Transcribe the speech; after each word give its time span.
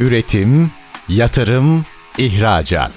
Üretim, 0.00 0.70
yatırım, 1.08 1.84
ihracat. 2.18 2.92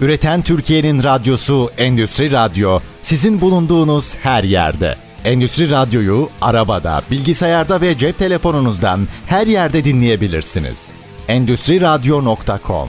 Üreten 0.00 0.42
Türkiye'nin 0.42 1.02
radyosu 1.02 1.70
Endüstri 1.78 2.30
Radyo 2.30 2.80
sizin 3.02 3.40
bulunduğunuz 3.40 4.16
her 4.16 4.44
yerde. 4.44 4.96
Endüstri 5.24 5.70
Radyo'yu 5.70 6.28
arabada, 6.40 7.02
bilgisayarda 7.10 7.80
ve 7.80 7.98
cep 7.98 8.18
telefonunuzdan 8.18 9.00
her 9.26 9.46
yerde 9.46 9.84
dinleyebilirsiniz. 9.84 10.90
Endüstri 11.28 11.80
Radyo.com 11.80 12.88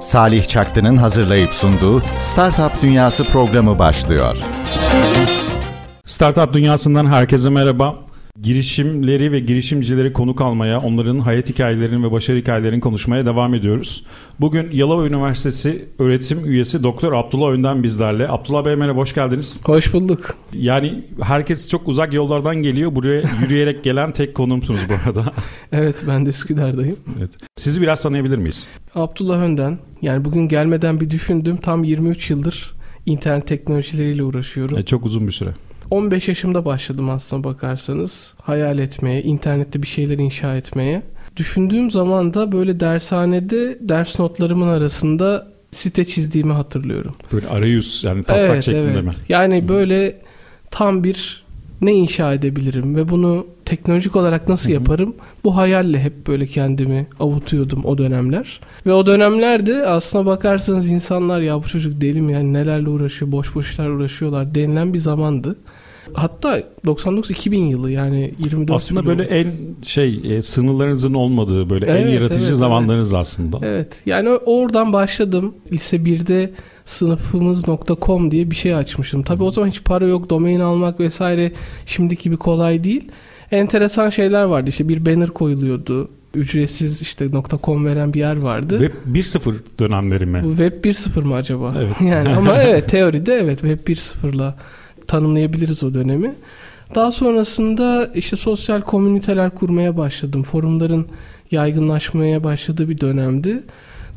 Salih 0.00 0.48
Çaktı'nın 0.48 0.96
hazırlayıp 0.96 1.50
sunduğu 1.50 2.02
Startup 2.20 2.82
Dünyası 2.82 3.24
programı 3.24 3.78
başlıyor. 3.78 4.36
Startup 6.04 6.52
dünyasından 6.52 7.06
herkese 7.06 7.50
merhaba. 7.50 8.04
Girişimleri 8.44 9.32
ve 9.32 9.40
girişimcileri 9.40 10.12
konuk 10.12 10.40
almaya, 10.40 10.80
onların 10.80 11.18
hayat 11.18 11.48
hikayelerini 11.48 12.04
ve 12.06 12.12
başarı 12.12 12.36
hikayelerini 12.36 12.80
konuşmaya 12.80 13.26
devam 13.26 13.54
ediyoruz. 13.54 14.04
Bugün 14.40 14.70
Yalova 14.70 15.06
Üniversitesi 15.06 15.88
öğretim 15.98 16.44
üyesi 16.44 16.82
Doktor 16.82 17.12
Abdullah 17.12 17.50
Önden 17.50 17.82
bizlerle. 17.82 18.28
Abdullah 18.28 18.64
Bey 18.64 18.76
merhaba, 18.76 19.00
hoş 19.00 19.14
geldiniz. 19.14 19.60
Hoş 19.66 19.94
bulduk. 19.94 20.36
Yani 20.52 21.04
herkes 21.22 21.68
çok 21.68 21.88
uzak 21.88 22.12
yollardan 22.12 22.56
geliyor. 22.56 22.94
Buraya 22.94 23.22
yürüyerek 23.42 23.84
gelen 23.84 24.12
tek 24.12 24.34
konumsunuz 24.34 24.80
bu 24.88 24.94
arada. 24.94 25.32
evet, 25.72 26.04
ben 26.08 26.26
de 26.26 26.30
Üsküdar'dayım. 26.30 26.96
Evet. 27.18 27.30
Sizi 27.56 27.82
biraz 27.82 28.02
tanıyabilir 28.02 28.38
miyiz? 28.38 28.68
Abdullah 28.94 29.38
Önden. 29.38 29.78
Yani 30.02 30.24
bugün 30.24 30.48
gelmeden 30.48 31.00
bir 31.00 31.10
düşündüm. 31.10 31.56
Tam 31.56 31.84
23 31.84 32.30
yıldır 32.30 32.74
internet 33.06 33.46
teknolojileriyle 33.46 34.22
uğraşıyorum. 34.22 34.78
E, 34.78 34.82
çok 34.82 35.06
uzun 35.06 35.26
bir 35.26 35.32
süre. 35.32 35.50
15 35.90 36.28
yaşımda 36.28 36.64
başladım 36.64 37.10
aslına 37.10 37.44
bakarsanız. 37.44 38.34
Hayal 38.42 38.78
etmeye, 38.78 39.22
internette 39.22 39.82
bir 39.82 39.86
şeyler 39.86 40.18
inşa 40.18 40.56
etmeye. 40.56 41.02
Düşündüğüm 41.36 41.90
zaman 41.90 42.34
da 42.34 42.52
böyle 42.52 42.80
dershanede 42.80 43.78
ders 43.80 44.20
notlarımın 44.20 44.68
arasında 44.68 45.48
site 45.70 46.04
çizdiğimi 46.04 46.52
hatırlıyorum. 46.52 47.14
Böyle 47.32 47.48
arayüz 47.48 48.04
yani 48.04 48.24
taslak 48.24 48.50
evet, 48.50 48.64
şeklinde 48.64 48.92
evet. 48.92 49.04
mi? 49.04 49.12
Yani 49.28 49.68
böyle 49.68 50.20
tam 50.70 51.04
bir 51.04 51.43
ne 51.82 51.92
inşa 51.94 52.34
edebilirim 52.34 52.96
ve 52.96 53.08
bunu 53.08 53.46
teknolojik 53.64 54.16
olarak 54.16 54.48
nasıl 54.48 54.72
yaparım? 54.72 55.14
Bu 55.44 55.56
hayalle 55.56 56.00
hep 56.00 56.26
böyle 56.26 56.46
kendimi 56.46 57.06
avutuyordum 57.20 57.84
o 57.84 57.98
dönemler. 57.98 58.60
Ve 58.86 58.92
o 58.92 59.06
dönemlerde 59.06 59.86
aslına 59.86 60.26
bakarsanız 60.26 60.90
insanlar 60.90 61.40
ya 61.40 61.62
bu 61.62 61.68
çocuk 61.68 62.00
deli 62.00 62.20
mi 62.20 62.32
yani 62.32 62.52
nelerle 62.52 62.88
uğraşıyor, 62.88 63.32
boş 63.32 63.54
boş 63.54 63.70
işler 63.70 63.88
uğraşıyorlar 63.88 64.54
denilen 64.54 64.94
bir 64.94 64.98
zamandı. 64.98 65.56
Hatta 66.12 66.62
99-2000 66.84 67.56
yılı 67.56 67.90
yani 67.90 68.34
24 68.38 68.76
Aslında 68.76 69.06
böyle 69.06 69.22
olmuş. 69.22 69.34
en 69.36 69.52
şey 69.82 70.36
e, 70.36 70.42
sınırlarınızın 70.42 71.14
olmadığı 71.14 71.70
böyle 71.70 71.86
en 71.86 71.96
Evet, 71.96 72.14
yaratıcı 72.14 72.46
evet, 72.46 72.56
zamanlarınız 72.56 73.14
aslında. 73.14 73.58
Evet 73.62 74.02
yani 74.06 74.28
oradan 74.28 74.92
başladım. 74.92 75.54
Lise 75.72 75.96
1'de 75.96 76.50
sınıfımız.com 76.84 78.30
diye 78.30 78.50
bir 78.50 78.56
şey 78.56 78.74
açmıştım. 78.74 79.22
Tabii 79.22 79.42
o 79.42 79.50
zaman 79.50 79.68
hiç 79.68 79.84
para 79.84 80.06
yok, 80.06 80.30
domain 80.30 80.60
almak 80.60 81.00
vesaire 81.00 81.52
şimdiki 81.86 82.22
gibi 82.22 82.36
kolay 82.36 82.84
değil. 82.84 83.10
Enteresan 83.50 84.10
şeyler 84.10 84.42
vardı. 84.42 84.70
İşte 84.70 84.88
bir 84.88 85.06
banner 85.06 85.28
koyuluyordu. 85.28 86.08
Ücretsiz 86.34 87.02
işte 87.02 87.28
.com 87.62 87.86
veren 87.86 88.14
bir 88.14 88.18
yer 88.18 88.36
vardı. 88.36 88.90
Web 89.06 89.16
1.0 89.16 89.54
dönemleri 89.78 90.26
mi? 90.26 90.42
Bu 90.44 90.48
Web 90.48 90.84
1.0 90.84 91.24
mı 91.24 91.34
acaba? 91.34 91.74
Evet. 91.78 92.00
yani 92.00 92.28
ama 92.28 92.62
evet 92.62 92.88
teoride 92.88 93.34
evet 93.34 93.60
Web 93.60 93.88
1.0'la 93.88 94.56
tanımlayabiliriz 95.06 95.84
o 95.84 95.94
dönemi. 95.94 96.34
Daha 96.94 97.10
sonrasında 97.10 98.10
işte 98.14 98.36
sosyal 98.36 98.80
komüniteler 98.80 99.50
kurmaya 99.50 99.96
başladım. 99.96 100.42
Forumların 100.42 101.06
yaygınlaşmaya 101.50 102.44
başladığı 102.44 102.88
bir 102.88 103.00
dönemdi. 103.00 103.62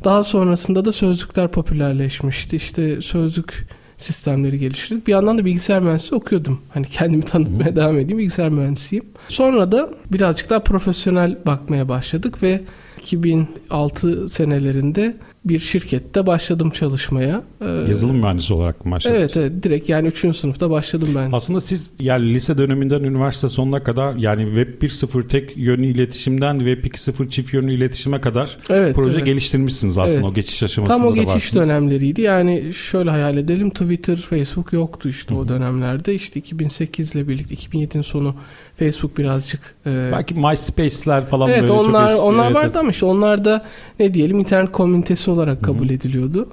Daha 0.04 0.24
sonrasında 0.24 0.84
da 0.84 0.92
sözlükler 0.92 1.48
popülerleşmişti. 1.48 2.56
İşte 2.56 3.00
sözlük 3.00 3.66
sistemleri 3.96 4.58
geliştirdik. 4.58 5.06
Bir 5.06 5.12
yandan 5.12 5.38
da 5.38 5.44
bilgisayar 5.44 5.82
mühendisliği 5.82 6.20
okuyordum. 6.20 6.60
Hani 6.74 6.86
kendimi 6.86 7.22
tanıtmaya 7.22 7.76
devam 7.76 7.98
edeyim. 7.98 8.18
Bilgisayar 8.18 8.48
mühendisiyim. 8.48 9.04
Sonra 9.28 9.72
da 9.72 9.90
birazcık 10.12 10.50
daha 10.50 10.62
profesyonel 10.62 11.38
bakmaya 11.46 11.88
başladık 11.88 12.42
ve 12.42 12.60
2006 12.98 14.28
senelerinde 14.28 15.16
bir 15.44 15.58
şirkette 15.58 16.26
başladım 16.26 16.70
çalışmaya. 16.70 17.42
Ee, 17.60 17.70
Yazılım 17.70 18.16
mühendisi 18.16 18.54
olarak 18.54 18.84
mı 18.86 18.92
başladınız? 18.92 19.20
Evet 19.20 19.36
evet 19.36 19.62
direkt 19.62 19.88
yani 19.88 20.08
3. 20.08 20.36
sınıfta 20.36 20.70
başladım 20.70 21.08
ben. 21.16 21.30
Aslında 21.32 21.60
siz 21.60 21.92
yani 22.00 22.34
lise 22.34 22.58
döneminden 22.58 23.00
üniversite 23.02 23.48
sonuna 23.48 23.82
kadar 23.82 24.14
yani 24.14 24.44
Web 24.44 24.82
1.0 24.90 25.28
tek 25.28 25.56
yönlü 25.56 25.86
iletişimden 25.86 26.58
Web 26.58 26.84
2.0 26.84 27.28
çift 27.30 27.52
yönlü 27.54 27.74
iletişime 27.74 28.20
kadar 28.20 28.58
Evet, 28.70 28.96
proje 28.96 29.10
evet. 29.16 29.26
geliştirmişsiniz 29.26 29.98
aslında 29.98 30.14
Evet. 30.18 30.24
o 30.30 30.34
geçiş 30.34 30.62
aşamasında 30.62 30.96
Tam 30.98 31.06
o 31.06 31.14
geçiş 31.14 31.34
varsınız. 31.34 31.68
dönemleriydi. 31.68 32.20
Yani 32.20 32.72
şöyle 32.74 33.10
hayal 33.10 33.36
edelim 33.36 33.70
Twitter, 33.70 34.16
Facebook 34.16 34.72
yoktu 34.72 35.08
işte 35.08 35.34
o 35.34 35.48
dönemlerde. 35.48 36.14
İşte 36.14 36.40
2008 36.40 37.14
ile 37.14 37.28
birlikte 37.28 37.54
2007'nin 37.54 38.02
sonu 38.02 38.34
Facebook 38.76 39.18
birazcık 39.18 39.60
e, 39.86 40.10
Belki 40.12 40.34
MySpace'ler 40.34 41.26
falan 41.26 41.48
Evet 41.48 41.60
böyle 41.62 41.68
çok 41.68 41.86
onlar 41.86 42.10
eski- 42.10 42.20
onlar 42.20 42.44
evet, 42.46 42.54
vardı 42.56 42.66
evet. 42.66 42.76
ama 42.76 42.90
işte 42.90 43.06
onlar 43.06 43.44
da 43.44 43.64
ne 44.00 44.14
diyelim 44.14 44.38
internet 44.38 44.72
komünitesi 44.72 45.27
olarak 45.28 45.62
kabul 45.62 45.90
ediliyordu. 45.90 46.48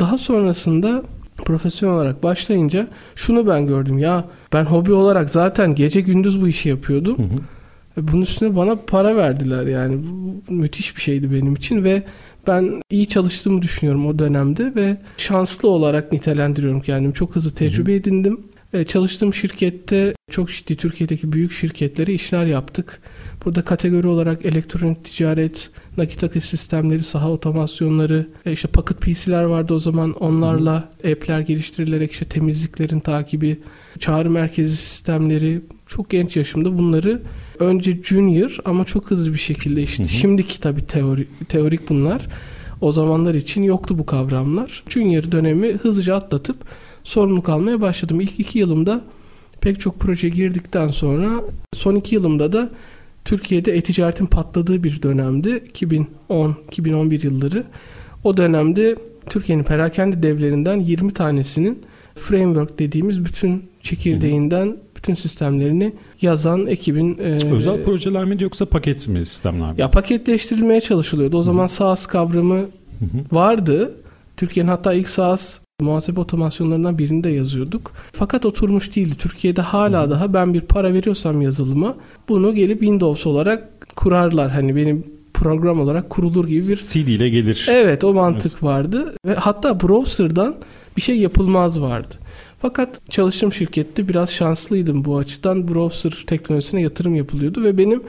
Daha 0.00 0.18
sonrasında 0.18 1.02
profesyonel 1.44 1.96
olarak 1.96 2.22
başlayınca 2.22 2.88
şunu 3.14 3.46
ben 3.46 3.66
gördüm 3.66 3.98
ya 3.98 4.24
ben 4.52 4.64
hobi 4.64 4.92
olarak 4.92 5.30
zaten 5.30 5.74
gece 5.74 6.00
gündüz 6.00 6.40
bu 6.40 6.48
işi 6.48 6.68
yapıyordum. 6.68 7.16
E, 7.98 8.08
Bunun 8.08 8.22
üstüne 8.22 8.56
bana 8.56 8.76
para 8.76 9.16
verdiler 9.16 9.66
yani 9.66 10.00
bu 10.48 10.54
müthiş 10.54 10.96
bir 10.96 11.00
şeydi 11.02 11.32
benim 11.32 11.54
için 11.54 11.84
ve 11.84 12.02
ben 12.46 12.82
iyi 12.90 13.06
çalıştığımı 13.08 13.62
düşünüyorum 13.62 14.06
o 14.06 14.18
dönemde 14.18 14.74
ve 14.74 14.96
şanslı 15.16 15.68
olarak 15.68 16.12
nitelendiriyorum 16.12 16.80
kendimi. 16.80 17.14
Çok 17.14 17.36
hızlı 17.36 17.50
tecrübe 17.50 17.94
edindim. 17.94 18.40
E, 18.72 18.84
çalıştığım 18.84 19.34
şirkette 19.34 20.14
çok 20.30 20.48
ciddi 20.48 20.76
Türkiye'deki 20.76 21.32
büyük 21.32 21.52
şirketlere 21.52 22.14
işler 22.14 22.46
yaptık. 22.46 23.00
Burada 23.44 23.62
kategori 23.62 24.06
olarak 24.06 24.46
elektronik 24.46 25.04
ticaret, 25.04 25.70
nakit 25.96 26.24
akış 26.24 26.44
sistemleri, 26.44 27.04
saha 27.04 27.30
otomasyonları, 27.30 28.26
e, 28.46 28.52
işte 28.52 28.68
paket 28.68 29.00
PC'ler 29.00 29.42
vardı 29.42 29.74
o 29.74 29.78
zaman 29.78 30.12
onlarla 30.12 30.74
app'ler 30.98 31.40
geliştirilerek 31.40 32.12
işte 32.12 32.24
temizliklerin 32.24 33.00
takibi, 33.00 33.60
çağrı 33.98 34.30
merkezi 34.30 34.76
sistemleri 34.76 35.60
çok 35.86 36.10
genç 36.10 36.36
yaşımda 36.36 36.78
bunları 36.78 37.22
önce 37.58 38.02
junior 38.02 38.56
ama 38.64 38.84
çok 38.84 39.10
hızlı 39.10 39.32
bir 39.32 39.38
şekilde 39.38 39.82
işte 39.82 40.04
şimdiki 40.04 40.60
tabii 40.60 40.86
teori, 40.86 41.28
teorik 41.48 41.88
bunlar. 41.88 42.28
O 42.80 42.92
zamanlar 42.92 43.34
için 43.34 43.62
yoktu 43.62 43.98
bu 43.98 44.06
kavramlar. 44.06 44.84
Junior 44.88 45.32
dönemi 45.32 45.72
hızlıca 45.72 46.16
atlatıp 46.16 46.56
sorumluluk 47.06 47.48
almaya 47.48 47.80
başladım. 47.80 48.20
İlk 48.20 48.40
iki 48.40 48.58
yılımda 48.58 49.00
pek 49.60 49.80
çok 49.80 50.00
proje 50.00 50.28
girdikten 50.28 50.88
sonra 50.88 51.40
son 51.72 51.94
iki 51.94 52.14
yılımda 52.14 52.52
da 52.52 52.70
Türkiye'de 53.24 53.72
e-ticaretin 53.72 54.26
patladığı 54.26 54.84
bir 54.84 55.02
dönemdi. 55.02 55.62
2010-2011 56.28 57.26
yılları. 57.26 57.64
O 58.24 58.36
dönemde 58.36 58.96
Türkiye'nin 59.30 59.64
perakende 59.64 60.22
devlerinden 60.22 60.76
20 60.76 61.12
tanesinin 61.12 61.78
framework 62.14 62.78
dediğimiz 62.78 63.24
bütün 63.24 63.64
çekirdeğinden 63.82 64.76
bütün 64.96 65.14
sistemlerini 65.14 65.92
yazan 66.22 66.66
ekibin 66.66 67.18
e, 67.18 67.52
Özel 67.52 67.84
projeler 67.84 68.24
miydi 68.24 68.42
yoksa 68.42 68.66
paket 68.66 69.08
mi 69.08 69.26
sistemler 69.26 69.72
mi? 69.72 69.80
ya 69.80 69.90
paketleştirilmeye 69.90 70.80
çalışılıyordu. 70.80 71.38
O 71.38 71.42
zaman 71.42 71.66
SaaS 71.66 72.06
kavramı 72.06 72.66
vardı. 73.32 73.94
Türkiye'nin 74.36 74.70
hatta 74.70 74.92
ilk 74.92 75.08
SaaS 75.08 75.60
muhasebe 75.80 76.20
otomasyonlarından 76.20 76.98
birinde 76.98 77.28
yazıyorduk. 77.28 77.92
Fakat 78.12 78.46
oturmuş 78.46 78.96
değildi. 78.96 79.16
Türkiye'de 79.16 79.62
hala 79.62 80.10
daha 80.10 80.34
ben 80.34 80.54
bir 80.54 80.60
para 80.60 80.94
veriyorsam 80.94 81.42
yazılıma 81.42 81.96
bunu 82.28 82.54
gelip 82.54 82.80
Windows 82.80 83.26
olarak 83.26 83.86
kurarlar. 83.96 84.50
Hani 84.50 84.76
benim 84.76 85.04
program 85.34 85.80
olarak 85.80 86.10
kurulur 86.10 86.48
gibi 86.48 86.68
bir 86.68 86.76
CD 86.76 87.08
ile 87.08 87.28
gelir. 87.28 87.66
Evet 87.70 88.04
o 88.04 88.14
mantık 88.14 88.62
vardı 88.62 89.14
ve 89.26 89.34
hatta 89.34 89.80
browser'dan 89.80 90.56
bir 90.96 91.02
şey 91.02 91.18
yapılmaz 91.18 91.80
vardı. 91.80 92.14
Fakat 92.58 93.10
çalıştığım 93.10 93.52
şirkette 93.52 94.08
biraz 94.08 94.30
şanslıydım 94.30 95.04
bu 95.04 95.16
açıdan. 95.16 95.68
Browser 95.68 96.24
teknolojisine 96.26 96.80
yatırım 96.80 97.14
yapılıyordu 97.14 97.62
ve 97.62 97.78
benim 97.78 98.02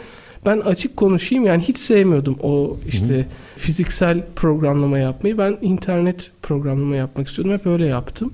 ben 0.48 0.60
açık 0.60 0.98
konuşayım 0.98 1.46
yani 1.46 1.62
hiç 1.62 1.78
sevmiyordum 1.78 2.38
o 2.42 2.78
işte 2.88 3.28
fiziksel 3.56 4.24
programlama 4.36 5.00
yapmayı. 5.00 5.38
Ben 5.38 5.58
internet 5.62 6.32
programlama 6.42 6.96
yapmak 6.96 7.28
istiyordum. 7.28 7.54
Hep 7.54 7.66
öyle 7.66 7.86
yaptım. 7.86 8.34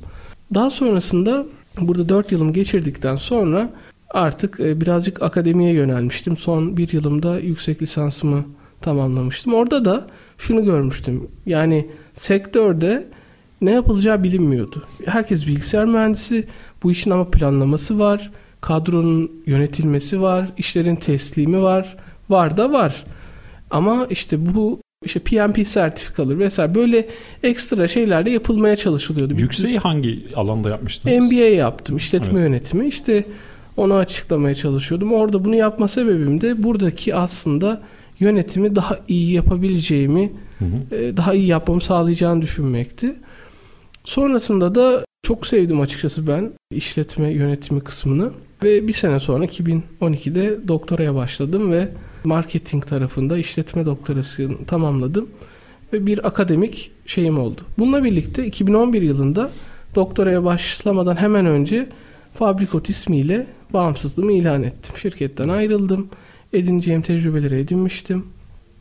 Daha 0.53 0.69
sonrasında 0.69 1.45
burada 1.81 2.09
4 2.09 2.31
yılım 2.31 2.53
geçirdikten 2.53 3.15
sonra 3.15 3.69
artık 4.09 4.59
e, 4.59 4.81
birazcık 4.81 5.21
akademiye 5.21 5.73
yönelmiştim. 5.73 6.37
Son 6.37 6.77
bir 6.77 6.93
yılımda 6.93 7.39
yüksek 7.39 7.81
lisansımı 7.81 8.45
tamamlamıştım. 8.81 9.53
Orada 9.53 9.85
da 9.85 10.07
şunu 10.37 10.63
görmüştüm. 10.63 11.27
Yani 11.45 11.87
sektörde 12.13 13.07
ne 13.61 13.71
yapılacağı 13.71 14.23
bilinmiyordu. 14.23 14.83
Herkes 15.05 15.47
bilgisayar 15.47 15.85
mühendisi. 15.85 16.47
Bu 16.83 16.91
işin 16.91 17.11
ama 17.11 17.31
planlaması 17.31 17.99
var. 17.99 18.31
Kadronun 18.63 19.31
yönetilmesi 19.45 20.21
var, 20.21 20.49
işlerin 20.57 20.95
teslimi 20.95 21.61
var, 21.61 21.97
var 22.29 22.57
da 22.57 22.71
var. 22.71 23.03
Ama 23.71 24.07
işte 24.09 24.55
bu 24.55 24.79
işte 25.05 25.19
PMP 25.19 25.67
sertifikaları 25.67 26.39
vesaire 26.39 26.75
böyle 26.75 27.07
ekstra 27.43 27.87
şeyler 27.87 28.25
de 28.25 28.29
yapılmaya 28.29 28.75
çalışılıyordu. 28.75 29.33
Yükseği 29.37 29.77
hangi 29.79 30.25
alanda 30.35 30.69
yapmıştınız? 30.69 31.31
MBA 31.31 31.35
yaptım, 31.35 31.97
işletme 31.97 32.39
evet. 32.39 32.49
yönetimi. 32.49 32.87
İşte 32.87 33.25
onu 33.77 33.93
açıklamaya 33.93 34.55
çalışıyordum. 34.55 35.13
Orada 35.13 35.45
bunu 35.45 35.55
yapma 35.55 35.87
sebebim 35.87 36.41
de 36.41 36.63
buradaki 36.63 37.15
aslında 37.15 37.81
yönetimi 38.19 38.75
daha 38.75 38.97
iyi 39.07 39.33
yapabileceğimi, 39.33 40.31
hı 40.59 40.65
hı. 40.65 40.95
E, 40.95 41.17
daha 41.17 41.33
iyi 41.33 41.47
yapmamı 41.47 41.81
sağlayacağını 41.81 42.41
düşünmekti. 42.41 43.15
Sonrasında 44.03 44.75
da 44.75 45.05
çok 45.23 45.47
sevdim 45.47 45.81
açıkçası 45.81 46.27
ben 46.27 46.51
işletme 46.71 47.29
yönetimi 47.29 47.81
kısmını 47.81 48.31
ve 48.63 48.87
bir 48.87 48.93
sene 48.93 49.19
sonra 49.19 49.45
2012'de 49.45 50.67
doktoraya 50.67 51.15
başladım 51.15 51.71
ve 51.71 51.87
marketing 52.23 52.85
tarafında 52.85 53.37
işletme 53.37 53.85
doktorasını 53.85 54.65
tamamladım 54.65 55.29
ve 55.93 56.05
bir 56.05 56.27
akademik 56.27 56.91
şeyim 57.05 57.39
oldu. 57.39 57.61
Bununla 57.79 58.03
birlikte 58.03 58.45
2011 58.45 59.01
yılında 59.01 59.51
doktoraya 59.95 60.43
başlamadan 60.43 61.15
hemen 61.15 61.45
önce 61.45 61.89
Fabrikot 62.33 62.89
ismiyle 62.89 63.47
bağımsızlığımı 63.73 64.31
ilan 64.31 64.63
ettim. 64.63 64.95
Şirketten 64.97 65.49
ayrıldım. 65.49 66.09
Edineceğim 66.53 67.01
tecrübeleri 67.01 67.59
edinmiştim. 67.59 68.25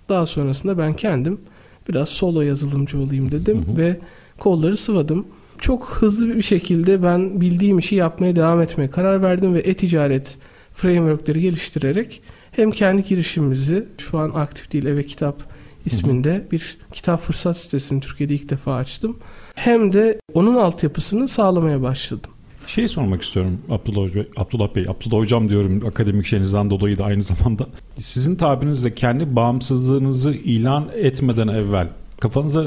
Daha 0.08 0.26
sonrasında 0.26 0.78
ben 0.78 0.94
kendim 0.94 1.40
biraz 1.88 2.08
solo 2.08 2.42
yazılımcı 2.42 2.98
olayım 2.98 3.32
dedim 3.32 3.66
hı 3.66 3.72
hı. 3.72 3.76
ve 3.76 3.96
kolları 4.38 4.76
sıvadım. 4.76 5.26
Çok 5.62 5.88
hızlı 5.88 6.36
bir 6.36 6.42
şekilde 6.42 7.02
ben 7.02 7.40
bildiğim 7.40 7.78
işi 7.78 7.94
yapmaya 7.94 8.36
devam 8.36 8.62
etmeye 8.62 8.90
karar 8.90 9.22
verdim 9.22 9.54
ve 9.54 9.58
e-ticaret 9.58 10.38
frameworkleri 10.72 11.40
geliştirerek 11.40 12.22
hem 12.50 12.70
kendi 12.70 13.04
girişimimizi 13.04 13.88
şu 13.98 14.18
an 14.18 14.30
aktif 14.34 14.72
değil 14.72 14.86
eve 14.86 15.02
kitap 15.02 15.42
isminde 15.86 16.34
hı 16.34 16.38
hı. 16.38 16.50
bir 16.50 16.78
kitap 16.92 17.20
fırsat 17.20 17.56
sitesini 17.56 18.00
Türkiye'de 18.00 18.34
ilk 18.34 18.50
defa 18.50 18.74
açtım. 18.74 19.16
Hem 19.54 19.92
de 19.92 20.20
onun 20.34 20.54
altyapısını 20.54 21.28
sağlamaya 21.28 21.82
başladım. 21.82 22.30
Şey 22.66 22.88
sormak 22.88 23.22
istiyorum 23.22 23.58
Abdullah, 23.70 24.14
Bey, 24.14 24.28
Abdullah 24.36 24.74
Bey, 24.74 24.86
Abdullah 24.88 25.20
Hocam 25.20 25.48
diyorum 25.48 25.86
akademik 25.86 26.26
şeyinizden 26.26 26.70
dolayı 26.70 26.98
da 26.98 27.04
aynı 27.04 27.22
zamanda. 27.32 27.66
Sizin 27.98 28.36
tabirinizle 28.36 28.94
kendi 28.94 29.36
bağımsızlığınızı 29.36 30.34
ilan 30.34 30.88
etmeden 30.94 31.48
evvel 31.48 31.88
kafanızda 32.20 32.64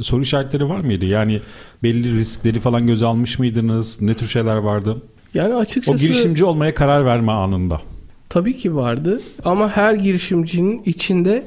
soru 0.00 0.22
işaretleri 0.22 0.68
var 0.68 0.80
mıydı? 0.80 1.04
Yani 1.04 1.40
belli 1.82 2.18
riskleri 2.18 2.60
falan 2.60 2.86
göze 2.86 3.06
almış 3.06 3.38
mıydınız? 3.38 4.02
Ne 4.02 4.14
tür 4.14 4.26
şeyler 4.26 4.56
vardı? 4.56 5.02
Yani 5.34 5.54
açıkçası... 5.54 6.04
O 6.04 6.08
girişimci 6.08 6.44
olmaya 6.44 6.74
karar 6.74 7.04
verme 7.04 7.32
anında. 7.32 7.80
Tabii 8.28 8.56
ki 8.56 8.76
vardı 8.76 9.20
ama 9.44 9.76
her 9.76 9.94
girişimcinin 9.94 10.82
içinde 10.84 11.46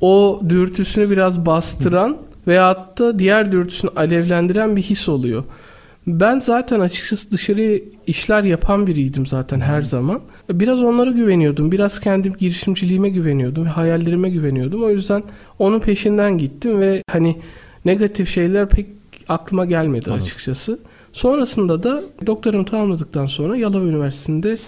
o 0.00 0.40
dürtüsünü 0.48 1.10
biraz 1.10 1.46
bastıran 1.46 2.16
veyahut 2.46 2.98
da 2.98 3.18
diğer 3.18 3.52
dürtüsünü 3.52 3.90
alevlendiren 3.96 4.76
bir 4.76 4.82
his 4.82 5.08
oluyor. 5.08 5.44
Ben 6.06 6.38
zaten 6.38 6.80
açıkçası 6.80 7.32
dışarı 7.32 7.82
işler 8.06 8.42
yapan 8.42 8.86
biriydim 8.86 9.26
zaten 9.26 9.60
her 9.60 9.82
zaman. 9.82 10.20
Biraz 10.50 10.82
onlara 10.82 11.10
güveniyordum. 11.10 11.72
Biraz 11.72 12.00
kendim 12.00 12.32
girişimciliğime 12.32 13.08
güveniyordum 13.08 13.64
ve 13.64 13.68
hayallerime 13.68 14.30
güveniyordum. 14.30 14.84
O 14.84 14.90
yüzden 14.90 15.22
onun 15.58 15.80
peşinden 15.80 16.38
gittim 16.38 16.80
ve 16.80 17.02
hani 17.10 17.36
negatif 17.84 18.28
şeyler 18.28 18.68
pek 18.68 18.86
aklıma 19.28 19.64
gelmedi 19.64 20.10
Anladım. 20.10 20.24
açıkçası. 20.24 20.78
Sonrasında 21.12 21.82
da 21.82 22.02
doktoramı 22.26 22.64
tamamladıktan 22.64 23.26
sonra 23.26 23.56
Yalova 23.56 23.84
Üniversitesi'nde 23.84 24.58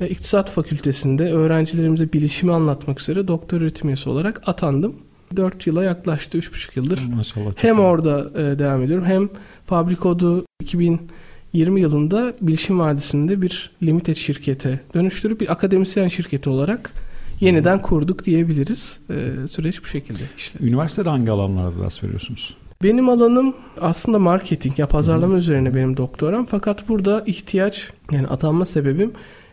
e, 0.00 0.08
İktisat 0.08 0.50
Fakültesi'nde 0.50 1.32
öğrencilerimize 1.32 2.12
bilişimi 2.12 2.52
anlatmak 2.52 3.00
üzere 3.00 3.28
doktor 3.28 3.60
öğretim 3.60 3.88
üyesi 3.88 4.10
olarak 4.10 4.48
atandım. 4.48 4.96
4 5.36 5.66
yıla 5.66 5.84
yaklaştı, 5.84 6.38
3,5 6.38 6.70
yıldır. 6.76 7.00
Maşallah. 7.14 7.52
Hem 7.56 7.76
iyi. 7.76 7.80
orada 7.80 8.30
e, 8.40 8.58
devam 8.58 8.82
ediyorum 8.82 9.06
hem 9.06 9.28
Fabrikodu 9.66 10.44
2020 10.62 11.80
yılında 11.80 12.34
Bilişim 12.40 12.78
Vadisi'nde 12.78 13.42
bir 13.42 13.70
limited 13.82 14.16
şirkete 14.16 14.80
dönüştürüp 14.94 15.40
bir 15.40 15.52
akademisyen 15.52 16.08
şirketi 16.08 16.50
olarak 16.50 16.92
yeniden 17.40 17.82
kurduk 17.82 18.24
diyebiliriz. 18.24 19.00
E, 19.10 19.48
süreç 19.48 19.82
bu 19.82 19.86
şekilde 19.86 20.22
işte. 20.36 20.58
Üniversitede 20.64 21.08
hangi 21.08 21.30
alanlarda 21.30 21.82
ders 21.82 22.04
veriyorsunuz? 22.04 22.56
Benim 22.82 23.08
alanım 23.08 23.54
aslında 23.80 24.18
marketing 24.18 24.78
ya 24.78 24.86
pazarlama 24.86 25.34
Hı. 25.34 25.38
üzerine 25.38 25.74
benim 25.74 25.96
doktoram 25.96 26.44
fakat 26.44 26.88
burada 26.88 27.22
ihtiyaç 27.26 27.88
yani 28.12 28.26
atanma 28.26 28.64
sebebim 28.64 29.12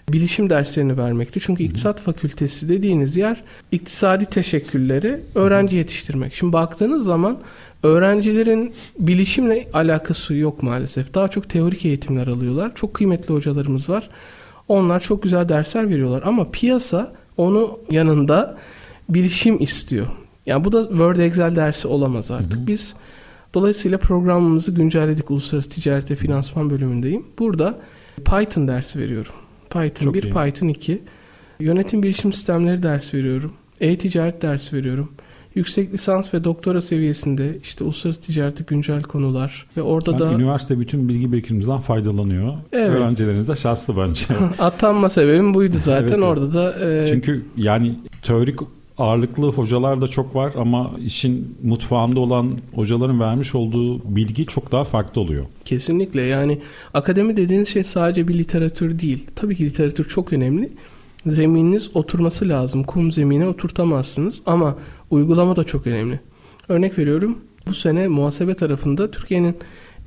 bilişim 0.09 0.49
derslerini 0.49 0.97
vermekti. 0.97 1.39
Çünkü 1.39 1.63
iktisat 1.63 2.01
fakültesi 2.01 2.69
dediğiniz 2.69 3.17
yer 3.17 3.43
iktisadi 3.71 4.25
teşekkülleri 4.25 5.19
öğrenci 5.35 5.75
yetiştirmek. 5.75 6.33
Şimdi 6.35 6.53
baktığınız 6.53 7.05
zaman 7.05 7.37
öğrencilerin 7.83 8.73
bilişimle 8.99 9.67
alakası 9.73 10.33
yok 10.35 10.63
maalesef. 10.63 11.13
Daha 11.13 11.27
çok 11.27 11.49
teorik 11.49 11.85
eğitimler 11.85 12.27
alıyorlar. 12.27 12.71
Çok 12.75 12.93
kıymetli 12.93 13.33
hocalarımız 13.33 13.89
var. 13.89 14.09
Onlar 14.67 14.99
çok 14.99 15.23
güzel 15.23 15.49
dersler 15.49 15.89
veriyorlar 15.89 16.23
ama 16.25 16.51
piyasa 16.51 17.13
onu 17.37 17.79
yanında 17.91 18.57
bilişim 19.09 19.63
istiyor. 19.63 20.07
Yani 20.45 20.63
bu 20.63 20.71
da 20.71 20.81
Word 20.81 21.17
Excel 21.17 21.55
dersi 21.55 21.87
olamaz 21.87 22.31
artık. 22.31 22.55
Hı 22.55 22.63
hı. 22.63 22.67
Biz 22.67 22.95
dolayısıyla 23.53 23.97
programımızı 23.97 24.71
güncelledik. 24.71 25.31
Uluslararası 25.31 25.69
Ticaret 25.69 26.11
ve 26.11 26.15
Finansman 26.15 26.69
bölümündeyim. 26.69 27.25
Burada 27.39 27.79
Python 28.15 28.67
dersi 28.67 28.99
veriyorum. 28.99 29.31
Python 29.69 30.05
Çok 30.05 30.13
1, 30.13 30.23
iyi. 30.23 30.33
Python 30.33 30.67
2. 30.67 31.01
Yönetim 31.59 32.03
bilişim 32.03 32.33
sistemleri 32.33 32.83
ders 32.83 33.13
veriyorum. 33.13 33.53
E-ticaret 33.81 34.41
ders 34.41 34.73
veriyorum. 34.73 35.11
Yüksek 35.57 35.93
lisans 35.93 36.33
ve 36.33 36.43
doktora 36.43 36.81
seviyesinde 36.81 37.57
işte 37.63 37.83
uluslararası 37.83 38.21
ticareti 38.21 38.63
güncel 38.63 39.03
konular 39.03 39.65
ve 39.77 39.81
orada 39.81 40.11
yani 40.11 40.19
da 40.19 40.33
üniversite 40.33 40.79
bütün 40.79 41.09
bilgi 41.09 41.31
birikimimizden 41.31 41.79
faydalanıyor. 41.79 42.53
Evet. 42.71 42.89
Öğrencileriniz 42.89 43.47
de 43.47 43.55
şanslı 43.55 43.97
bence. 43.97 44.25
Atanma 44.59 45.09
sebebim 45.09 45.53
buydu 45.53 45.77
zaten 45.79 46.07
evet, 46.07 46.23
orada 46.23 46.53
da. 46.53 46.85
E... 46.85 47.07
Çünkü 47.07 47.45
yani 47.57 47.95
teorik 48.23 48.59
ağırlıklı 48.97 49.47
hocalar 49.47 50.01
da 50.01 50.07
çok 50.07 50.35
var 50.35 50.53
ama 50.57 50.91
işin 51.05 51.57
mutfağında 51.63 52.19
olan 52.19 52.57
hocaların 52.75 53.19
vermiş 53.19 53.55
olduğu 53.55 54.15
bilgi 54.15 54.45
çok 54.45 54.71
daha 54.71 54.83
farklı 54.83 55.21
oluyor. 55.21 55.45
Kesinlikle 55.65 56.21
yani 56.21 56.59
akademi 56.93 57.37
dediğiniz 57.37 57.69
şey 57.69 57.83
sadece 57.83 58.27
bir 58.27 58.33
literatür 58.33 58.99
değil. 58.99 59.25
Tabii 59.35 59.55
ki 59.55 59.65
literatür 59.65 60.07
çok 60.07 60.33
önemli. 60.33 60.69
Zemininiz 61.25 61.95
oturması 61.95 62.49
lazım. 62.49 62.83
Kum 62.83 63.11
zemine 63.11 63.47
oturtamazsınız 63.47 64.41
ama 64.45 64.75
uygulama 65.09 65.55
da 65.55 65.63
çok 65.63 65.87
önemli. 65.87 66.19
Örnek 66.69 66.97
veriyorum 66.97 67.37
bu 67.67 67.73
sene 67.73 68.07
muhasebe 68.07 68.53
tarafında 68.53 69.11
Türkiye'nin 69.11 69.55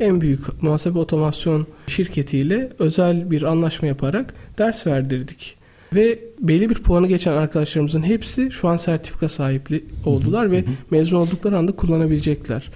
en 0.01 0.21
büyük 0.21 0.63
muhasebe 0.63 0.99
otomasyon 0.99 1.67
şirketiyle 1.87 2.73
özel 2.79 3.31
bir 3.31 3.43
anlaşma 3.43 3.89
yaparak 3.89 4.35
ders 4.59 4.87
verdirdik. 4.87 5.57
Ve 5.95 6.19
belli 6.41 6.71
bir 6.71 6.75
puanı 6.75 7.07
geçen 7.07 7.33
arkadaşlarımızın 7.33 8.03
hepsi 8.03 8.51
şu 8.51 8.69
an 8.69 8.77
sertifika 8.77 9.29
sahibi 9.29 9.85
oldular 10.07 10.45
hı 10.45 10.49
hı, 10.49 10.53
ve 10.53 10.65
mezun 10.91 11.17
oldukları 11.17 11.59
anda 11.59 11.73
kullanabilecekler. 11.73 12.71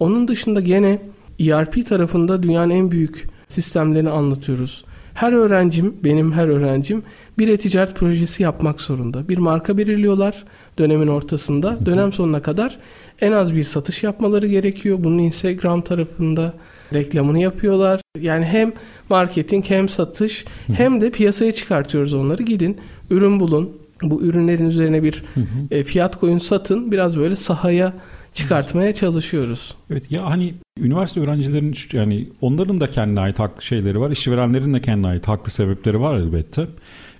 Onun 0.00 0.28
dışında 0.28 0.60
gene 0.60 1.02
ERP 1.40 1.86
tarafında 1.86 2.42
dünyanın 2.42 2.70
en 2.70 2.90
büyük 2.90 3.26
sistemlerini 3.48 4.10
anlatıyoruz. 4.10 4.84
Her 5.16 5.32
öğrencim, 5.32 5.94
benim 6.04 6.32
her 6.32 6.48
öğrencim 6.48 7.02
bir 7.38 7.48
e-ticaret 7.48 7.94
projesi 7.94 8.42
yapmak 8.42 8.80
zorunda. 8.80 9.28
Bir 9.28 9.38
marka 9.38 9.78
belirliyorlar 9.78 10.44
dönemin 10.78 11.06
ortasında. 11.06 11.86
Dönem 11.86 12.12
sonuna 12.12 12.42
kadar 12.42 12.78
en 13.20 13.32
az 13.32 13.54
bir 13.54 13.64
satış 13.64 14.02
yapmaları 14.02 14.46
gerekiyor. 14.46 14.98
Bunun 15.00 15.18
Instagram 15.18 15.80
tarafında 15.80 16.54
reklamını 16.94 17.38
yapıyorlar. 17.38 18.00
Yani 18.20 18.44
hem 18.44 18.72
marketing 19.08 19.64
hem 19.68 19.88
satış 19.88 20.44
hem 20.66 21.00
de 21.00 21.10
piyasaya 21.10 21.52
çıkartıyoruz 21.52 22.14
onları. 22.14 22.42
Gidin 22.42 22.76
ürün 23.10 23.40
bulun. 23.40 23.76
Bu 24.02 24.22
ürünlerin 24.22 24.66
üzerine 24.66 25.02
bir 25.02 25.24
e, 25.70 25.84
fiyat 25.84 26.16
koyun 26.16 26.38
satın. 26.38 26.92
Biraz 26.92 27.18
böyle 27.18 27.36
sahaya 27.36 27.92
çıkartmaya 28.34 28.94
çalışıyoruz. 28.94 29.76
Evet 29.90 30.12
ya 30.12 30.30
hani 30.30 30.54
üniversite 30.80 31.20
öğrencilerinin 31.20 31.74
yani 31.92 32.28
onların 32.40 32.80
da 32.80 32.90
kendine 32.90 33.20
ait 33.20 33.38
haklı 33.38 33.62
şeyleri 33.62 34.00
var. 34.00 34.10
İşverenlerin 34.10 34.74
de 34.74 34.80
kendine 34.80 35.06
ait 35.06 35.28
haklı 35.28 35.52
sebepleri 35.52 36.00
var 36.00 36.16
elbette. 36.16 36.66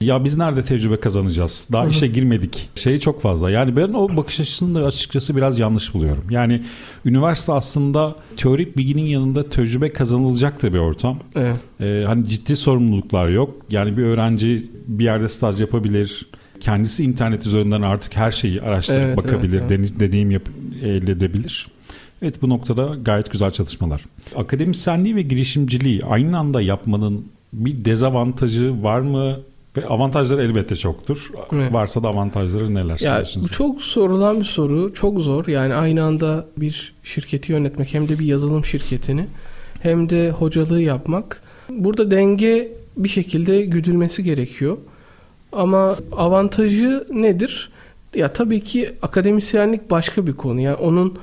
Ya 0.01 0.25
biz 0.25 0.39
nerede 0.39 0.63
tecrübe 0.63 1.01
kazanacağız? 1.01 1.69
Daha 1.73 1.87
işe 1.87 2.07
girmedik. 2.07 2.69
Şey 2.75 3.01
çok 3.01 3.23
fazla. 3.23 3.51
Yani 3.51 3.77
ben 3.77 3.89
o 3.89 4.17
bakış 4.17 4.41
açısını 4.41 4.81
da 4.81 4.87
açıkçası 4.87 5.37
biraz 5.37 5.59
yanlış 5.59 5.95
buluyorum. 5.95 6.25
Yani 6.31 6.63
üniversite 7.05 7.53
aslında 7.53 8.17
teorik 8.37 8.77
bilginin 8.77 9.07
yanında 9.07 9.51
tecrübe 9.51 9.93
kazanılacak 9.93 10.63
da 10.63 10.73
bir 10.73 10.79
ortam. 10.79 11.19
Evet. 11.35 11.57
Ee, 11.81 12.05
hani 12.07 12.29
ciddi 12.29 12.57
sorumluluklar 12.57 13.29
yok. 13.29 13.57
Yani 13.71 13.97
bir 13.97 14.03
öğrenci 14.03 14.71
bir 14.87 15.05
yerde 15.05 15.29
staj 15.29 15.61
yapabilir. 15.61 16.27
Kendisi 16.61 17.05
internet 17.05 17.47
üzerinden 17.47 17.83
artık 17.83 18.17
her 18.17 18.31
şeyi 18.31 18.63
araştırıp 18.63 19.01
evet, 19.01 19.17
bakabilir, 19.17 19.61
evet, 19.61 19.71
evet. 19.71 20.01
deneyim 20.01 20.31
yap 20.31 20.43
elde 20.83 21.13
edebilir. 21.13 21.67
Evet 22.23 22.43
bu 22.43 22.49
noktada 22.49 22.97
gayet 23.03 23.33
güzel 23.33 23.51
çalışmalar. 23.51 24.05
Akademisyenliği 24.37 25.17
ve 25.17 25.23
girişimciliği 25.23 26.03
aynı 26.05 26.39
anda 26.39 26.61
yapmanın 26.61 27.27
bir 27.53 27.85
dezavantajı 27.85 28.83
var 28.83 29.01
mı? 29.01 29.37
Ve 29.77 29.87
avantajları 29.87 30.43
elbette 30.43 30.77
çoktur. 30.77 31.31
Evet. 31.53 31.73
Varsa 31.73 32.03
da 32.03 32.09
avantajları 32.09 32.75
neler? 32.75 32.99
Ya 33.01 33.25
bu 33.37 33.49
çok 33.49 33.83
sorulan 33.83 34.41
bir 34.41 34.45
soru. 34.45 34.93
Çok 34.95 35.21
zor. 35.21 35.47
Yani 35.47 35.75
aynı 35.75 36.03
anda 36.03 36.47
bir 36.57 36.95
şirketi 37.05 37.53
yönetmek 37.53 37.95
hem 37.95 38.09
de 38.09 38.19
bir 38.19 38.27
yazılım 38.27 38.65
şirketini 38.65 39.27
hem 39.83 40.11
de 40.11 40.31
hocalığı 40.31 40.83
yapmak. 40.83 41.43
Burada 41.71 42.11
denge 42.11 42.73
bir 42.97 43.09
şekilde 43.09 43.65
güdülmesi 43.65 44.25
gerekiyor. 44.25 44.77
Ama 45.53 45.97
avantajı 46.13 47.07
nedir? 47.11 47.71
Ya 48.15 48.33
tabii 48.33 48.61
ki 48.61 48.93
akademisyenlik 49.03 49.91
başka 49.91 50.27
bir 50.27 50.33
konu. 50.33 50.61
Yani 50.61 50.77
onun 50.77 51.19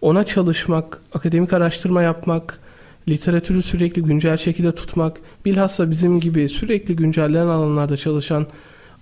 ona 0.00 0.24
çalışmak, 0.24 1.00
akademik 1.14 1.52
araştırma 1.52 2.02
yapmak, 2.02 2.60
literatürü 3.08 3.62
sürekli 3.62 4.02
güncel 4.02 4.36
şekilde 4.36 4.74
tutmak, 4.74 5.20
bilhassa 5.44 5.90
bizim 5.90 6.20
gibi 6.20 6.48
sürekli 6.48 6.96
güncellenen 6.96 7.46
alanlarda 7.46 7.96
çalışan 7.96 8.46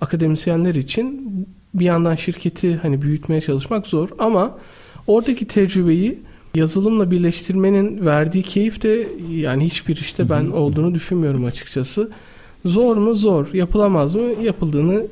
akademisyenler 0.00 0.74
için 0.74 1.32
bir 1.74 1.84
yandan 1.84 2.14
şirketi 2.14 2.76
hani 2.76 3.02
büyütmeye 3.02 3.40
çalışmak 3.40 3.86
zor 3.86 4.08
ama 4.18 4.58
oradaki 5.06 5.48
tecrübeyi 5.48 6.18
yazılımla 6.54 7.10
birleştirmenin 7.10 8.06
verdiği 8.06 8.42
keyif 8.42 8.82
de 8.82 9.08
yani 9.30 9.64
hiçbir 9.66 9.96
işte 9.96 10.30
ben 10.30 10.46
olduğunu 10.46 10.94
düşünmüyorum 10.94 11.44
açıkçası. 11.44 12.10
Zor 12.64 12.96
mu? 12.96 13.14
Zor. 13.14 13.54
Yapılamaz 13.54 14.14
mı? 14.14 14.22
Yapıldığını 14.42 15.06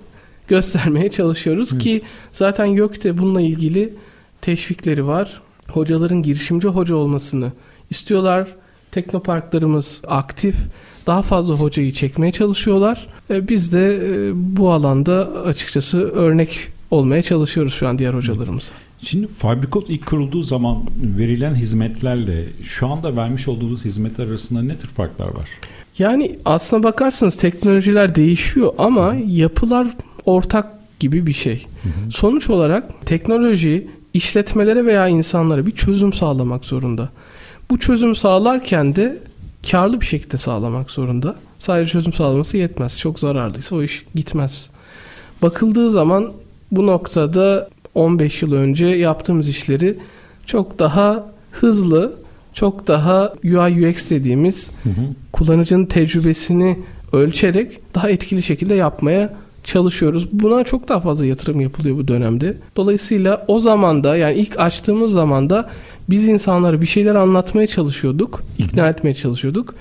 göstermeye 0.48 1.10
çalışıyoruz 1.10 1.78
ki 1.78 2.02
zaten 2.32 2.66
YÖK'te 2.66 3.18
bununla 3.18 3.40
ilgili 3.40 3.94
teşvikleri 4.40 5.06
var. 5.06 5.42
Hocaların 5.70 6.22
girişimci 6.22 6.68
hoca 6.68 6.94
olmasını 6.94 7.52
istiyorlar. 7.90 8.48
Teknoparklarımız 8.92 10.02
aktif. 10.08 10.56
Daha 11.06 11.22
fazla 11.22 11.54
hocayı 11.54 11.92
çekmeye 11.92 12.32
çalışıyorlar. 12.32 13.06
E, 13.30 13.48
Biz 13.48 13.72
de 13.72 13.96
e, 13.96 14.30
bu 14.34 14.70
alanda 14.72 15.28
açıkçası 15.44 15.98
örnek 16.10 16.58
olmaya 16.90 17.22
çalışıyoruz 17.22 17.74
şu 17.74 17.88
an 17.88 17.98
diğer 17.98 18.14
hocalarımıza. 18.14 18.72
Şimdi 19.02 19.26
Fabrikot 19.28 19.90
ilk 19.90 20.06
kurulduğu 20.06 20.42
zaman 20.42 20.82
verilen 21.18 21.54
hizmetlerle 21.54 22.44
şu 22.62 22.86
anda 22.86 23.16
vermiş 23.16 23.48
olduğunuz 23.48 23.84
hizmetler 23.84 24.26
arasında 24.26 24.62
ne 24.62 24.78
tür 24.78 24.88
farklar 24.88 25.26
var? 25.28 25.48
Yani 25.98 26.38
aslına 26.44 26.82
bakarsanız 26.82 27.36
teknolojiler 27.36 28.14
değişiyor 28.14 28.72
ama 28.78 29.16
yapılar 29.26 29.88
ortak 30.24 30.66
gibi 31.00 31.26
bir 31.26 31.32
şey. 31.32 31.66
Sonuç 32.10 32.50
olarak 32.50 33.06
teknoloji 33.06 33.88
işletmelere 34.14 34.86
veya 34.86 35.08
insanlara 35.08 35.66
bir 35.66 35.70
çözüm 35.70 36.12
sağlamak 36.12 36.64
zorunda. 36.64 37.08
Bu 37.70 37.78
çözüm 37.78 38.14
sağlarken 38.14 38.96
de 38.96 39.18
karlı 39.70 40.00
bir 40.00 40.06
şekilde 40.06 40.36
sağlamak 40.36 40.90
zorunda. 40.90 41.36
Sadece 41.58 41.92
çözüm 41.92 42.12
sağlaması 42.12 42.56
yetmez. 42.56 42.98
Çok 43.00 43.20
zararlıysa 43.20 43.76
o 43.76 43.82
iş 43.82 44.04
gitmez. 44.14 44.70
Bakıldığı 45.42 45.90
zaman 45.90 46.32
bu 46.70 46.86
noktada 46.86 47.68
15 47.94 48.42
yıl 48.42 48.52
önce 48.52 48.86
yaptığımız 48.86 49.48
işleri 49.48 49.98
çok 50.46 50.78
daha 50.78 51.26
hızlı, 51.50 52.14
çok 52.52 52.86
daha 52.86 53.32
UI 53.44 53.88
UX 53.88 54.10
dediğimiz 54.10 54.70
kullanıcının 55.32 55.86
tecrübesini 55.86 56.78
ölçerek 57.12 57.94
daha 57.94 58.10
etkili 58.10 58.42
şekilde 58.42 58.74
yapmaya 58.74 59.34
çalışıyoruz. 59.70 60.28
Buna 60.32 60.64
çok 60.64 60.88
daha 60.88 61.00
fazla 61.00 61.26
yatırım 61.26 61.60
yapılıyor 61.60 61.96
bu 61.96 62.08
dönemde. 62.08 62.56
Dolayısıyla 62.76 63.44
o 63.48 63.58
zamanda 63.58 64.16
yani 64.16 64.34
ilk 64.34 64.60
açtığımız 64.60 65.12
zamanda 65.12 65.70
biz 66.10 66.28
insanlara 66.28 66.82
bir 66.82 66.86
şeyler 66.86 67.14
anlatmaya 67.14 67.66
çalışıyorduk, 67.66 68.42
ikna 68.58 68.88
etmeye 68.88 69.14
çalışıyorduk. 69.14 69.74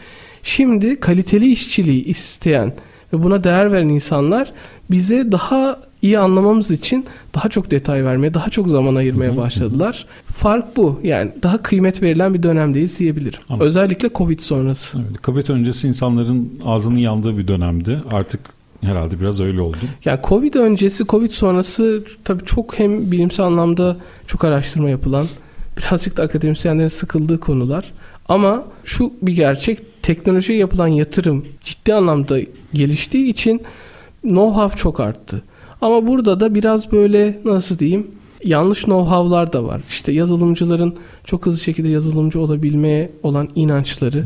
Şimdi 0.43 1.00
kaliteli 1.00 1.51
işçiliği 1.51 2.03
isteyen 2.05 2.74
ve 3.13 3.24
buna 3.24 3.43
değer 3.43 3.72
veren 3.72 3.89
insanlar 3.89 4.51
bize 4.91 5.31
daha 5.31 5.79
iyi 6.01 6.19
anlamamız 6.19 6.72
için 6.72 7.05
daha 7.36 7.50
çok 7.50 7.72
detay 7.72 8.05
vermeye, 8.05 8.34
daha 8.34 8.50
çok 8.50 8.69
zaman 8.69 8.96
ayırmaya 8.96 9.38
başladılar. 9.38 10.05
Fark 10.25 10.77
bu. 10.77 11.00
Yani 11.03 11.31
daha 11.43 11.58
kıymet 11.58 12.01
verilen 12.01 12.34
bir 12.34 12.43
dönemdeyiz 12.43 13.00
diyebilirim. 13.00 13.39
Anladım. 13.50 13.67
Özellikle 13.67 14.10
Covid 14.15 14.39
sonrası. 14.39 15.00
Evet, 15.00 15.24
Covid 15.24 15.48
öncesi 15.48 15.88
insanların 15.88 16.60
ağzının 16.65 16.98
yandığı 16.98 17.38
bir 17.38 17.48
dönemdi. 17.48 18.01
Artık 18.12 18.58
herhalde 18.81 19.19
biraz 19.19 19.41
öyle 19.41 19.62
oldu. 19.62 19.77
Yani 20.05 20.19
Covid 20.24 20.53
öncesi, 20.53 21.05
Covid 21.05 21.31
sonrası 21.31 22.03
tabii 22.24 22.45
çok 22.45 22.79
hem 22.79 23.12
bilimsel 23.12 23.45
anlamda 23.45 23.98
çok 24.27 24.43
araştırma 24.43 24.89
yapılan, 24.89 25.27
birazcık 25.77 26.17
da 26.17 26.24
akademisyenlerin 26.24 26.88
sıkıldığı 26.88 27.39
konular. 27.39 27.91
Ama 28.29 28.63
şu 28.83 29.13
bir 29.21 29.36
gerçek, 29.36 30.03
teknolojiye 30.03 30.59
yapılan 30.59 30.88
yatırım 30.88 31.45
ciddi 31.62 31.93
anlamda 31.93 32.39
geliştiği 32.74 33.29
için 33.29 33.62
know-how 34.24 34.75
çok 34.75 35.00
arttı. 35.00 35.41
Ama 35.81 36.07
burada 36.07 36.39
da 36.39 36.55
biraz 36.55 36.91
böyle 36.91 37.39
nasıl 37.45 37.79
diyeyim 37.79 38.07
yanlış 38.43 38.83
know-how'lar 38.83 39.53
da 39.53 39.63
var. 39.63 39.81
İşte 39.89 40.12
yazılımcıların 40.12 40.95
çok 41.25 41.45
hızlı 41.45 41.59
şekilde 41.59 41.89
yazılımcı 41.89 42.39
olabilmeye 42.39 43.12
olan 43.24 43.50
inançları. 43.55 44.25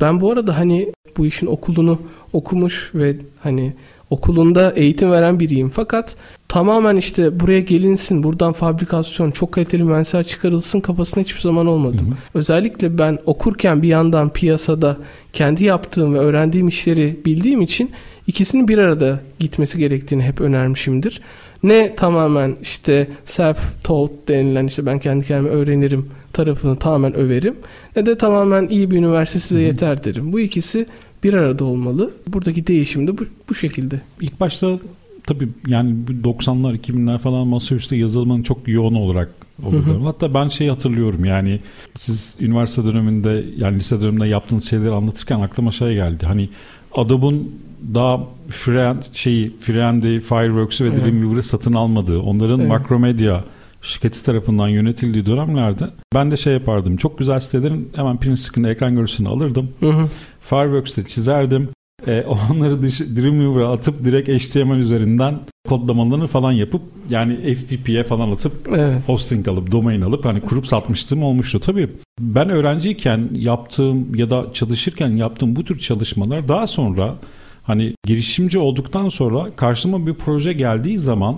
Ben 0.00 0.20
bu 0.20 0.32
arada 0.32 0.58
hani 0.58 0.92
bu 1.16 1.26
işin 1.26 1.46
okulunu 1.46 1.98
okumuş 2.32 2.90
ve 2.94 3.16
hani 3.40 3.72
okulunda 4.10 4.72
eğitim 4.76 5.10
veren 5.10 5.40
biriyim. 5.40 5.68
Fakat 5.68 6.16
tamamen 6.48 6.96
işte 6.96 7.40
buraya 7.40 7.60
gelinsin, 7.60 8.22
buradan 8.22 8.52
fabrikasyon, 8.52 9.30
çok 9.30 9.52
kaliteli 9.52 9.82
mühendisler 9.82 10.24
çıkarılsın 10.24 10.80
kafasına 10.80 11.22
hiçbir 11.22 11.40
zaman 11.40 11.66
olmadım. 11.66 12.16
Özellikle 12.34 12.98
ben 12.98 13.18
okurken 13.26 13.82
bir 13.82 13.88
yandan 13.88 14.32
piyasada 14.32 14.96
kendi 15.32 15.64
yaptığım 15.64 16.14
ve 16.14 16.18
öğrendiğim 16.18 16.68
işleri 16.68 17.16
bildiğim 17.24 17.62
için 17.62 17.90
ikisinin 18.26 18.68
bir 18.68 18.78
arada 18.78 19.20
gitmesi 19.38 19.78
gerektiğini 19.78 20.22
hep 20.22 20.40
önermişimdir. 20.40 21.20
Ne 21.62 21.94
tamamen 21.96 22.56
işte 22.62 23.08
self-taught 23.24 24.10
denilen 24.28 24.66
işte 24.66 24.86
ben 24.86 24.98
kendi 24.98 25.26
kendime 25.26 25.50
öğrenirim 25.50 26.10
tarafını 26.32 26.76
tamamen 26.76 27.14
överim. 27.14 27.56
Ne 27.96 28.06
de 28.06 28.18
tamamen 28.18 28.68
iyi 28.68 28.90
bir 28.90 28.96
üniversite 28.96 29.38
size 29.38 29.60
yeter 29.60 30.04
derim. 30.04 30.32
Bu 30.32 30.40
ikisi 30.40 30.86
bir 31.24 31.34
arada 31.34 31.64
olmalı. 31.64 32.10
Buradaki 32.28 32.66
değişim 32.66 33.06
de 33.06 33.18
bu, 33.18 33.22
bu 33.48 33.54
şekilde. 33.54 34.00
İlk 34.20 34.40
başta 34.40 34.78
tabii 35.26 35.48
yani 35.66 35.94
bu 36.08 36.28
90'lar 36.28 36.78
2000'ler 36.78 37.18
falan 37.18 37.46
masaüstü 37.46 37.94
yazılımın 37.96 38.42
çok 38.42 38.68
yoğun 38.68 38.94
olarak 38.94 39.30
oluyordu. 39.62 40.00
Hatta 40.04 40.34
ben 40.34 40.48
şey 40.48 40.68
hatırlıyorum 40.68 41.24
yani 41.24 41.60
siz 41.94 42.36
üniversite 42.40 42.84
döneminde 42.84 43.44
yani 43.56 43.76
lise 43.76 44.02
döneminde 44.02 44.26
yaptığınız 44.26 44.68
şeyleri 44.68 44.92
anlatırken 44.92 45.40
aklıma 45.40 45.70
şey 45.70 45.94
geldi. 45.94 46.26
Hani 46.26 46.48
Adobe'un 46.94 47.54
daha 47.94 48.20
Freehand 48.48 49.02
şeyi 49.12 49.52
Freehand'i, 49.60 50.20
Fireworks'u 50.20 50.84
ve 50.84 50.88
Evet. 50.88 51.04
Dreamweaver'ı 51.04 51.42
satın 51.42 51.72
almadığı, 51.72 52.20
onların 52.20 52.60
Evet. 52.60 52.68
Macromedia 52.68 53.44
şirketi 53.82 54.24
tarafından 54.24 54.68
yönetildiği 54.68 55.26
dönemlerde 55.26 55.84
ben 56.14 56.30
de 56.30 56.36
şey 56.36 56.52
yapardım. 56.52 56.96
Çok 56.96 57.18
güzel 57.18 57.40
sitelerin 57.40 57.90
hemen 57.96 58.16
print 58.16 58.38
screen'e 58.38 58.70
ekran 58.70 58.94
görüntüsünü 58.94 59.28
alırdım. 59.28 59.68
Hı 59.80 59.90
hı. 59.90 60.08
Fireworks'te 60.48 61.04
çizerdim. 61.04 61.68
E, 62.06 62.20
onları 62.50 62.82
Dreamweaver'a 62.82 63.72
atıp 63.72 64.04
direkt 64.04 64.28
HTML 64.28 64.76
üzerinden 64.76 65.40
kodlamalarını 65.68 66.26
falan 66.26 66.52
yapıp 66.52 66.82
yani 67.10 67.54
FTP'ye 67.54 68.04
falan 68.04 68.32
atıp 68.32 68.68
Evet. 68.74 69.02
hosting 69.06 69.48
alıp 69.48 69.72
domain 69.72 70.00
alıp 70.00 70.24
hani 70.24 70.40
kurup 70.40 70.66
satmıştım 70.66 71.22
olmuştu. 71.22 71.60
Tabii 71.60 71.88
ben 72.20 72.50
öğrenciyken 72.50 73.28
yaptığım 73.34 74.14
ya 74.14 74.30
da 74.30 74.46
çalışırken 74.52 75.10
yaptığım 75.10 75.56
bu 75.56 75.64
tür 75.64 75.78
çalışmalar 75.78 76.48
daha 76.48 76.66
sonra 76.66 77.14
hani 77.62 77.94
girişimci 78.06 78.58
olduktan 78.58 79.08
sonra 79.08 79.46
karşıma 79.56 80.06
bir 80.06 80.14
proje 80.14 80.52
geldiği 80.52 80.98
zaman 80.98 81.36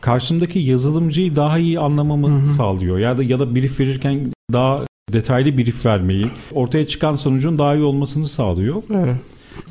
karşımdaki 0.00 0.58
yazılımcıyı 0.58 1.36
daha 1.36 1.58
iyi 1.58 1.80
anlamamı 1.80 2.46
sağlıyor. 2.46 2.98
Ya 2.98 3.18
da 3.18 3.22
ya 3.22 3.38
da 3.40 3.54
brief 3.54 3.80
verirken 3.80 4.32
daha 4.52 4.84
detaylı 5.12 5.58
brief 5.58 5.86
vermeyi, 5.86 6.26
ortaya 6.52 6.86
çıkan 6.86 7.14
sonucun 7.14 7.58
daha 7.58 7.74
iyi 7.74 7.84
olmasını 7.84 8.28
sağlıyor. 8.28 8.82
Evet. 8.94 9.16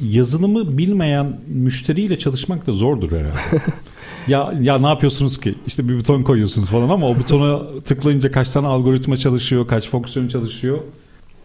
Yazılımı 0.01 0.77
bilmeyen 0.77 1.39
müşteriyle 1.48 2.20
çalışmak 2.20 2.67
da 2.67 2.72
zordur 2.72 3.12
herhalde. 3.12 3.63
ya 4.27 4.53
ya 4.62 4.77
ne 4.77 4.88
yapıyorsunuz 4.88 5.39
ki? 5.39 5.56
İşte 5.67 5.89
bir 5.89 6.00
buton 6.00 6.24
koyuyorsunuz 6.24 6.70
falan 6.70 6.89
ama 6.89 7.10
o 7.10 7.15
butona 7.15 7.82
tıklayınca 7.82 8.32
kaç 8.32 8.50
tane 8.50 8.67
algoritma 8.67 9.17
çalışıyor, 9.17 9.67
kaç 9.67 9.89
fonksiyon 9.89 10.27
çalışıyor 10.27 10.79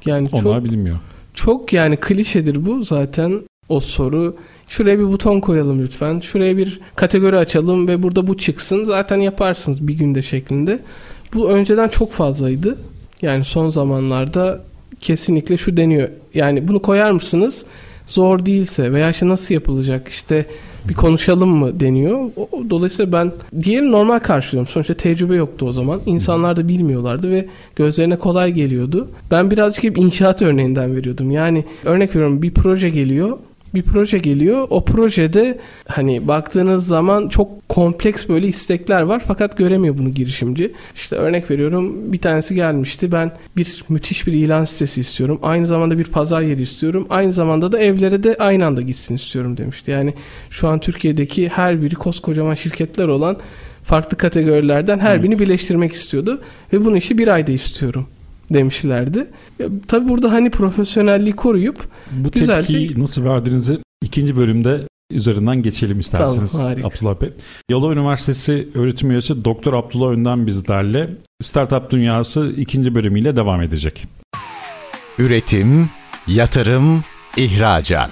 Yani 0.07 0.31
çok 0.31 0.47
onlar 0.47 0.65
bilinmiyor. 0.65 0.97
Çok 1.35 1.73
yani 1.73 1.97
klişedir 1.97 2.67
bu 2.67 2.83
zaten 2.83 3.43
o 3.69 3.81
soru. 3.81 4.37
Şuraya 4.69 4.99
bir 4.99 5.05
buton 5.05 5.41
koyalım 5.41 5.83
lütfen. 5.83 6.21
Şuraya 6.21 6.57
bir 6.57 6.81
kategori 6.97 7.37
açalım 7.37 7.89
ve 7.89 8.03
burada 8.03 8.27
bu 8.27 8.37
çıksın. 8.37 8.85
Zaten 8.85 9.17
yaparsınız 9.17 9.89
bir 9.89 9.95
günde 9.95 10.23
şeklinde. 10.23 10.81
Bu 11.35 11.51
önceden 11.51 11.89
çok 11.89 12.13
fazlaydı. 12.13 12.79
Yani 13.23 13.45
son 13.45 13.69
zamanlarda 13.69 14.61
kesinlikle 15.00 15.57
şu 15.57 15.76
deniyor. 15.76 16.09
Yani 16.35 16.69
bunu 16.69 16.83
koyar 16.83 17.11
mısınız? 17.11 17.67
Zor 18.07 18.47
değilse 18.47 18.93
veya 18.93 19.11
işte 19.11 19.29
nasıl 19.29 19.55
yapılacak 19.55 20.09
işte 20.09 20.47
bir 20.88 20.95
konuşalım 20.95 21.50
mı 21.50 21.81
deniyor. 21.81 22.31
Dolayısıyla 22.71 23.12
ben 23.12 23.33
diğerini 23.62 23.91
normal 23.91 24.19
karşılıyorum. 24.19 24.73
Sonuçta 24.73 24.95
tecrübe 24.95 25.37
yoktu 25.37 25.67
o 25.67 25.73
zaman. 25.73 26.00
İnsanlar 26.07 26.57
da 26.57 26.69
bilmiyorlardı 26.69 27.31
ve 27.31 27.47
gözlerine 27.76 28.17
kolay 28.17 28.52
geliyordu. 28.52 29.09
Ben 29.31 29.50
birazcık 29.50 29.85
hep 29.85 29.99
inşaat 29.99 30.43
örneğinden 30.43 30.97
veriyordum. 30.97 31.31
Yani 31.31 31.64
örnek 31.85 32.17
veriyorum 32.17 32.43
bir 32.43 32.55
proje 32.55 32.88
geliyor. 32.88 33.38
Bir 33.75 33.83
proje 33.83 34.19
geliyor. 34.19 34.67
O 34.71 34.85
projede 34.85 35.59
hani 35.88 36.29
baktığınız 36.29 36.87
zaman 36.87 37.29
çok 37.29 37.69
kompleks 37.69 38.29
böyle 38.29 38.47
istekler 38.47 39.02
var 39.02 39.23
fakat 39.26 39.57
göremiyor 39.59 39.99
bunu 39.99 40.09
girişimci. 40.09 40.73
İşte 40.95 41.17
örnek 41.17 41.50
veriyorum 41.50 42.12
bir 42.12 42.19
tanesi 42.19 42.55
gelmişti. 42.55 43.12
Ben 43.12 43.33
bir 43.57 43.85
müthiş 43.88 44.26
bir 44.26 44.33
ilan 44.33 44.64
sitesi 44.64 45.00
istiyorum. 45.00 45.38
Aynı 45.43 45.67
zamanda 45.67 45.99
bir 45.99 46.05
pazar 46.05 46.43
yeri 46.43 46.62
istiyorum. 46.62 47.07
Aynı 47.11 47.33
zamanda 47.33 47.73
da 47.73 47.79
evlere 47.79 48.23
de 48.23 48.37
aynı 48.38 48.67
anda 48.67 48.83
gitsin 48.83 49.14
istiyorum 49.14 49.57
demişti. 49.57 49.91
Yani 49.91 50.14
şu 50.50 50.69
an 50.69 50.79
Türkiye'deki 50.79 51.49
her 51.49 51.83
biri 51.83 51.95
koskocaman 51.95 52.55
şirketler 52.55 53.09
olan 53.09 53.37
farklı 53.83 54.17
kategorilerden 54.17 54.99
her 54.99 55.12
Evet. 55.12 55.23
birini 55.23 55.38
birleştirmek 55.38 55.93
istiyordu. 55.93 56.41
Ve 56.73 56.85
bunu 56.85 56.97
işi 56.97 57.19
bir 57.19 57.29
ayda 57.29 57.52
istiyorum 57.52 58.07
demişlerdi. 58.55 59.27
Ya, 59.59 59.67
tabii 59.89 60.09
burada 60.09 60.33
hani 60.33 60.51
profesyonelliği 60.51 61.33
koruyup 61.33 61.89
Bu 62.11 62.31
Güzel 62.31 62.65
tepkiyi 62.65 63.01
nasıl 63.01 63.25
verdiğinizi 63.25 63.79
ikinci 64.05 64.37
bölümde 64.37 64.81
üzerinden 65.11 65.63
geçelim 65.63 65.99
isterseniz 65.99 66.53
Tamam, 66.53 66.67
harika. 66.67 66.89
Abdullah 66.89 67.21
Bey. 67.21 67.33
Yalova 67.71 67.93
Üniversitesi 67.93 68.69
öğretim 68.75 69.11
üyesi 69.11 69.45
Doktor 69.45 69.73
Abdullah 69.75 70.09
Önden 70.09 70.47
bizlerle 70.47 71.11
Startup 71.43 71.91
Dünyası 71.91 72.53
ikinci 72.57 72.95
bölümüyle 72.95 73.37
devam 73.37 73.63
edecek. 73.63 74.05
Üretim, 75.19 75.91
yatırım, 76.27 77.03
ihracat. 77.37 78.11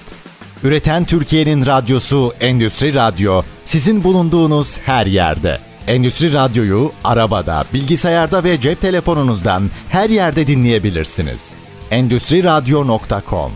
Üreten 0.65 1.05
Türkiye'nin 1.05 1.67
radyosu 1.67 2.33
Endüstri 2.41 2.95
Radyo 2.95 3.43
sizin 3.65 4.05
bulunduğunuz 4.05 4.79
her 4.79 5.07
yerde. 5.07 5.70
Endüstri 5.87 6.33
Radyo'yu 6.33 6.93
arabada, 7.05 7.65
bilgisayarda 7.75 8.45
ve 8.45 8.61
cep 8.61 8.81
telefonunuzdan 8.81 9.63
her 9.89 10.11
yerde 10.11 10.47
dinleyebilirsiniz. 10.47 11.55
Endüstri 11.91 12.45
Radyo.com 12.45 13.53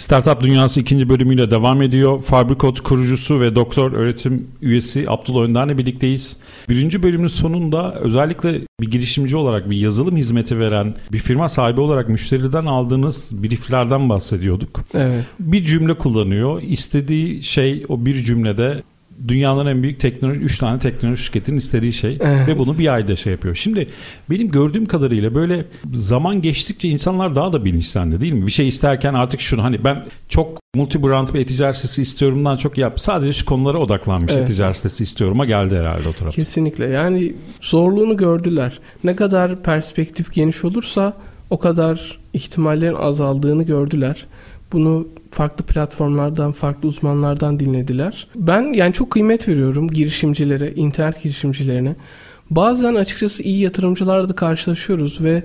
Startup 0.00 0.40
Dünyası 0.40 0.80
ikinci 0.80 1.08
bölümüyle 1.08 1.50
devam 1.50 1.82
ediyor. 1.82 2.20
Fabrikot 2.20 2.80
kurucusu 2.80 3.40
ve 3.40 3.54
doktor 3.54 3.92
öğretim 3.92 4.48
üyesi 4.62 5.04
Abdullah 5.08 5.42
Önder'le 5.42 5.78
birlikteyiz. 5.78 6.36
Birinci 6.68 7.02
bölümün 7.02 7.28
sonunda 7.28 7.94
özellikle 7.94 8.60
bir 8.80 8.90
girişimci 8.90 9.36
olarak 9.36 9.70
bir 9.70 9.76
yazılım 9.76 10.16
hizmeti 10.16 10.58
veren 10.58 10.94
bir 11.12 11.18
firma 11.18 11.48
sahibi 11.48 11.80
olarak 11.80 12.08
müşteriden 12.08 12.66
aldığınız 12.66 13.42
brieflerden 13.42 14.08
bahsediyorduk. 14.08 14.80
evet 14.94 15.24
Bir 15.40 15.64
cümle 15.64 15.94
kullanıyor. 15.94 16.62
İstediği 16.62 17.42
şey 17.42 17.84
o 17.88 18.04
bir 18.06 18.14
cümlede 18.14 18.82
dünyanın 19.28 19.66
en 19.66 19.82
büyük 19.82 20.00
teknoloji 20.00 20.40
3 20.40 20.58
tane 20.58 20.78
teknoloji 20.78 21.22
şirketinin 21.22 21.58
istediği 21.58 21.92
şey 21.92 22.18
Evet. 22.20 22.48
ve 22.48 22.58
bunu 22.58 22.78
bir 22.78 22.94
ayda 22.94 23.16
şey 23.16 23.32
yapıyor. 23.32 23.54
Şimdi 23.54 23.88
benim 24.30 24.50
gördüğüm 24.50 24.86
kadarıyla 24.86 25.34
böyle 25.34 25.64
zaman 25.94 26.42
geçtikçe 26.42 26.88
insanlar 26.88 27.36
daha 27.36 27.52
da 27.52 27.64
bilinçlendi 27.64 28.20
değil 28.20 28.32
mi? 28.32 28.46
Bir 28.46 28.50
şey 28.52 28.68
isterken 28.68 29.14
artık 29.14 29.40
şunu 29.40 29.64
hani 29.64 29.84
ben 29.84 30.04
çok 30.28 30.60
multi 30.74 31.02
brand 31.02 31.28
bir 31.34 31.40
e-ticaret 31.40 31.76
sitesi 31.76 32.02
istiyorumdan 32.02 32.56
çok 32.56 32.78
yap. 32.78 33.00
Sadece 33.00 33.32
şu 33.32 33.44
konulara 33.44 33.78
odaklanmış 33.78 34.32
Evet. 34.34 34.50
e-ticaret 34.50 34.76
sitesi 34.76 35.02
istiyorum'a 35.04 35.44
geldi 35.44 35.76
herhalde 35.76 36.08
o 36.08 36.12
tarafta. 36.12 36.30
kesinlikle 36.36 36.86
yani 36.86 37.32
zorluğunu 37.60 38.16
gördüler. 38.16 38.78
Ne 39.04 39.16
kadar 39.16 39.62
perspektif 39.62 40.32
geniş 40.32 40.64
olursa 40.64 41.16
o 41.50 41.58
kadar 41.58 42.18
ihtimallerin 42.32 42.94
azaldığını 42.94 43.62
gördüler. 43.62 44.26
Bunu 44.72 45.08
farklı 45.30 45.64
platformlardan, 45.64 46.52
farklı 46.52 46.88
uzmanlardan 46.88 47.60
dinlediler. 47.60 48.28
Ben 48.36 48.62
yani 48.62 48.92
çok 48.92 49.10
kıymet 49.10 49.48
veriyorum 49.48 49.88
girişimcilere, 49.88 50.72
internet 50.74 51.22
girişimcilerine. 51.22 51.96
Bazen 52.50 52.94
açıkçası 52.94 53.42
iyi 53.42 53.62
yatırımcılarla 53.62 54.28
da 54.28 54.34
karşılaşıyoruz 54.34 55.24
ve 55.24 55.42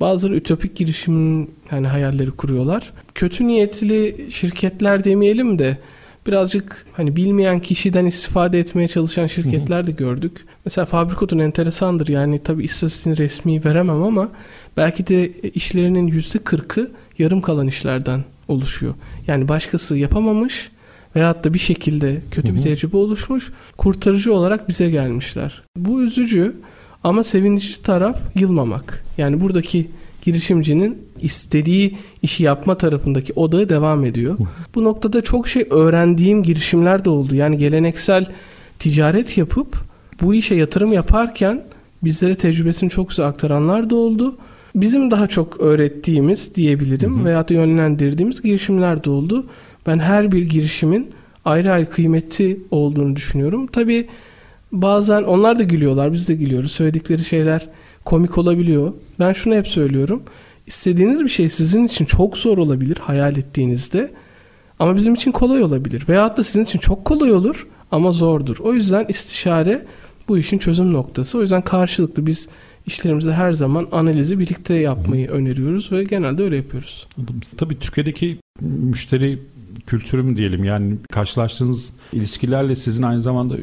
bazıları 0.00 0.36
ütopik 0.36 0.76
girişimin 0.76 1.50
yani 1.72 1.86
hayalleri 1.86 2.30
kuruyorlar. 2.30 2.92
Kötü 3.14 3.46
niyetli 3.46 4.26
şirketler 4.30 5.04
demeyelim 5.04 5.58
de 5.58 5.78
birazcık 6.26 6.86
hani 6.92 7.16
bilmeyen 7.16 7.60
kişiden 7.60 8.06
istifade 8.06 8.58
etmeye 8.60 8.88
çalışan 8.88 9.26
şirketler 9.26 9.86
de 9.86 9.92
gördük. 9.92 10.44
Mesela 10.64 10.84
Fabrikot'un 10.84 11.38
enteresandır 11.38 12.08
yani 12.08 12.38
tabii 12.42 12.64
istatistiğini 12.64 13.18
resmi 13.18 13.64
veremem 13.64 14.02
ama 14.02 14.28
belki 14.76 15.06
de 15.06 15.32
işlerinin 15.32 16.06
yüzde 16.06 16.38
kırkı 16.38 16.90
yarım 17.18 17.40
kalan 17.40 17.66
işlerden 17.66 18.24
oluşuyor. 18.48 18.94
Yani 19.26 19.48
başkası 19.48 19.96
yapamamış 19.96 20.70
veyahut 21.16 21.44
da 21.44 21.54
bir 21.54 21.58
şekilde 21.58 22.20
kötü 22.30 22.54
bir 22.54 22.62
tecrübe 22.62 22.96
oluşmuş 22.96 23.52
kurtarıcı 23.76 24.34
olarak 24.34 24.68
bize 24.68 24.90
gelmişler. 24.90 25.62
Bu 25.76 26.02
üzücü 26.02 26.56
ama 27.04 27.22
sevindirici 27.22 27.82
taraf 27.82 28.18
yılmamak. 28.34 29.04
Yani 29.18 29.40
buradaki 29.40 29.90
girişimcinin 30.22 30.98
istediği 31.20 31.96
işi 32.22 32.42
yapma 32.42 32.78
tarafındaki 32.78 33.32
odağı 33.32 33.68
devam 33.68 34.04
ediyor. 34.04 34.38
Bu 34.74 34.84
noktada 34.84 35.22
çok 35.22 35.48
şey 35.48 35.66
öğrendiğim 35.70 36.42
girişimler 36.42 37.04
de 37.04 37.10
oldu. 37.10 37.34
Yani 37.34 37.58
geleneksel 37.58 38.26
ticaret 38.78 39.38
yapıp 39.38 39.76
bu 40.20 40.34
işe 40.34 40.54
yatırım 40.54 40.92
yaparken 40.92 41.64
bizlere 42.04 42.34
tecrübesini 42.34 42.90
çok 42.90 43.08
güzel 43.08 43.26
aktaranlar 43.26 43.90
da 43.90 43.94
oldu. 43.96 44.38
Bizim 44.76 45.10
daha 45.10 45.26
çok 45.26 45.60
öğrettiğimiz 45.60 46.54
diyebilirim 46.54 47.16
Hı 47.16 47.20
hı. 47.20 47.24
veya 47.24 47.48
da 47.48 47.54
yönlendirdiğimiz 47.54 48.42
girişimler 48.42 49.04
de 49.04 49.10
oldu. 49.10 49.46
Ben 49.86 49.98
her 49.98 50.32
bir 50.32 50.50
girişimin 50.50 51.10
ayrı 51.44 51.72
ayrı 51.72 51.90
kıymeti 51.90 52.60
olduğunu 52.70 53.16
düşünüyorum. 53.16 53.66
Tabii 53.66 54.08
bazen 54.72 55.22
onlar 55.22 55.58
da 55.58 55.62
gülüyorlar, 55.62 56.12
biz 56.12 56.28
de 56.28 56.34
gülüyoruz. 56.34 56.72
Söyledikleri 56.72 57.24
şeyler 57.24 57.68
komik 58.04 58.38
olabiliyor. 58.38 58.92
Ben 59.20 59.32
şunu 59.32 59.54
hep 59.54 59.66
söylüyorum. 59.66 60.22
İstediğiniz 60.66 61.24
bir 61.24 61.28
şey 61.28 61.48
sizin 61.48 61.86
için 61.86 62.04
çok 62.04 62.36
zor 62.36 62.58
olabilir 62.58 62.96
hayal 62.96 63.36
ettiğinizde. 63.36 64.10
Ama 64.78 64.96
bizim 64.96 65.14
için 65.14 65.32
kolay 65.32 65.62
olabilir. 65.62 66.04
Veyahut 66.08 66.36
da 66.36 66.42
sizin 66.42 66.64
için 66.64 66.78
çok 66.78 67.04
kolay 67.04 67.32
olur 67.32 67.66
ama 67.92 68.12
zordur. 68.12 68.56
O 68.60 68.72
yüzden 68.72 69.04
istişare 69.08 69.86
bu 70.28 70.38
işin 70.38 70.58
çözüm 70.58 70.92
noktası. 70.92 71.38
O 71.38 71.40
yüzden 71.40 71.62
karşılıklı 71.62 72.26
biz 72.26 72.48
işlerimizde 72.86 73.32
her 73.32 73.52
zaman 73.52 73.88
analizi 73.92 74.38
birlikte 74.38 74.74
yapmayı 74.74 75.28
öneriyoruz 75.28 75.92
ve 75.92 76.04
genelde 76.04 76.42
öyle 76.42 76.56
yapıyoruz. 76.56 77.06
Tabii 77.56 77.78
Türkiye'deki 77.78 78.38
müşteri 78.60 79.38
kültürü 79.86 80.22
mü 80.22 80.36
diyelim 80.36 80.64
yani 80.64 80.94
karşılaştığınız 81.12 81.92
ilişkilerle 82.12 82.76
sizin 82.76 83.02
aynı 83.02 83.22
zamanda 83.22 83.56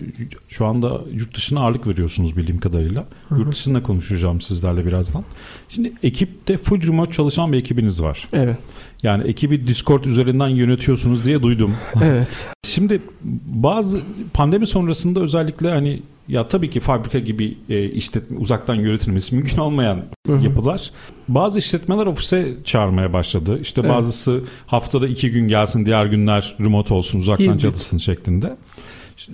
şu 0.47 0.65
anda 0.65 1.01
yurt 1.13 1.35
dışına 1.35 1.59
ağırlık 1.59 1.87
veriyorsunuz 1.87 2.37
bildiğim 2.37 2.59
kadarıyla. 2.59 3.05
Hı 3.29 3.35
hı. 3.35 3.39
Yurt 3.39 3.51
dışında 3.51 3.83
konuşacağım 3.83 4.41
sizlerle 4.41 4.85
birazdan. 4.85 5.23
Şimdi 5.69 5.93
ekipte 6.03 6.57
full 6.57 6.87
remote 6.87 7.11
çalışan 7.11 7.53
bir 7.53 7.57
ekibiniz 7.57 8.01
var. 8.01 8.27
Evet. 8.33 8.57
Yani 9.03 9.23
ekibi 9.23 9.67
Discord 9.67 10.03
üzerinden 10.03 10.47
yönetiyorsunuz 10.47 11.25
diye 11.25 11.41
duydum. 11.41 11.75
Evet. 12.03 12.49
Şimdi 12.65 13.01
bazı 13.45 14.01
pandemi 14.33 14.67
sonrasında 14.67 15.19
özellikle 15.19 15.69
hani 15.69 16.01
ya 16.27 16.47
tabii 16.47 16.69
ki 16.69 16.79
fabrika 16.79 17.19
gibi 17.19 17.57
e, 17.69 17.83
işletme 17.83 18.37
uzaktan 18.37 18.75
yönetilmesi 18.75 19.35
mümkün 19.35 19.57
olmayan 19.57 20.01
Hı 20.27 20.33
hı. 20.33 20.43
yapılar. 20.43 20.91
Bazı 21.27 21.59
işletmeler 21.59 22.05
ofise 22.05 22.53
çağırmaya 22.63 23.13
başladı. 23.13 23.59
İşte 23.61 23.81
Evet. 23.81 23.93
bazısı 23.93 24.41
haftada 24.67 25.07
iki 25.07 25.31
gün 25.31 25.47
gelsin, 25.47 25.85
diğer 25.85 26.05
günler 26.05 26.55
remote 26.59 26.93
olsun, 26.93 27.19
uzaktan 27.19 27.45
Hibrit. 27.45 27.61
çalışsın 27.61 27.97
şeklinde. 27.97 28.55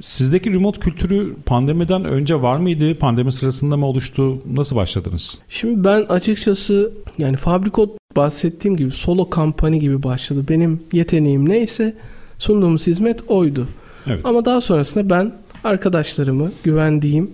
Sizdeki 0.01 0.53
remote 0.53 0.79
kültürü 0.79 1.35
pandemiden 1.45 2.05
önce 2.05 2.41
var 2.41 2.57
mıydı? 2.57 2.95
Pandemi 2.95 3.31
sırasında 3.33 3.77
mı 3.77 3.85
oluştu? 3.85 4.37
Nasıl 4.53 4.75
başladınız? 4.75 5.39
Şimdi 5.49 5.83
ben 5.83 6.01
açıkçası 6.01 6.91
yani 7.17 7.37
Fabrikot 7.37 7.97
bahsettiğim 8.15 8.77
gibi 8.77 8.91
solo 8.91 9.29
kampanya 9.29 9.77
gibi 9.77 10.03
başladı. 10.03 10.45
Benim 10.49 10.79
yeteneğim 10.93 11.49
neyse 11.49 11.95
sunduğumuz 12.37 12.87
hizmet 12.87 13.19
oydu. 13.27 13.67
Evet. 14.07 14.25
Ama 14.25 14.45
daha 14.45 14.61
sonrasında 14.61 15.09
ben 15.09 15.33
arkadaşlarımı, 15.63 16.51
güvendiğim 16.63 17.31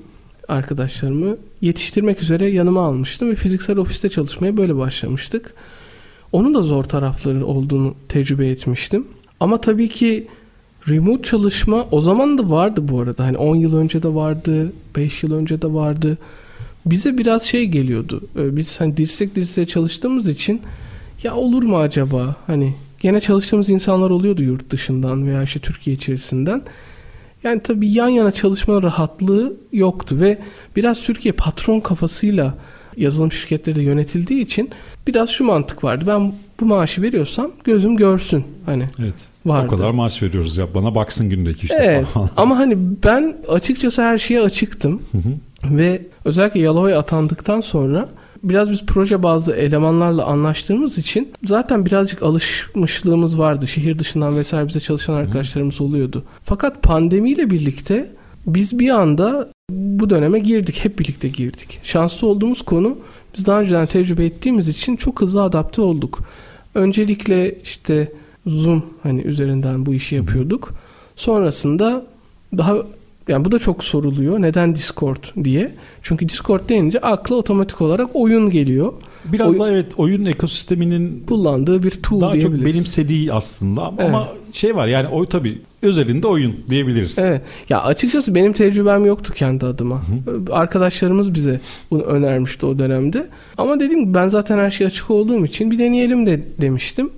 arkadaşlarımı 0.47 1.38
yetiştirmek 1.61 2.21
üzere 2.21 2.49
yanıma 2.49 2.85
almıştım 2.88 3.29
ve 3.29 3.35
fiziksel 3.35 3.77
ofiste 3.77 4.09
çalışmaya 4.09 4.57
böyle 4.57 4.75
başlamıştık. 4.75 5.53
Onun 6.31 6.55
da 6.55 6.61
zor 6.61 6.83
tarafları 6.83 7.45
olduğunu 7.45 7.95
tecrübe 8.09 8.47
etmiştim. 8.47 9.07
Ama 9.39 9.61
tabii 9.61 9.89
ki 9.89 10.27
remote 10.89 11.23
çalışma 11.23 11.85
o 11.91 12.01
zaman 12.01 12.38
da 12.38 12.49
vardı 12.49 12.88
bu 12.88 13.01
arada. 13.01 13.23
Hani 13.23 13.38
10 13.38 13.55
yıl 13.55 13.77
önce 13.77 14.03
de 14.03 14.13
vardı, 14.13 14.73
5 14.95 15.23
yıl 15.23 15.33
önce 15.33 15.61
de 15.61 15.73
vardı. 15.73 16.17
Bize 16.85 17.17
biraz 17.17 17.43
şey 17.43 17.65
geliyordu. 17.65 18.21
Ee, 18.38 18.57
Biz 18.57 18.81
hani 18.81 18.97
dirsek 18.97 19.35
dirseğe 19.35 19.67
çalıştığımız 19.67 20.29
için 20.29 20.61
ya 21.23 21.35
olur 21.35 21.63
mu 21.63 21.77
acaba? 21.77 22.35
Hani 22.47 22.75
gene 22.99 23.19
çalıştığımız 23.19 23.69
insanlar 23.69 24.09
oluyordu 24.09 24.43
yurt 24.43 24.69
dışından 24.69 25.27
veya 25.27 25.43
işte 25.43 25.59
Türkiye 25.59 25.95
içerisinden. 25.95 26.63
Yani 27.45 27.62
tabii 27.63 27.89
yan 27.89 28.08
yana 28.08 28.31
çalışma 28.31 28.84
rahatlığı 28.84 29.53
yoktu 29.71 30.17
ve 30.19 30.38
biraz 30.75 31.01
Türkiye 31.03 31.31
patron 31.31 31.79
kafasıyla 31.79 32.53
yazılım 32.97 33.31
şirketleri 33.31 33.75
de 33.75 33.84
yönetildiği 33.84 34.43
için 34.43 34.69
biraz 35.08 35.29
şu 35.29 35.43
mantık 35.43 35.84
vardı. 35.84 36.05
Ben 36.08 36.34
bu 36.60 36.65
maaşı 36.65 37.01
veriyorsam 37.01 37.51
gözüm 37.63 37.95
görsün 37.97 38.45
hani 38.65 38.88
Evet. 38.99 39.15
vardı. 39.45 39.65
O 39.73 39.77
kadar 39.77 39.91
maaş 39.91 40.23
veriyoruz 40.23 40.58
ya. 40.58 40.73
Bana 40.73 40.95
baksın 40.95 41.29
günde 41.29 41.49
iki 41.49 41.65
üç 41.65 41.71
defa 41.71 41.84
Evet 41.84 42.05
falan. 42.05 42.29
ama 42.38 42.58
hani 42.58 42.77
ben 43.03 43.38
açıkçası 43.49 44.01
her 44.01 44.17
şeye 44.17 44.41
açıktım 44.41 45.01
Hı 45.12 45.17
hı. 45.17 45.77
ve 45.77 46.01
özellikle 46.25 46.60
Yalova'ya 46.60 46.99
atandıktan 46.99 47.62
sonra 47.62 48.10
biraz 48.49 48.71
biz 48.71 48.86
proje 48.86 49.23
bazlı 49.23 49.55
elemanlarla 49.55 50.25
anlaştığımız 50.25 50.97
için 50.97 51.31
zaten 51.43 51.86
birazcık 51.86 52.23
alışmışlığımız 52.23 53.39
vardı. 53.39 53.67
Şehir 53.67 53.99
dışından 53.99 54.38
vesaire 54.38 54.67
bize 54.67 54.79
çalışan 54.79 55.13
arkadaşlarımız 55.13 55.81
oluyordu. 55.81 56.23
Fakat 56.41 56.84
pandemiyle 56.84 57.49
birlikte 57.49 58.12
biz 58.47 58.79
bir 58.79 58.89
anda 58.89 59.49
bu 59.71 60.10
döneme 60.10 60.39
girdik. 60.39 60.86
Hep 60.86 60.99
birlikte 60.99 61.27
girdik. 61.27 61.79
Şanslı 61.84 62.27
olduğumuz 62.27 62.62
konu 62.62 62.97
biz 63.38 63.47
daha 63.47 63.62
önceden 63.62 63.86
tecrübe 63.86 64.25
ettiğimiz 64.25 64.69
için 64.69 64.95
çok 64.95 65.21
hızlı 65.21 65.43
adapte 65.43 65.81
olduk. 65.81 66.19
Öncelikle 66.75 67.62
işte 67.63 68.12
Zoom 68.45 68.86
hani 69.03 69.21
üzerinden 69.21 69.86
bu 69.86 69.93
işi 69.93 70.15
yapıyorduk. 70.15 70.73
Sonrasında 71.15 72.05
daha 72.58 72.75
yani 73.27 73.45
bu 73.45 73.51
da 73.51 73.59
çok 73.59 73.83
soruluyor. 73.83 74.41
Neden 74.41 74.75
Discord 74.75 75.43
diye. 75.43 75.75
Çünkü 76.01 76.29
Discord 76.29 76.69
deyince 76.69 76.99
akla 76.99 77.35
otomatik 77.35 77.81
olarak 77.81 78.07
oyun 78.13 78.49
geliyor. 78.49 78.93
Biraz 79.25 79.53
Oy- 79.53 79.59
da 79.59 79.71
evet 79.71 79.91
oyun 79.97 80.25
ekosisteminin 80.25 81.23
Kullandığı 81.27 81.83
bir 81.83 81.91
tool 81.91 82.21
daha 82.21 82.31
çok 82.31 82.39
diyebiliriz. 82.41 82.73
benimsediği 82.73 83.33
aslında 83.33 83.81
ama, 83.81 83.97
Evet. 84.03 84.09
ama 84.15 84.27
şey 84.53 84.75
var 84.75 84.88
yani 84.88 85.07
o 85.07 85.25
tabii 85.25 85.61
özelinde 85.81 86.27
oyun 86.27 86.55
diyebiliriz. 86.69 87.19
Evet. 87.19 87.41
Ya 87.69 87.81
açıkçası 87.83 88.35
benim 88.35 88.53
tecrübem 88.53 89.05
yoktu 89.05 89.33
kendi 89.33 89.65
adıma. 89.65 90.01
Arkadaşlarımız 90.51 91.33
bize 91.33 91.61
bunu 91.91 92.01
önermişti 92.01 92.65
o 92.65 92.79
dönemde. 92.79 93.27
Ama 93.57 93.75
gibi 93.75 94.13
ben 94.13 94.27
zaten 94.27 94.57
her 94.57 94.71
şey 94.71 94.88
açık 94.88 95.09
olduğum 95.11 95.45
için 95.45 95.71
bir 95.71 95.79
deneyelim 95.79 96.27
de 96.27 96.43
demiştim. 96.61 97.09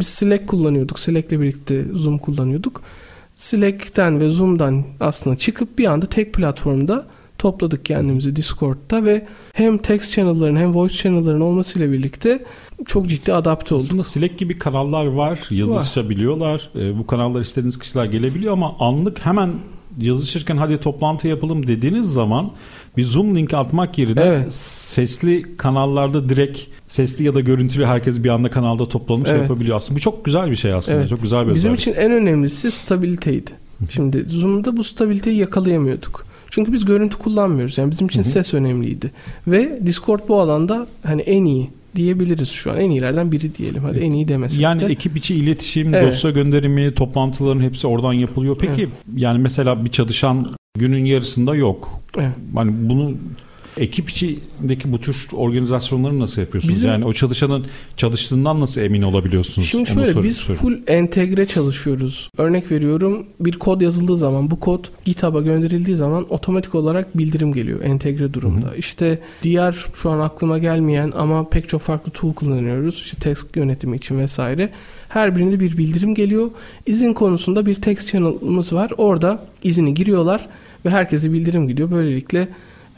Biz 0.00 0.06
Slack 0.08 0.46
kullanıyorduk. 0.48 0.98
Slack'le 0.98 1.30
birlikte 1.30 1.84
Zoom 1.92 2.18
kullanıyorduk. 2.18 2.80
Slack'ten 3.38 4.20
ve 4.20 4.30
Zoom'dan 4.30 4.84
aslında 5.00 5.36
çıkıp 5.36 5.78
bir 5.78 5.86
anda 5.86 6.06
tek 6.06 6.34
platformda 6.34 7.06
topladık 7.38 7.84
kendimizi 7.84 8.36
Discord'da 8.36 9.04
ve 9.04 9.26
hem 9.52 9.78
text 9.78 10.12
channel'ların 10.12 10.56
hem 10.56 10.74
voice 10.74 10.94
channel'ların 10.94 11.40
olmasıyla 11.40 11.92
birlikte 11.92 12.44
çok 12.86 13.08
ciddi 13.08 13.32
adapte 13.32 13.74
olduk. 13.74 13.86
Aslında 13.86 14.04
Slack 14.04 14.38
gibi 14.38 14.58
kanallar 14.58 15.06
var. 15.06 15.40
Yazışabiliyorlar. 15.50 16.70
E, 16.74 16.98
bu 16.98 17.06
kanallar 17.06 17.40
istediğiniz 17.40 17.78
kişiler 17.78 18.04
gelebiliyor 18.04 18.52
ama 18.52 18.76
anlık 18.78 19.26
hemen 19.26 19.50
yazışırken 19.98 20.56
hadi 20.56 20.78
toplantı 20.78 21.28
yapalım 21.28 21.66
dediğiniz 21.66 22.12
zaman 22.12 22.50
bir 22.98 23.04
Zoom 23.04 23.36
linki 23.36 23.56
atmak 23.56 23.98
yerine 23.98 24.20
Evet. 24.20 24.54
sesli 24.54 25.56
kanallarda 25.56 26.28
direkt 26.28 26.58
sesli 26.86 27.24
ya 27.24 27.34
da 27.34 27.40
görüntülü 27.40 27.84
herkes 27.84 28.24
bir 28.24 28.28
anda 28.28 28.50
kanalda 28.50 28.88
toplanıp 28.88 29.26
şey 29.26 29.36
Evet. 29.36 29.48
yapabiliyor. 29.48 29.76
Aslında 29.76 29.96
bu 29.96 30.00
çok 30.00 30.24
güzel 30.24 30.50
bir 30.50 30.56
şey 30.56 30.72
aslında. 30.72 30.98
Evet. 30.98 31.08
Çok 31.08 31.22
güzel 31.22 31.48
bir 31.48 31.54
Bizim 31.54 31.72
özellik. 31.72 31.80
için 31.96 32.02
en 32.04 32.12
önemlisi 32.12 32.70
stabiliteydi. 32.70 33.50
Şimdi 33.90 34.24
Zoom'da 34.26 34.76
bu 34.76 34.84
stabiliteyi 34.84 35.36
yakalayamıyorduk. 35.38 36.26
Çünkü 36.50 36.72
biz 36.72 36.84
görüntü 36.84 37.18
kullanmıyoruz. 37.18 37.78
Yani 37.78 37.90
bizim 37.90 38.06
için 38.06 38.22
ses 38.22 38.54
önemliydi. 38.54 39.10
Ve 39.46 39.78
Discord 39.86 40.20
bu 40.28 40.40
alanda 40.40 40.86
hani 41.02 41.22
en 41.22 41.44
iyi 41.44 41.70
diyebiliriz 41.96 42.48
şu 42.48 42.70
an. 42.72 42.76
En 42.80 42.90
iyilerden 42.90 43.32
biri 43.32 43.54
diyelim. 43.54 43.82
Hadi 43.82 43.98
en 43.98 44.12
iyi 44.12 44.28
demesek 44.28 44.60
Yani 44.60 44.80
de. 44.80 44.86
ekip 44.86 45.16
içi 45.16 45.34
iletişim, 45.34 45.94
Evet. 45.94 46.06
dosya 46.06 46.30
gönderimi, 46.30 46.94
toplantıların 46.94 47.60
hepsi 47.60 47.86
oradan 47.86 48.12
yapılıyor. 48.12 48.56
Peki 48.60 48.88
yani 49.16 49.38
mesela 49.38 49.84
bir 49.84 49.90
çalışan 49.90 50.48
günün 50.78 51.04
yarısında 51.04 51.54
yok. 51.54 51.97
Evet. 52.16 52.30
Hani 52.54 52.88
bunu 52.88 53.16
ekip 53.78 54.10
içindeki 54.10 54.92
bu 54.92 54.98
tür 55.00 55.26
organizasyonları 55.32 56.18
nasıl 56.20 56.40
yapıyorsunuz? 56.40 56.74
Bizim- 56.74 56.90
yani 56.90 57.04
o 57.04 57.12
çalışanın 57.12 57.66
çalıştığından 57.96 58.60
nasıl 58.60 58.80
emin 58.80 59.02
olabiliyorsunuz? 59.02 59.68
Şimdi 59.68 59.90
şöyle 59.90 60.12
sor- 60.12 60.22
biz 60.22 60.36
sorayım. 60.36 60.62
full 60.62 60.76
entegre 60.86 61.46
çalışıyoruz. 61.46 62.30
Örnek 62.38 62.72
veriyorum 62.72 63.26
bir 63.40 63.58
kod 63.58 63.80
yazıldığı 63.80 64.16
zaman 64.16 64.50
bu 64.50 64.60
kod 64.60 64.84
GitHub'a 65.04 65.40
gönderildiği 65.40 65.96
zaman 65.96 66.26
otomatik 66.32 66.74
olarak 66.74 67.18
bildirim 67.18 67.52
geliyor 67.52 67.80
entegre 67.82 68.34
durumda. 68.34 68.76
İşte 68.76 69.18
diğer 69.42 69.86
şu 69.94 70.10
an 70.10 70.18
aklıma 70.20 70.58
gelmeyen 70.58 71.12
ama 71.16 71.48
pek 71.48 71.68
çok 71.68 71.80
farklı 71.80 72.12
tool 72.12 72.32
kullanıyoruz. 72.34 72.94
İşte 73.04 73.16
text 73.16 73.56
yönetimi 73.56 73.96
için 73.96 74.18
vesaire. 74.18 74.70
Her 75.08 75.36
birinde 75.36 75.60
bir 75.60 75.78
bildirim 75.78 76.14
geliyor. 76.14 76.50
İzin 76.86 77.12
konusunda 77.12 77.66
bir 77.66 77.74
text 77.74 78.10
channel'ımız 78.12 78.72
var. 78.72 78.92
Orada 78.98 79.44
izini 79.62 79.94
giriyorlar 79.94 80.48
ve 80.84 80.90
herkese 80.90 81.32
bildirim 81.32 81.68
gidiyor. 81.68 81.90
Böylelikle 81.90 82.48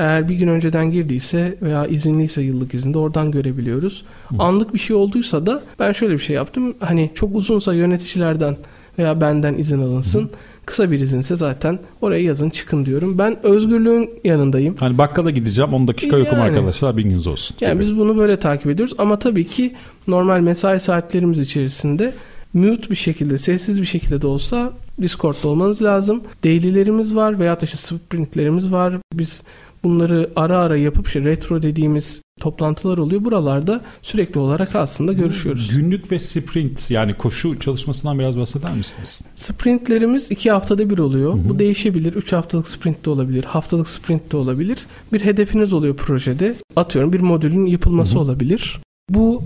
eğer 0.01 0.29
bir 0.29 0.35
gün 0.35 0.49
önceden 0.49 0.91
girdiyse 0.91 1.59
veya 1.63 1.87
izinliyse 1.87 2.43
yıllık 2.43 2.75
izinde 2.75 2.99
oradan 2.99 3.31
görebiliyoruz. 3.31 4.05
Anlık 4.39 4.75
bir 4.75 4.79
şey 4.79 4.97
olduysa 4.97 5.47
da 5.47 5.63
ben 5.79 5.93
şöyle 5.93 6.13
bir 6.13 6.19
şey 6.19 6.37
yaptım. 6.37 6.75
Hani 6.81 7.11
çok 7.15 7.37
uzunsa 7.37 7.75
yöneticilerden 7.75 8.57
veya 8.99 9.21
benden 9.21 9.55
izin 9.55 9.81
alınsın. 9.81 10.31
Kısa 10.67 10.91
bir 10.91 11.01
izinse 11.01 11.37
zaten 11.37 11.79
oraya 12.01 12.23
yazın 12.23 12.51
çıkın 12.51 12.87
diyorum. 12.87 13.19
Ben 13.19 13.47
özgürlüğün 13.47 14.11
yanındayım. 14.25 14.75
Hani 14.81 14.99
bakkala 14.99 15.31
gideceğim 15.31 15.75
10 15.75 15.89
dakika 15.89 16.19
yokum 16.19 16.39
Yani. 16.39 16.49
arkadaşlar 16.49 16.97
bilginiz 16.97 17.27
olsun. 17.27 17.57
Yani 17.61 17.73
gibi. 17.73 17.83
biz 17.83 17.97
bunu 17.97 18.17
böyle 18.17 18.37
takip 18.37 18.67
ediyoruz 18.67 18.95
ama 18.99 19.19
tabii 19.19 19.49
ki 19.49 19.75
normal 20.09 20.41
mesai 20.41 20.81
saatlerimiz 20.81 21.41
içerisinde 21.41 22.15
mute 22.53 22.91
bir 22.91 22.97
şekilde, 22.97 23.39
sessiz 23.39 23.81
bir 23.81 23.87
şekilde 23.87 24.23
de 24.23 24.27
olsa 24.27 24.73
Discord'da 25.01 25.49
olmanız 25.49 25.83
lazım. 25.83 26.23
Daily'lerimiz 26.45 27.17
var 27.17 27.39
veya 27.39 27.61
da 27.61 27.65
işte 27.65 27.77
sprintlerimiz 27.77 28.73
var. 28.73 28.95
Biz 29.15 29.43
bunları 29.85 30.31
ara 30.37 30.59
ara 30.59 30.77
yapıp 30.77 31.07
işte 31.07 31.21
retro 31.21 31.62
dediğimiz 31.62 32.23
toplantılar 32.40 32.99
oluyor. 32.99 33.25
Buralarda 33.25 33.81
sürekli 34.03 34.40
olarak 34.40 34.77
aslında 34.77 35.12
görüşüyoruz. 35.12 35.77
Günlük 35.77 36.12
ve 36.12 36.21
sprint 36.21 36.90
yani 36.90 37.14
koşu 37.14 37.59
çalışmasından 37.59 38.19
biraz 38.19 38.38
bahseder 38.38 38.73
misiniz? 38.73 39.23
Sprintlerimiz 39.35 40.31
iki 40.31 40.51
haftada 40.51 40.90
bir 40.90 40.99
oluyor. 40.99 41.35
Bu 41.49 41.59
değişebilir. 41.59 42.12
Üç 42.12 42.33
haftalık 42.33 42.69
sprint 42.69 43.05
de 43.05 43.11
olabilir. 43.11 43.45
Haftalık 43.45 43.88
sprint 43.88 44.33
de 44.33 44.37
olabilir. 44.37 44.79
Bir 45.12 45.25
hedefiniz 45.25 45.73
oluyor 45.73 45.97
projede. 45.97 46.55
Atıyorum 46.77 47.12
bir 47.12 47.21
modülün 47.21 47.66
yapılması 47.66 48.19
olabilir. 48.19 48.81
Bu 49.11 49.45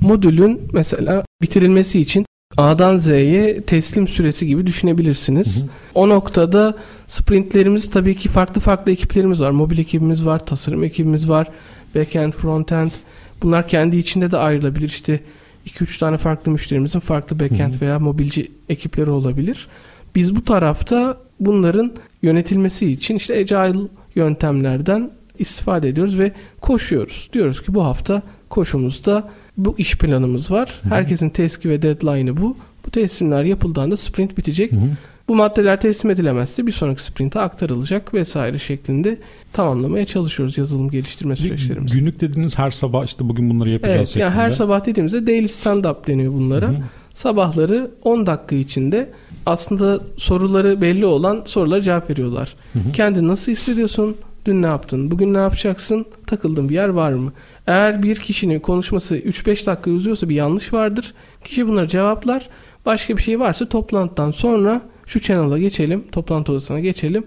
modülün 0.00 0.60
mesela 0.72 1.24
bitirilmesi 1.42 2.00
için 2.00 2.26
A'dan 2.56 2.96
Z'ye 2.96 3.60
teslim 3.60 4.08
süresi 4.08 4.46
gibi 4.46 4.66
düşünebilirsiniz. 4.66 5.64
O 5.94 6.08
noktada 6.08 6.76
sprintlerimiz 7.06 7.90
tabii 7.90 8.14
ki 8.14 8.28
farklı 8.28 8.60
farklı 8.60 8.92
ekiplerimiz 8.92 9.40
var. 9.40 9.50
Mobil 9.50 9.78
ekibimiz 9.78 10.26
var, 10.26 10.46
tasarım 10.46 10.84
ekibimiz 10.84 11.28
var, 11.28 11.48
backend, 11.94 12.32
frontend. 12.32 12.90
Bunlar 13.42 13.68
kendi 13.68 13.96
içinde 13.96 14.30
de 14.30 14.36
ayrılabilir. 14.36 14.88
İşte 14.88 15.20
2-3 15.66 16.00
tane 16.00 16.16
farklı 16.16 16.52
müşterimizin 16.52 17.00
farklı 17.00 17.40
backend 17.40 17.74
veya 17.80 17.98
mobilci 17.98 18.52
ekipleri 18.68 19.10
olabilir. 19.10 19.68
Biz 20.14 20.36
bu 20.36 20.44
tarafta 20.44 21.18
bunların 21.40 21.92
yönetilmesi 22.22 22.92
için 22.92 23.16
işte 23.16 23.34
agile 23.34 23.78
yöntemlerden 24.14 25.10
istifade 25.38 25.88
ediyoruz 25.88 26.18
ve 26.18 26.32
koşuyoruz. 26.60 27.30
Diyoruz 27.32 27.62
ki 27.62 27.74
bu 27.74 27.84
hafta 27.84 28.22
koşumuzda 28.48 29.30
bu 29.56 29.74
iş 29.78 29.98
planımız 29.98 30.50
var. 30.50 30.80
Herkesin 30.88 31.30
teski 31.30 31.68
ve 31.68 31.82
deadline'ı 31.82 32.36
bu. 32.36 32.56
Bu 32.86 32.90
teslimler 32.90 33.44
yapıldığında 33.44 33.96
sprint 33.96 34.38
bitecek. 34.38 34.70
Bu 35.28 35.34
maddeler 35.36 35.80
teslim 35.80 36.10
edilemezse 36.10 36.66
bir 36.66 36.72
sonraki 36.72 37.02
sprinte 37.04 37.40
aktarılacak 37.40 38.14
vesaire 38.14 38.58
şeklinde 38.58 39.18
tamamlamaya 39.52 40.04
çalışıyoruz 40.04 40.58
yazılım 40.58 40.90
geliştirme 40.90 41.36
süreçlerimizi. 41.36 41.98
Günlük 41.98 42.20
dediğiniz 42.20 42.58
her 42.58 42.70
sabah 42.70 43.04
işte 43.04 43.28
bugün 43.28 43.50
bunları 43.50 43.70
yapacağız 43.70 43.98
Evet, 43.98 44.16
yani 44.16 44.30
her 44.30 44.40
şeklinde. 44.40 44.54
sabah 44.56 44.86
dediğimizde 44.86 45.26
daily 45.26 45.48
stand 45.48 45.84
up 45.84 46.06
deniyor 46.06 46.32
bunlara. 46.32 46.70
Sabahları 47.14 47.90
10 48.02 48.26
dakika 48.26 48.56
içinde 48.56 49.10
aslında 49.46 50.00
soruları 50.16 50.82
belli 50.82 51.06
olan 51.06 51.42
sorulara 51.46 51.80
cevap 51.80 52.10
veriyorlar. 52.10 52.56
Kendini 52.92 53.28
nasıl 53.28 53.52
hissediyorsun? 53.52 54.16
Dün 54.44 54.62
ne 54.62 54.66
yaptın? 54.66 55.10
Bugün 55.10 55.34
ne 55.34 55.38
yapacaksın? 55.38 56.06
Takıldığın 56.26 56.68
bir 56.68 56.74
yer 56.74 56.88
var 56.88 57.12
mı? 57.12 57.32
Eğer 57.66 58.02
bir 58.02 58.16
kişinin 58.16 58.60
konuşması 58.60 59.16
3-5 59.18 59.66
dakika 59.66 59.90
uzuyorsa 59.90 60.28
bir 60.28 60.34
yanlış 60.34 60.72
vardır. 60.72 61.14
Kişi 61.44 61.68
bunları 61.68 61.88
cevaplar. 61.88 62.48
Başka 62.86 63.16
bir 63.16 63.22
şey 63.22 63.40
varsa 63.40 63.68
toplantıdan 63.68 64.30
sonra 64.30 64.82
şu 65.06 65.20
channel'a 65.20 65.58
geçelim, 65.58 66.04
toplantı 66.12 66.52
odasına 66.52 66.80
geçelim. 66.80 67.24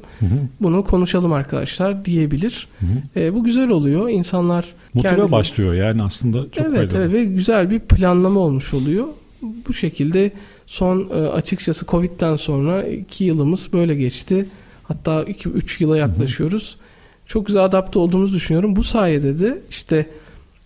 Bunu 0.61 0.83
konuşalım 0.83 1.33
arkadaşlar 1.33 2.05
diyebilir. 2.05 2.67
E, 3.15 3.33
bu 3.35 3.43
güzel 3.43 3.69
oluyor. 3.69 4.09
İnsanlar 4.09 4.65
Motive 4.93 5.13
kendileri- 5.13 5.31
başlıyor 5.31 5.73
yani 5.73 6.03
aslında 6.03 6.51
çok 6.51 6.65
evet, 6.65 6.75
faydalı. 6.75 6.97
evet 7.01 7.13
ve 7.13 7.25
güzel 7.25 7.71
bir 7.71 7.79
planlama 7.79 8.39
olmuş 8.39 8.73
oluyor. 8.73 9.05
Bu 9.41 9.73
şekilde 9.73 10.31
son 10.65 11.09
e, 11.09 11.13
açıkçası 11.13 11.85
Covid'den 11.85 12.35
sonra 12.35 12.83
iki 12.83 13.23
yılımız 13.23 13.73
böyle 13.73 13.95
geçti. 13.95 14.45
Hatta 14.83 15.23
2-3 15.23 15.83
yıla 15.83 15.97
yaklaşıyoruz. 15.97 16.77
Çok 17.25 17.45
güzel 17.45 17.63
adapte 17.63 17.99
olduğumuzu 17.99 18.35
düşünüyorum. 18.35 18.75
Bu 18.75 18.83
sayede 18.83 19.39
de 19.39 19.61
işte 19.69 20.05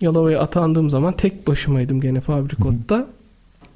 Yalova'ya 0.04 0.40
atandığım 0.40 0.90
zaman 0.90 1.14
tek 1.14 1.48
başımaydım 1.48 2.02
gene 2.02 2.22
fabrikodda. 2.22 3.08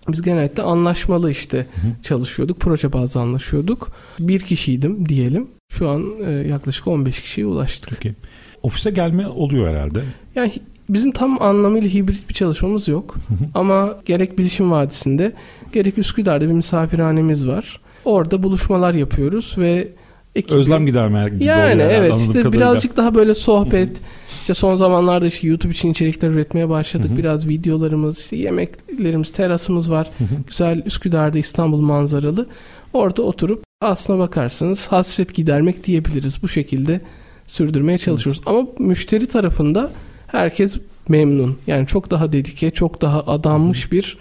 Biz 0.07 0.21
genellikle 0.21 0.63
anlaşmalı 0.63 1.31
işte 1.31 1.65
çalışıyorduk. 2.03 2.59
Proje 2.59 2.93
bazlı 2.93 3.21
anlaşıyorduk. 3.21 3.91
Bir 4.19 4.39
kişiydim 4.39 5.09
diyelim. 5.09 5.47
Şu 5.71 5.89
an 5.89 6.05
e, 6.25 6.31
yaklaşık 6.31 6.87
15 6.87 7.21
kişiye 7.21 7.47
ulaştık. 7.47 7.89
Peki. 7.89 8.15
Ofise 8.63 8.91
gelme 8.91 9.27
oluyor 9.27 9.69
herhalde. 9.69 10.03
Yani 10.35 10.51
bizim 10.89 11.11
tam 11.11 11.41
anlamıyla 11.41 11.89
hibrit 11.89 12.29
bir 12.29 12.33
çalışmamız 12.33 12.87
yok. 12.87 13.15
Ama 13.53 13.97
gerek 14.05 14.37
Bilişim 14.39 14.71
Vadisi'nde 14.71 15.33
gerek 15.73 15.97
Üsküdar'da 15.97 16.45
bir 16.47 16.53
misafirhanemiz 16.53 17.47
var. 17.47 17.81
Orada 18.05 18.43
buluşmalar 18.43 18.93
yapıyoruz 18.93 19.55
ve 19.57 19.87
ekibi- 20.35 20.53
Özlem 20.57 20.85
giderme 20.85 21.29
gibi 21.29 21.43
yani 21.43 21.73
oluyor 21.83 21.89
evet 21.99 22.13
işte 22.19 22.31
kadarıyla. 22.31 22.51
birazcık 22.53 22.97
daha 22.97 23.15
böyle 23.15 23.33
sohbet 23.33 24.01
İşte 24.47 24.53
son 24.53 24.75
zamanlarda 24.75 25.27
işte 25.27 25.47
YouTube 25.47 25.73
için 25.73 25.91
içerikler 25.91 26.29
üretmeye 26.29 26.69
başladık. 26.69 27.10
Hı 27.10 27.13
hı. 27.13 27.17
Biraz 27.17 27.47
videolarımız, 27.47 28.19
işte 28.19 28.36
yemeklerimiz, 28.36 29.31
terasımız 29.31 29.91
var. 29.91 30.10
Güzel 30.47 30.81
Üsküdar'da 30.86 31.39
İstanbul 31.39 31.81
manzaralı. 31.81 32.47
Orada 32.93 33.23
oturup 33.23 33.63
aslına 33.81 34.19
bakarsanız 34.19 34.88
hasret 34.88 35.33
gidermek 35.33 35.83
diyebiliriz. 35.83 36.43
Bu 36.43 36.47
şekilde 36.47 37.01
sürdürmeye 37.47 37.97
çalışıyoruz. 37.97 38.41
Ama 38.45 38.67
müşteri 38.79 39.27
tarafında 39.27 39.91
herkes 40.27 40.77
memnun. 41.07 41.57
Yani 41.67 41.88
çok 41.88 42.12
daha 42.12 42.33
dedike, 42.33 42.71
çok 42.71 43.01
daha 43.01 43.21
adanmış 43.21 43.91
bir 43.91 44.17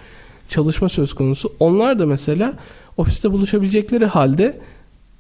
çalışma 0.49 0.89
söz 0.89 1.15
konusu. 1.15 1.53
Onlar 1.61 1.99
da 1.99 2.07
mesela 2.07 2.55
ofiste 2.97 3.33
buluşabilecekleri 3.33 4.07
halde 4.07 4.59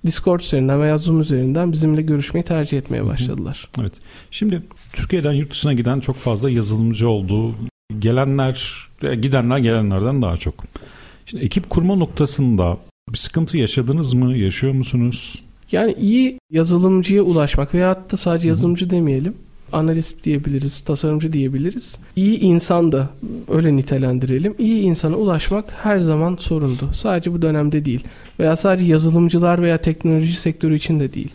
Discord 0.06 0.40
üzerinden 0.40 0.80
veya 0.82 0.98
Zoom 0.98 1.20
üzerinden 1.20 1.72
bizimle 1.72 2.02
görüşmeyi 2.02 2.44
tercih 2.44 2.78
etmeye 2.78 3.06
başladılar. 3.06 3.68
Evet. 3.80 3.92
Şimdi 4.30 4.62
Türkiye'den 4.92 5.32
yurt 5.32 5.50
dışına 5.50 5.72
giden 5.72 6.00
çok 6.00 6.16
fazla 6.16 6.50
yazılımcı 6.50 7.08
oldu. 7.08 7.54
Gelenler, 7.98 8.88
gidenler 9.00 9.58
gelenlerden 9.58 10.22
daha 10.22 10.36
çok. 10.36 10.54
Şimdi 11.26 11.44
ekip 11.44 11.70
kurma 11.70 11.94
noktasında 11.94 12.78
bir 13.08 13.18
sıkıntı 13.18 13.56
yaşadınız 13.56 14.14
mı? 14.14 14.36
Yaşıyor 14.36 14.74
musunuz? 14.74 15.42
Yani 15.72 15.94
iyi 16.00 16.38
yazılımcıya 16.50 17.22
ulaşmak 17.22 17.74
veyahut 17.74 18.12
da 18.12 18.16
sadece 18.16 18.48
yazılımcı 18.48 18.90
demeyelim. 18.90 19.34
Analist 19.72 20.24
diyebiliriz, 20.24 20.80
tasarımcı 20.80 21.32
diyebiliriz. 21.32 21.98
İyi 22.16 22.38
insan 22.40 22.92
da 22.92 23.08
öyle 23.48 23.76
nitelendirelim. 23.76 24.54
İyi 24.58 24.82
insana 24.82 25.16
ulaşmak 25.16 25.64
her 25.82 25.98
zaman 25.98 26.36
sorundu. 26.36 26.90
Sadece 26.92 27.32
bu 27.32 27.42
dönemde 27.42 27.84
değil. 27.84 28.04
Veya 28.38 28.56
sadece 28.56 28.86
yazılımcılar 28.86 29.62
veya 29.62 29.78
teknoloji 29.78 30.40
sektörü 30.40 30.76
için 30.76 31.00
de 31.00 31.14
değil. 31.14 31.30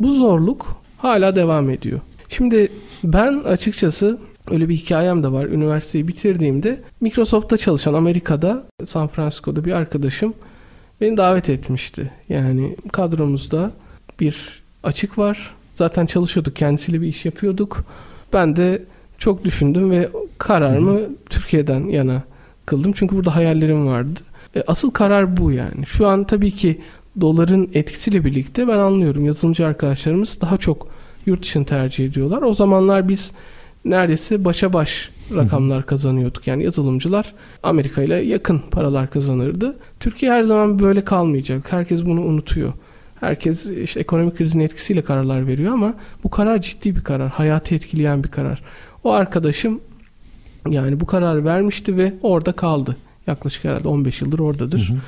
Bu 0.00 0.12
zorluk 0.12 0.76
hala 0.98 1.36
devam 1.36 1.70
ediyor. 1.70 2.00
Şimdi 2.28 2.72
ben 3.04 3.40
açıkçası 3.44 4.18
öyle 4.50 4.68
bir 4.68 4.76
hikayem 4.76 5.22
de 5.22 5.32
var. 5.32 5.46
Üniversiteyi 5.46 6.08
bitirdiğimde 6.08 6.80
Microsoft'ta 7.00 7.56
çalışan 7.56 7.94
Amerika'da 7.94 8.66
San 8.84 9.08
Francisco'da 9.08 9.64
bir 9.64 9.72
arkadaşım 9.72 10.34
beni 11.00 11.16
davet 11.16 11.50
etmişti. 11.50 12.10
Yani 12.28 12.76
kadromuzda 12.92 13.70
bir 14.20 14.62
açık 14.82 15.18
var. 15.18 15.54
Zaten 15.74 16.06
çalışıyorduk. 16.06 16.56
Kendisiyle 16.56 17.00
bir 17.00 17.06
iş 17.06 17.24
yapıyorduk. 17.24 17.84
Ben 18.32 18.56
de 18.56 18.82
çok 19.18 19.44
düşündüm 19.44 19.90
ve 19.90 20.08
kararımı 20.38 21.00
Türkiye'den 21.30 21.88
yana 21.88 22.22
kıldım. 22.66 22.92
Çünkü 22.92 23.16
burada 23.16 23.36
hayallerim 23.36 23.86
vardı. 23.86 24.20
E, 24.56 24.62
asıl 24.66 24.90
karar 24.90 25.36
bu 25.36 25.52
yani. 25.52 25.86
Şu 25.86 26.06
an 26.08 26.24
tabii 26.24 26.50
ki 26.50 26.80
doların 27.20 27.70
etkisiyle 27.74 28.24
birlikte 28.24 28.68
ben 28.68 28.78
anlıyorum. 28.78 29.24
Yazılımcı 29.24 29.66
arkadaşlarımız 29.66 30.38
daha 30.40 30.56
çok 30.56 30.88
yurt 31.26 31.42
dışını 31.42 31.66
tercih 31.66 32.06
ediyorlar. 32.06 32.42
O 32.42 32.54
zamanlar 32.54 33.08
biz 33.08 33.32
neredeyse 33.84 34.44
başa 34.44 34.72
baş 34.72 35.10
rakamlar 35.36 35.86
kazanıyorduk. 35.86 36.46
Yani 36.46 36.64
yazılımcılar 36.64 37.34
Amerika 37.62 38.02
ile 38.02 38.14
yakın 38.14 38.58
paralar 38.70 39.10
kazanırdı. 39.10 39.76
Türkiye 40.00 40.32
her 40.32 40.42
zaman 40.42 40.78
böyle 40.78 41.04
kalmayacak. 41.04 41.72
Herkes 41.72 42.04
bunu 42.04 42.20
unutuyor. 42.20 42.72
Herkes 43.20 43.66
işte 43.66 44.00
ekonomik 44.00 44.36
krizin 44.36 44.60
etkisiyle 44.60 45.02
kararlar 45.02 45.46
veriyor 45.46 45.72
ama 45.72 45.94
bu 46.24 46.30
karar 46.30 46.62
ciddi 46.62 46.96
bir 46.96 47.00
karar. 47.00 47.28
Hayatı 47.28 47.74
etkileyen 47.74 48.24
bir 48.24 48.28
karar. 48.28 48.62
O 49.04 49.12
arkadaşım 49.12 49.80
yani 50.68 51.00
bu 51.00 51.06
kararı 51.06 51.44
vermişti 51.44 51.96
ve 51.96 52.14
orada 52.22 52.52
kaldı. 52.52 52.96
Yaklaşık 53.26 53.64
herhalde 53.64 53.88
15 53.88 54.22
yıldır 54.22 54.38
oradadır. 54.38 54.88
Hı 54.88 54.92
hı. 54.92 54.98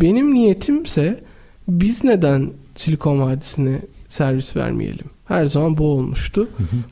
Benim 0.00 0.34
niyetimse 0.34 1.20
biz 1.68 2.04
neden 2.04 2.50
Silikon 2.74 3.20
Vadisi'ne 3.20 3.78
servis 4.08 4.56
vermeyelim? 4.56 5.06
Her 5.24 5.46
zaman 5.46 5.78
bu 5.78 5.84
olmuştu. 5.84 6.48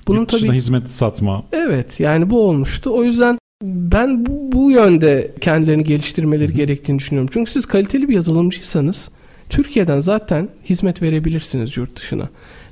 Bunun 0.07 0.20
yurt 0.20 0.31
tabii 0.31 0.53
hizmet 0.53 0.90
satma. 0.90 1.44
Evet 1.53 2.01
yani 2.01 2.31
bu 2.31 2.48
olmuştu. 2.48 2.90
O 2.94 3.05
yüzden 3.05 3.38
ben 3.62 4.27
bu, 4.27 4.53
bu 4.53 4.70
yönde 4.70 5.35
kendilerini 5.40 5.85
geliştirmeleri 5.85 6.55
gerektiğini 6.55 6.98
düşünüyorum. 6.98 7.31
Çünkü 7.33 7.51
siz 7.51 7.66
kaliteli 7.66 8.09
bir 8.09 8.14
yazılımcıysanız 8.14 9.11
Türkiye'den 9.53 10.01
zaten 10.01 10.49
hizmet 10.65 11.03
verebilirsiniz 11.03 11.77
yurt 11.77 11.97
dışına. 11.97 12.29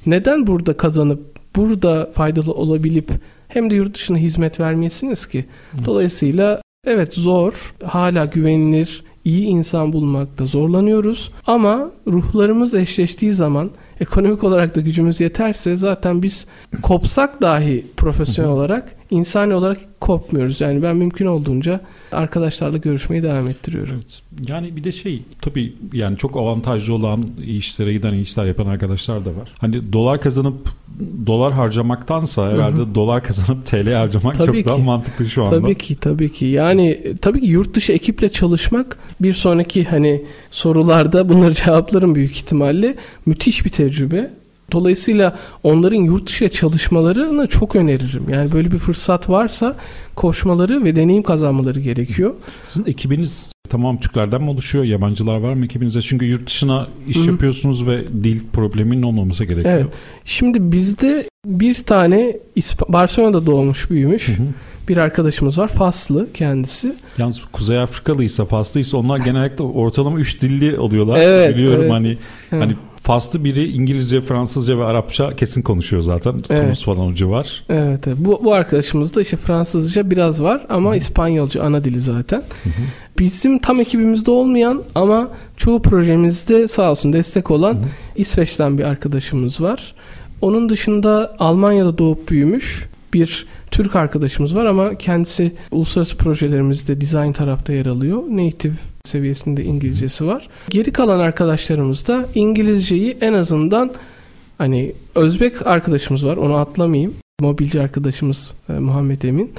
Neden 0.06 0.46
burada 0.46 0.76
kazanıp 0.76 1.20
burada 1.56 2.10
faydalı 2.12 2.52
olabilip 2.52 3.10
hem 3.48 3.70
de 3.70 3.74
yurt 3.74 3.94
dışına 3.94 4.16
hizmet 4.16 4.60
vermeyesiniz 4.60 5.26
ki? 5.26 5.44
Dolayısıyla 5.86 6.62
evet 6.86 7.14
zor, 7.14 7.74
hala 7.84 8.24
güvenilir, 8.24 9.04
iyi 9.24 9.46
insan 9.46 9.92
bulmakta 9.92 10.46
zorlanıyoruz 10.46 11.32
ama 11.46 11.90
ruhlarımız 12.06 12.74
eşleştiği 12.74 13.32
zaman 13.32 13.70
ekonomik 14.00 14.44
olarak 14.44 14.76
da 14.76 14.80
gücümüz 14.80 15.20
yeterse 15.20 15.76
zaten 15.76 16.22
biz 16.22 16.46
kopsak 16.82 17.42
dahi 17.42 17.86
profesyonel 17.96 18.50
olarak 18.50 18.99
insani 19.10 19.54
olarak 19.54 19.78
kopmuyoruz. 20.00 20.60
Yani 20.60 20.82
ben 20.82 20.96
mümkün 20.96 21.26
olduğunca 21.26 21.80
arkadaşlarla 22.12 22.76
görüşmeyi 22.76 23.22
devam 23.22 23.48
ettiriyorum. 23.48 23.94
Evet. 23.94 24.22
Yani 24.48 24.76
bir 24.76 24.84
de 24.84 24.92
şey 24.92 25.22
tabii 25.42 25.74
yani 25.92 26.16
çok 26.16 26.36
avantajlı 26.36 26.94
olan 26.94 27.24
iyi 27.44 27.58
işlere 27.58 27.92
giden 27.92 28.12
iyi 28.12 28.22
işler 28.22 28.44
yapan 28.44 28.66
arkadaşlar 28.66 29.24
da 29.24 29.30
var. 29.30 29.48
Hani 29.58 29.92
dolar 29.92 30.20
kazanıp 30.20 30.68
dolar 31.26 31.52
harcamaktansa 31.52 32.50
herhalde 32.52 32.94
dolar 32.94 33.22
kazanıp 33.22 33.66
TL 33.66 33.92
harcamak 33.92 34.34
Tabii 34.34 34.56
çok 34.56 34.66
daha 34.66 34.76
ki. 34.76 34.82
mantıklı 34.82 35.26
şu 35.26 35.44
anda. 35.44 35.60
Tabii 35.60 35.74
ki 35.74 35.94
tabii 35.96 36.32
ki. 36.32 36.46
Yani 36.46 37.00
tabii 37.22 37.40
ki 37.40 37.46
yurt 37.46 37.74
dışı 37.74 37.92
ekiple 37.92 38.28
çalışmak 38.32 38.98
bir 39.20 39.32
sonraki 39.32 39.84
hani 39.84 40.24
sorularda 40.50 41.28
bunları 41.28 41.54
cevaplarım 41.64 42.14
büyük 42.14 42.32
ihtimalle. 42.32 42.94
Müthiş 43.26 43.64
bir 43.64 43.70
tecrübe. 43.70 44.30
Dolayısıyla 44.72 45.38
onların 45.62 45.96
yurt 45.96 46.26
dışı 46.26 46.48
çalışmalarını 46.48 47.46
çok 47.46 47.76
öneririm. 47.76 48.24
Yani 48.30 48.52
böyle 48.52 48.72
bir 48.72 48.78
fırsat 48.78 49.30
varsa 49.30 49.76
koşmaları 50.16 50.84
ve 50.84 50.96
deneyim 50.96 51.22
kazanmaları 51.22 51.80
gerekiyor. 51.80 52.34
Sizin 52.66 52.90
ekibiniz 52.90 53.50
tamam 53.68 54.00
Türklerden 54.00 54.42
mi 54.42 54.50
oluşuyor? 54.50 54.84
Yabancılar 54.84 55.36
var 55.36 55.54
mı 55.54 55.64
ekibinizde? 55.64 56.02
Çünkü 56.02 56.24
yurt 56.24 56.46
dışına 56.46 56.88
iş 57.08 57.16
Hı 57.16 57.30
yapıyorsunuz 57.30 57.86
ve 57.86 58.04
dil 58.22 58.40
probleminin 58.52 59.02
olmaması 59.02 59.44
gerekiyor. 59.44 59.74
Evet. 59.74 59.86
Şimdi 60.24 60.72
bizde 60.72 61.28
bir 61.46 61.74
tane 61.74 62.36
İsp- 62.56 62.92
Barcelona'da 62.92 63.46
doğmuş 63.46 63.90
büyümüş 63.90 64.28
Hı 64.28 64.32
hı. 64.32 64.46
bir 64.88 64.96
arkadaşımız 64.96 65.58
var. 65.58 65.68
Faslı 65.68 66.32
kendisi. 66.32 66.94
Yalnız 67.18 67.40
Kuzey 67.52 67.78
Afrikalıysa, 67.80 68.44
Faslıysa 68.44 68.96
onlar 68.98 69.18
genellikle 69.18 69.64
ortalama 69.64 70.18
3 70.18 70.42
dilli 70.42 70.78
oluyorlar. 70.78 71.20
Evet, 71.20 71.54
Biliyorum 71.56 71.80
evet. 71.82 71.92
hani 71.92 72.18
Evet. 72.52 72.62
hani 72.64 72.76
Faslı 73.02 73.44
biri 73.44 73.64
İngilizce, 73.64 74.20
Fransızca 74.20 74.78
ve 74.78 74.84
Arapça 74.84 75.36
kesin 75.36 75.62
konuşuyor 75.62 76.02
zaten. 76.02 76.34
Evet. 76.50 76.62
Tunus 76.62 76.84
falan 76.84 77.00
o 77.00 77.14
civar. 77.14 77.64
Evet, 77.68 78.08
evet. 78.08 78.18
Bu, 78.20 78.40
bu 78.44 78.54
arkadaşımızda 78.54 79.22
işte 79.22 79.36
Fransızca 79.36 80.10
biraz 80.10 80.42
var 80.42 80.66
ama 80.68 80.96
İspanyolca 80.96 81.62
ana 81.62 81.84
dili 81.84 82.00
zaten. 82.00 82.42
Bizim 83.18 83.58
tam 83.58 83.80
ekibimizde 83.80 84.30
olmayan 84.30 84.82
ama 84.94 85.28
çoğu 85.56 85.82
projemizde 85.82 86.68
sağ 86.68 86.90
olsun 86.90 87.12
destek 87.12 87.50
olan 87.50 87.78
İsveç'ten 88.16 88.78
bir 88.78 88.84
arkadaşımız 88.84 89.60
var. 89.60 89.94
Onun 90.40 90.68
dışında 90.68 91.36
Almanya'da 91.38 91.98
doğup 91.98 92.28
büyümüş 92.30 92.88
bir 93.14 93.46
Türk 93.82 93.96
arkadaşımız 93.96 94.54
var 94.54 94.64
ama 94.64 94.94
kendisi 94.94 95.52
uluslararası 95.70 96.16
projelerimizde 96.16 97.00
design 97.00 97.32
tarafta 97.32 97.72
yer 97.72 97.86
alıyor. 97.86 98.22
Native 98.28 98.72
seviyesinde 99.04 99.64
İngilizcesi 99.64 100.26
var. 100.26 100.48
Geri 100.70 100.92
kalan 100.92 101.20
arkadaşlarımız 101.20 102.08
da 102.08 102.26
İngilizceyi 102.34 103.16
en 103.20 103.32
azından 103.32 103.92
hani 104.58 104.92
Özbek 105.14 105.66
arkadaşımız 105.66 106.26
var 106.26 106.36
onu 106.36 106.56
atlamayayım. 106.56 107.14
Mobilci 107.40 107.80
arkadaşımız 107.80 108.52
e, 108.68 108.72
Muhammed 108.72 109.22
Emin. 109.22 109.52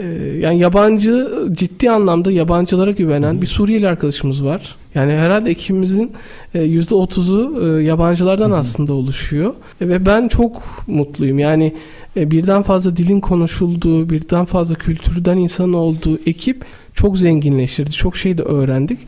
E, 0.00 0.06
yani 0.38 0.58
yabancı 0.58 1.28
ciddi 1.52 1.90
anlamda 1.90 2.32
yabancılara 2.32 2.90
güvenen 2.90 3.42
bir 3.42 3.46
Suriyeli 3.46 3.88
arkadaşımız 3.88 4.44
var. 4.44 4.76
Yani 4.94 5.12
herhalde 5.12 5.50
ekibimizin 5.50 6.12
e, 6.54 6.58
%30'u 6.58 7.66
e, 7.78 7.82
yabancılardan 7.84 8.50
aslında 8.50 8.92
oluşuyor. 8.92 9.54
E, 9.80 9.88
Ve 9.88 10.06
ben 10.06 10.28
çok 10.28 10.62
mutluyum. 10.86 11.38
Yani 11.38 11.74
birden 12.16 12.62
fazla 12.62 12.96
dilin 12.96 13.20
konuşulduğu, 13.20 14.10
birden 14.10 14.44
fazla 14.44 14.74
kültürden 14.74 15.36
insan 15.36 15.72
olduğu 15.72 16.18
ekip 16.26 16.64
çok 16.94 17.18
zenginleştirdi. 17.18 17.90
Çok 17.90 18.16
şey 18.16 18.38
de 18.38 18.42
öğrendik. 18.42 18.98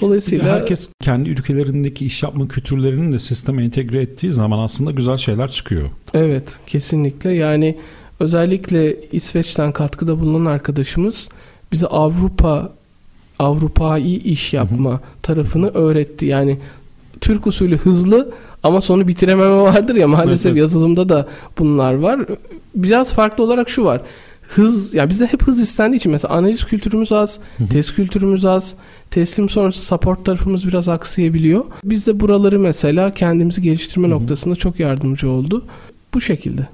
Dolayısıyla 0.00 0.54
Herkes 0.54 0.88
kendi 1.00 1.30
ülkelerindeki 1.30 2.06
iş 2.06 2.22
yapma 2.22 2.48
kültürlerini 2.48 3.14
de 3.14 3.18
sisteme 3.18 3.64
entegre 3.64 4.02
ettiği 4.02 4.32
zaman 4.32 4.58
aslında 4.58 4.90
güzel 4.90 5.16
şeyler 5.16 5.50
çıkıyor. 5.50 5.90
Evet 6.14 6.58
kesinlikle 6.66 7.32
yani 7.32 7.76
özellikle 8.20 8.96
İsveç'ten 9.12 9.72
katkıda 9.72 10.20
bulunan 10.20 10.50
arkadaşımız 10.50 11.28
bize 11.72 11.86
Avrupa 11.86 12.72
Avrupa'yı 13.38 14.16
iş 14.16 14.52
yapma 14.52 15.00
tarafını 15.22 15.68
öğretti. 15.68 16.26
Yani 16.26 16.58
Türk 17.20 17.46
usulü 17.46 17.76
hızlı 17.76 18.32
ama 18.62 18.80
sonu 18.80 19.08
bitirememe 19.08 19.56
vardır 19.62 19.96
ya 19.96 20.08
maalesef 20.08 20.46
Evet, 20.46 20.46
evet. 20.46 20.56
yazılımda 20.56 21.08
da 21.08 21.28
bunlar 21.58 21.94
var. 21.94 22.20
Biraz 22.74 23.12
farklı 23.12 23.44
olarak 23.44 23.70
şu 23.70 23.84
var. 23.84 24.00
Hız 24.42 24.94
yani 24.94 25.10
bizde 25.10 25.26
hep 25.26 25.42
hız 25.42 25.60
istendiği 25.60 25.98
için 25.98 26.12
mesela 26.12 26.34
analiz 26.34 26.64
kültürümüz 26.64 27.12
az, 27.12 27.40
test 27.70 27.94
kültürümüz 27.94 28.44
az, 28.44 28.74
teslim 29.10 29.48
sonrası 29.48 29.84
support 29.84 30.24
tarafımız 30.24 30.68
biraz 30.68 30.88
aksayabiliyor. 30.88 31.64
Biz 31.84 32.06
de 32.06 32.20
buraları 32.20 32.58
mesela 32.58 33.14
kendimizi 33.14 33.62
geliştirme 33.62 34.10
noktasında 34.10 34.56
çok 34.56 34.80
yardımcı 34.80 35.30
oldu. 35.30 35.64
Bu 36.14 36.20
şekilde. 36.20 36.68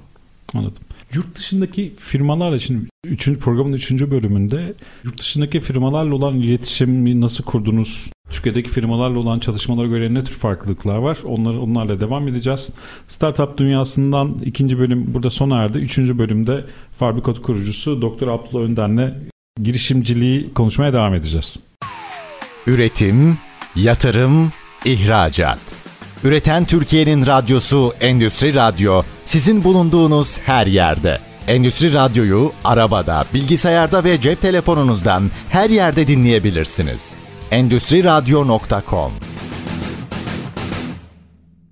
Anladım. 0.53 0.83
Yurt 1.13 1.35
dışındaki 1.35 1.93
firmalarla 1.97 2.59
şimdi 2.59 2.85
üçüncü, 3.03 3.39
programın 3.39 3.73
üçüncü 3.73 4.11
bölümünde 4.11 4.73
yurt 5.03 5.19
dışındaki 5.19 5.59
firmalarla 5.59 6.15
olan 6.15 6.35
iletişimi 6.35 7.21
nasıl 7.21 7.43
kurdunuz? 7.43 8.09
Türkiye'deki 8.29 8.69
firmalarla 8.69 9.19
olan 9.19 9.39
çalışmalara 9.39 9.87
göre 9.87 10.13
ne 10.13 10.23
tür 10.23 10.33
farklılıklar 10.33 10.97
var? 10.97 11.17
Onları, 11.23 11.61
onlarla 11.61 11.99
devam 11.99 12.27
edeceğiz. 12.27 12.73
Startup 13.07 13.57
dünyasından 13.57 14.35
ikinci 14.45 14.79
bölüm 14.79 15.13
burada 15.13 15.29
sona 15.29 15.63
erdi. 15.63 15.77
Üçüncü 15.77 16.17
bölümde 16.17 16.65
Fabrikot 16.91 17.41
kurucusu 17.41 18.01
Doktor 18.01 18.27
Abdullah 18.27 18.63
Önder'le 18.63 19.13
girişimciliği 19.63 20.53
konuşmaya 20.53 20.93
devam 20.93 21.13
edeceğiz. 21.13 21.59
Üretim, 22.67 23.37
yatırım, 23.75 24.51
ihracat. 24.85 25.88
Üreten 26.23 26.65
Türkiye'nin 26.65 27.25
radyosu 27.25 27.93
Endüstri 28.01 28.53
Radyo 28.53 29.01
sizin 29.25 29.63
bulunduğunuz 29.63 30.39
her 30.39 30.67
yerde. 30.67 31.19
Endüstri 31.47 31.93
Radyo'yu 31.93 32.51
arabada, 32.63 33.25
bilgisayarda 33.33 34.03
ve 34.03 34.21
cep 34.21 34.41
telefonunuzdan 34.41 35.23
her 35.49 35.69
yerde 35.69 36.07
dinleyebilirsiniz. 36.07 37.13
Endüstri 37.51 38.03
Radyo.com 38.03 39.11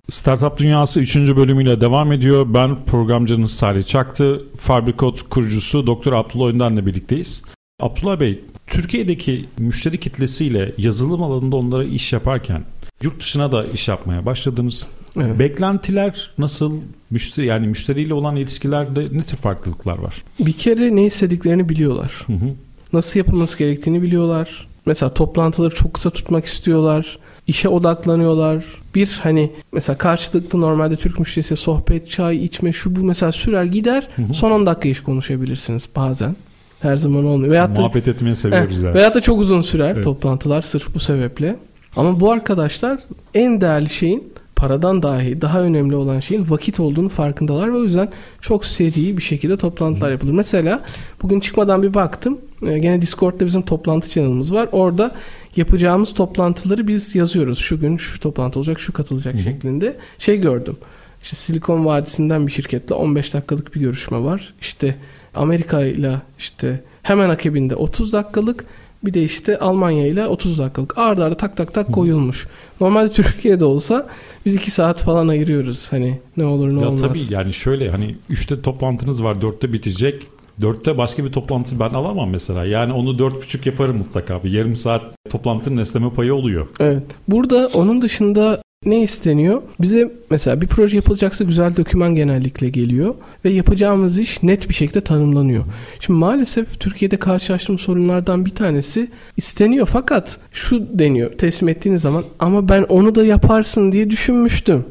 Startup 0.08 0.58
Dünyası 0.58 1.00
3. 1.00 1.16
bölümüyle 1.16 1.80
devam 1.80 2.12
ediyor. 2.12 2.46
Ben 2.54 2.84
programcınız 2.84 3.50
Salih 3.50 3.86
Çaktı. 3.86 4.42
Fabrikot 4.56 5.28
kurucusu 5.28 5.86
Doktor 5.86 6.12
Abdullah 6.12 6.46
Önder'le 6.46 6.86
birlikteyiz. 6.86 7.42
Abdullah 7.80 8.20
Bey, 8.20 8.40
Türkiye'deki 8.66 9.48
müşteri 9.58 10.00
kitlesiyle 10.00 10.72
yazılım 10.78 11.22
alanında 11.22 11.56
onlara 11.56 11.84
iş 11.84 12.12
yaparken 12.12 12.64
yurt 13.02 13.20
dışına 13.20 13.52
da 13.52 13.64
iş 13.64 13.88
yapmaya 13.88 14.26
başladınız. 14.26 14.90
Evet. 15.16 15.38
Beklentiler 15.38 16.30
nasıl? 16.38 16.72
Müşteri 17.10 17.46
yani 17.46 17.66
müşteriyle 17.66 18.14
olan 18.14 18.36
ilişkilerde 18.36 19.08
ne 19.12 19.22
tür 19.22 19.36
farklılıklar 19.36 19.98
var? 19.98 20.22
Bir 20.40 20.52
kere 20.52 20.96
ne 20.96 21.04
istediklerini 21.04 21.68
biliyorlar. 21.68 22.12
Hı 22.26 22.32
hı. 22.32 22.54
Nasıl 22.92 23.18
yapılması 23.18 23.58
gerektiğini 23.58 24.02
biliyorlar. 24.02 24.68
Mesela 24.86 25.14
toplantıları 25.14 25.74
çok 25.74 25.94
kısa 25.94 26.10
tutmak 26.10 26.44
istiyorlar. 26.44 27.18
İşe 27.46 27.68
odaklanıyorlar. 27.68 28.64
Bir 28.94 29.20
hani 29.22 29.52
mesela 29.72 29.98
karşılıklı 29.98 30.60
normalde 30.60 30.96
Türk 30.96 31.18
müşterisi 31.18 31.56
sohbet, 31.56 32.10
çay 32.10 32.44
içme 32.44 32.72
şu 32.72 32.96
bu 32.96 33.00
mesela 33.00 33.32
sürer 33.32 33.64
gider. 33.64 34.08
Hı 34.16 34.22
hı. 34.22 34.34
Son 34.34 34.50
10 34.50 34.66
dakika 34.66 34.88
iş 34.88 35.00
konuşabilirsiniz 35.00 35.88
bazen. 35.96 36.36
Her 36.80 36.96
zaman 36.96 37.24
olmuyor. 37.24 37.52
Veyahut 37.52 37.76
da, 37.76 37.80
Muhabbet 37.80 38.08
etmeyi 38.08 38.36
seviyoruz 38.36 38.82
he, 38.82 38.86
yani. 38.86 38.94
Veyahut 38.94 39.14
da 39.14 39.20
çok 39.20 39.40
uzun 39.40 39.62
sürer 39.62 39.92
evet. 39.94 40.04
toplantılar 40.04 40.62
sırf 40.62 40.94
bu 40.94 41.00
sebeple. 41.00 41.56
Ama 41.96 42.20
bu 42.20 42.32
arkadaşlar 42.32 42.98
en 43.34 43.60
değerli 43.60 43.88
şeyin 43.88 44.32
paradan 44.58 45.02
dahi 45.02 45.40
daha 45.40 45.60
önemli 45.62 45.96
olan 45.96 46.20
şeyin 46.20 46.50
vakit 46.50 46.80
olduğunu 46.80 47.08
farkındalar 47.08 47.72
ve 47.72 47.76
o 47.76 47.82
yüzden 47.82 48.08
çok 48.40 48.64
seri 48.64 49.16
bir 49.16 49.22
şekilde 49.22 49.56
toplantılar 49.56 50.10
yapılır. 50.10 50.32
Mesela 50.32 50.82
bugün 51.22 51.40
çıkmadan 51.40 51.82
bir 51.82 51.94
baktım. 51.94 52.38
E, 52.66 52.78
gene 52.78 53.02
Discord'da 53.02 53.46
bizim 53.46 53.62
toplantı 53.62 54.10
channel'ımız 54.10 54.54
var. 54.54 54.68
Orada 54.72 55.14
yapacağımız 55.56 56.14
toplantıları 56.14 56.88
biz 56.88 57.14
yazıyoruz. 57.14 57.58
Şu 57.58 57.80
gün 57.80 57.96
şu 57.96 58.20
toplantı 58.20 58.58
olacak, 58.58 58.80
şu 58.80 58.92
katılacak 58.92 59.34
Hı-hı. 59.34 59.42
şeklinde. 59.42 59.96
Şey 60.18 60.40
gördüm. 60.40 60.76
İşte 61.22 61.36
Silikon 61.36 61.84
Vadisi'nden 61.84 62.46
bir 62.46 62.52
şirketle 62.52 62.94
15 62.94 63.34
dakikalık 63.34 63.74
bir 63.74 63.80
görüşme 63.80 64.18
var. 64.18 64.54
İşte 64.60 64.94
Amerika 65.34 65.84
ile 65.84 66.16
işte 66.38 66.80
hemen 67.02 67.30
akabinde 67.30 67.76
30 67.76 68.12
dakikalık 68.12 68.64
bir 69.04 69.14
de 69.14 69.22
işte 69.22 69.58
Almanya 69.58 70.06
ile 70.06 70.26
30 70.26 70.58
dakikalık 70.58 70.98
arda 70.98 71.24
arda 71.24 71.36
tak 71.36 71.56
tak 71.56 71.74
tak 71.74 71.92
koyulmuş. 71.92 72.48
Normalde 72.80 73.10
Türkiye'de 73.10 73.64
olsa 73.64 74.06
biz 74.46 74.54
2 74.54 74.70
saat 74.70 75.02
falan 75.02 75.28
ayırıyoruz. 75.28 75.92
Hani 75.92 76.20
ne 76.36 76.44
olur 76.44 76.68
ne 76.76 76.80
ya 76.80 76.88
olmaz. 76.88 77.00
Tabii 77.00 77.20
yani 77.30 77.52
şöyle 77.52 77.90
hani 77.90 78.16
3'te 78.30 78.62
toplantınız 78.62 79.24
var 79.24 79.34
4'te 79.34 79.72
bitecek. 79.72 80.26
Dörtte 80.60 80.98
başka 80.98 81.24
bir 81.24 81.32
toplantı 81.32 81.80
ben 81.80 81.90
alamam 81.90 82.30
mesela. 82.30 82.64
Yani 82.64 82.92
onu 82.92 83.18
dört 83.18 83.36
buçuk 83.42 83.66
yaparım 83.66 83.96
mutlaka. 83.96 84.44
Bir 84.44 84.50
yarım 84.50 84.76
saat 84.76 85.06
toplantının 85.30 85.76
esneme 85.76 86.10
payı 86.10 86.34
oluyor. 86.34 86.66
Evet. 86.80 87.02
Burada 87.28 87.70
onun 87.74 88.02
dışında 88.02 88.62
ne 88.84 89.02
isteniyor? 89.02 89.62
Bize 89.80 90.12
mesela 90.30 90.60
bir 90.60 90.66
proje 90.66 90.96
yapılacaksa 90.96 91.44
güzel 91.44 91.76
doküman 91.76 92.14
genellikle 92.14 92.68
geliyor 92.68 93.14
ve 93.44 93.50
yapacağımız 93.50 94.18
iş 94.18 94.42
net 94.42 94.68
bir 94.68 94.74
şekilde 94.74 95.00
tanımlanıyor. 95.00 95.64
Şimdi 96.00 96.18
maalesef 96.18 96.80
Türkiye'de 96.80 97.16
karşılaştığım 97.16 97.78
sorunlardan 97.78 98.46
bir 98.46 98.50
tanesi 98.50 99.10
isteniyor 99.36 99.88
fakat 99.92 100.38
şu 100.52 100.98
deniyor 100.98 101.32
teslim 101.32 101.68
ettiğiniz 101.68 102.02
zaman 102.02 102.24
ama 102.38 102.68
ben 102.68 102.82
onu 102.82 103.14
da 103.14 103.24
yaparsın 103.24 103.92
diye 103.92 104.10
düşünmüştüm 104.10 104.84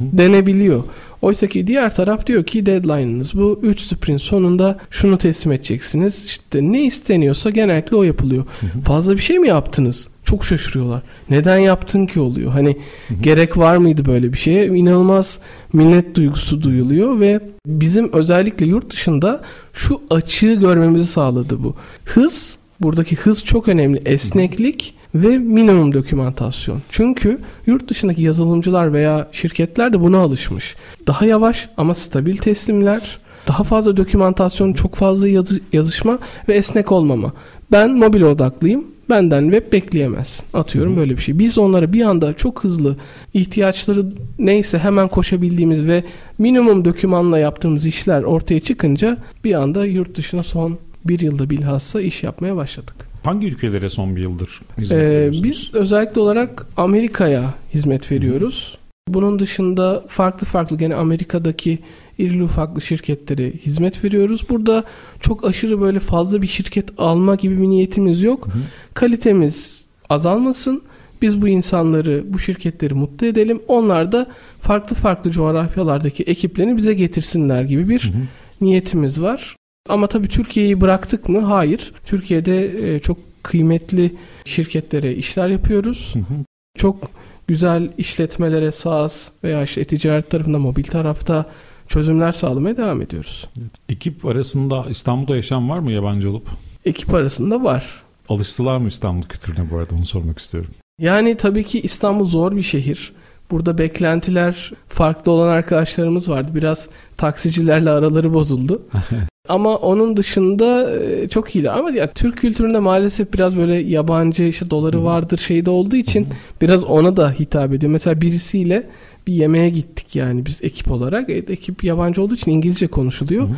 denebiliyor. 0.00 0.84
Oysa 1.22 1.46
ki 1.46 1.66
diğer 1.66 1.94
taraf 1.94 2.26
diyor 2.26 2.44
ki 2.44 2.66
deadline'ınız 2.66 3.34
bu 3.34 3.60
3 3.62 3.80
sprint 3.80 4.22
sonunda 4.22 4.78
şunu 4.90 5.18
teslim 5.18 5.52
edeceksiniz. 5.52 6.24
İşte 6.24 6.62
ne 6.62 6.84
isteniyorsa 6.84 7.50
genellikle 7.50 7.96
o 7.96 8.02
yapılıyor. 8.02 8.44
Fazla 8.84 9.12
bir 9.16 9.22
şey 9.22 9.38
mi 9.38 9.48
yaptınız? 9.48 10.08
Çok 10.28 10.44
şaşırıyorlar. 10.44 11.02
Neden 11.30 11.58
yaptın 11.58 12.06
ki 12.06 12.20
oluyor? 12.20 12.52
Hani 12.52 12.76
gerek 13.20 13.56
var 13.56 13.76
mıydı 13.76 14.04
böyle 14.04 14.32
bir 14.32 14.38
şeye? 14.38 14.66
İnanılmaz 14.66 15.38
minnet 15.72 16.14
duygusu 16.14 16.62
duyuluyor 16.62 17.20
ve 17.20 17.40
bizim 17.66 18.12
özellikle 18.12 18.66
yurt 18.66 18.92
dışında 18.92 19.40
şu 19.72 20.00
açığı 20.10 20.54
görmemizi 20.54 21.06
sağladı 21.06 21.62
bu. 21.62 21.74
Hız, 22.04 22.56
buradaki 22.80 23.16
hız 23.16 23.44
çok 23.44 23.68
önemli. 23.68 24.02
Esneklik 24.06 24.94
ve 25.14 25.38
minimum 25.38 25.94
dokümantasyon. 25.94 26.82
Çünkü 26.90 27.38
yurt 27.66 27.88
dışındaki 27.88 28.22
yazılımcılar 28.22 28.92
veya 28.92 29.28
şirketler 29.32 29.92
de 29.92 30.00
buna 30.00 30.18
alışmış. 30.18 30.76
Daha 31.06 31.26
yavaş 31.26 31.68
ama 31.76 31.94
stabil 31.94 32.36
teslimler, 32.36 33.18
daha 33.46 33.64
fazla 33.64 33.96
dokümantasyon, 33.96 34.72
çok 34.72 34.94
fazla 34.94 35.28
yazı, 35.28 35.60
yazışma 35.72 36.18
ve 36.48 36.54
esnek 36.54 36.92
olmama. 36.92 37.32
Ben 37.72 37.90
mobil 37.90 38.22
odaklıyım. 38.22 38.84
Benden 39.10 39.42
web 39.42 39.72
bekleyemezsin. 39.72 40.46
Atıyorum 40.54 40.96
böyle 40.96 41.16
bir 41.16 41.22
şey. 41.22 41.38
Biz 41.38 41.58
onlara 41.58 41.92
bir 41.92 42.02
anda 42.02 42.32
çok 42.32 42.64
hızlı 42.64 42.96
ihtiyaçları 43.34 44.06
neyse 44.38 44.78
hemen 44.78 45.08
koşabildiğimiz 45.08 45.86
ve 45.86 46.04
minimum 46.38 46.84
dokümanla 46.84 47.38
yaptığımız 47.38 47.86
işler 47.86 48.22
ortaya 48.22 48.60
çıkınca 48.60 49.18
bir 49.44 49.54
anda 49.54 49.84
yurt 49.86 50.16
dışına 50.16 50.42
son 50.42 50.78
bir 51.04 51.20
yılda 51.20 51.50
bilhassa 51.50 52.00
iş 52.00 52.22
yapmaya 52.22 52.56
başladık. 52.56 52.94
Hangi 53.24 53.46
ülkelere 53.46 53.90
son 53.90 54.16
bir 54.16 54.22
yıldır 54.22 54.60
hizmet 54.78 55.10
ee, 55.10 55.30
Biz 55.42 55.74
özellikle 55.74 56.20
olarak 56.20 56.66
Amerika'ya 56.76 57.54
hizmet 57.74 58.12
veriyoruz. 58.12 58.78
Bunun 59.08 59.38
dışında 59.38 60.04
farklı 60.08 60.46
farklı 60.46 60.78
gene 60.78 60.94
Amerika'daki 60.94 61.78
irili 62.18 62.42
ufaklı 62.42 62.80
şirketlere 62.80 63.52
hizmet 63.52 64.04
veriyoruz. 64.04 64.48
Burada 64.48 64.84
çok 65.20 65.44
aşırı 65.44 65.80
böyle 65.80 65.98
fazla 65.98 66.42
bir 66.42 66.46
şirket 66.46 66.88
alma 66.98 67.34
gibi 67.34 67.62
bir 67.62 67.68
niyetimiz 67.68 68.22
yok. 68.22 68.46
Hı 68.46 68.50
hı. 68.50 68.62
Kalitemiz 68.94 69.86
azalmasın. 70.08 70.82
Biz 71.22 71.42
bu 71.42 71.48
insanları, 71.48 72.24
bu 72.26 72.38
şirketleri 72.38 72.94
mutlu 72.94 73.26
edelim. 73.26 73.60
Onlar 73.68 74.12
da 74.12 74.26
farklı 74.60 74.96
farklı 74.96 75.30
coğrafyalardaki 75.30 76.22
ekiplerini 76.22 76.76
bize 76.76 76.94
getirsinler 76.94 77.62
gibi 77.62 77.88
bir 77.88 78.00
hı 78.00 78.08
hı. 78.08 78.22
niyetimiz 78.60 79.22
var. 79.22 79.56
Ama 79.88 80.06
tabii 80.06 80.28
Türkiye'yi 80.28 80.80
bıraktık 80.80 81.28
mı? 81.28 81.40
Hayır. 81.40 81.92
Türkiye'de 82.04 82.94
e, 82.94 82.98
çok 82.98 83.18
kıymetli 83.42 84.14
şirketlere 84.44 85.14
işler 85.14 85.48
yapıyoruz. 85.48 86.10
Hı 86.14 86.18
hı. 86.18 86.44
Çok 86.76 87.10
güzel 87.46 87.92
işletmelere 87.98 88.72
SaaS 88.72 89.30
veya 89.44 89.62
işte 89.62 89.84
ticaret 89.84 90.30
tarafında, 90.30 90.58
mobil 90.58 90.84
tarafta 90.84 91.46
çözümler 91.88 92.32
sağlamaya 92.32 92.76
devam 92.76 93.02
ediyoruz. 93.02 93.48
Evet. 93.60 93.70
Ekip 93.88 94.26
arasında 94.26 94.86
İstanbul'da 94.90 95.36
yaşam 95.36 95.70
var 95.70 95.78
mı 95.78 95.92
yabancı 95.92 96.30
olup? 96.30 96.48
Ekip 96.84 97.14
arasında 97.14 97.64
var. 97.64 98.02
Alıştılar 98.28 98.76
mı 98.76 98.88
İstanbul 98.88 99.22
kültürüne 99.22 99.70
bu 99.70 99.78
arada 99.78 99.94
onu 99.94 100.06
sormak 100.06 100.38
istiyorum. 100.38 100.70
Yani 101.00 101.34
tabii 101.34 101.64
ki 101.64 101.80
İstanbul 101.80 102.24
zor 102.24 102.56
bir 102.56 102.62
şehir. 102.62 103.12
Burada 103.50 103.78
beklentiler 103.78 104.72
farklı 104.86 105.32
olan 105.32 105.48
arkadaşlarımız 105.48 106.28
vardı. 106.28 106.50
Biraz 106.54 106.88
taksicilerle 107.16 107.90
araları 107.90 108.34
bozuldu. 108.34 108.82
Ama 109.48 109.76
onun 109.76 110.16
dışında 110.16 110.96
e, 110.96 111.28
çok 111.28 111.56
iyiydi. 111.56 111.70
Ama 111.70 111.90
ya 111.90 112.12
Türk 112.12 112.38
kültüründe 112.38 112.78
maalesef 112.78 113.34
biraz 113.34 113.56
böyle 113.56 113.74
yabancı 113.74 114.44
işte 114.44 114.70
doları 114.70 115.04
vardır 115.04 115.38
şeyde 115.38 115.70
olduğu 115.70 115.96
için 115.96 116.28
biraz 116.60 116.84
ona 116.84 117.16
da 117.16 117.30
hitap 117.30 117.72
ediyor. 117.72 117.92
Mesela 117.92 118.20
birisiyle 118.20 118.88
bir 119.28 119.32
yemeğe 119.32 119.68
gittik 119.68 120.16
yani 120.16 120.46
biz 120.46 120.64
ekip 120.64 120.90
olarak. 120.90 121.30
E, 121.30 121.34
ekip 121.34 121.84
yabancı 121.84 122.22
olduğu 122.22 122.34
için 122.34 122.50
İngilizce 122.50 122.86
konuşuluyor. 122.86 123.48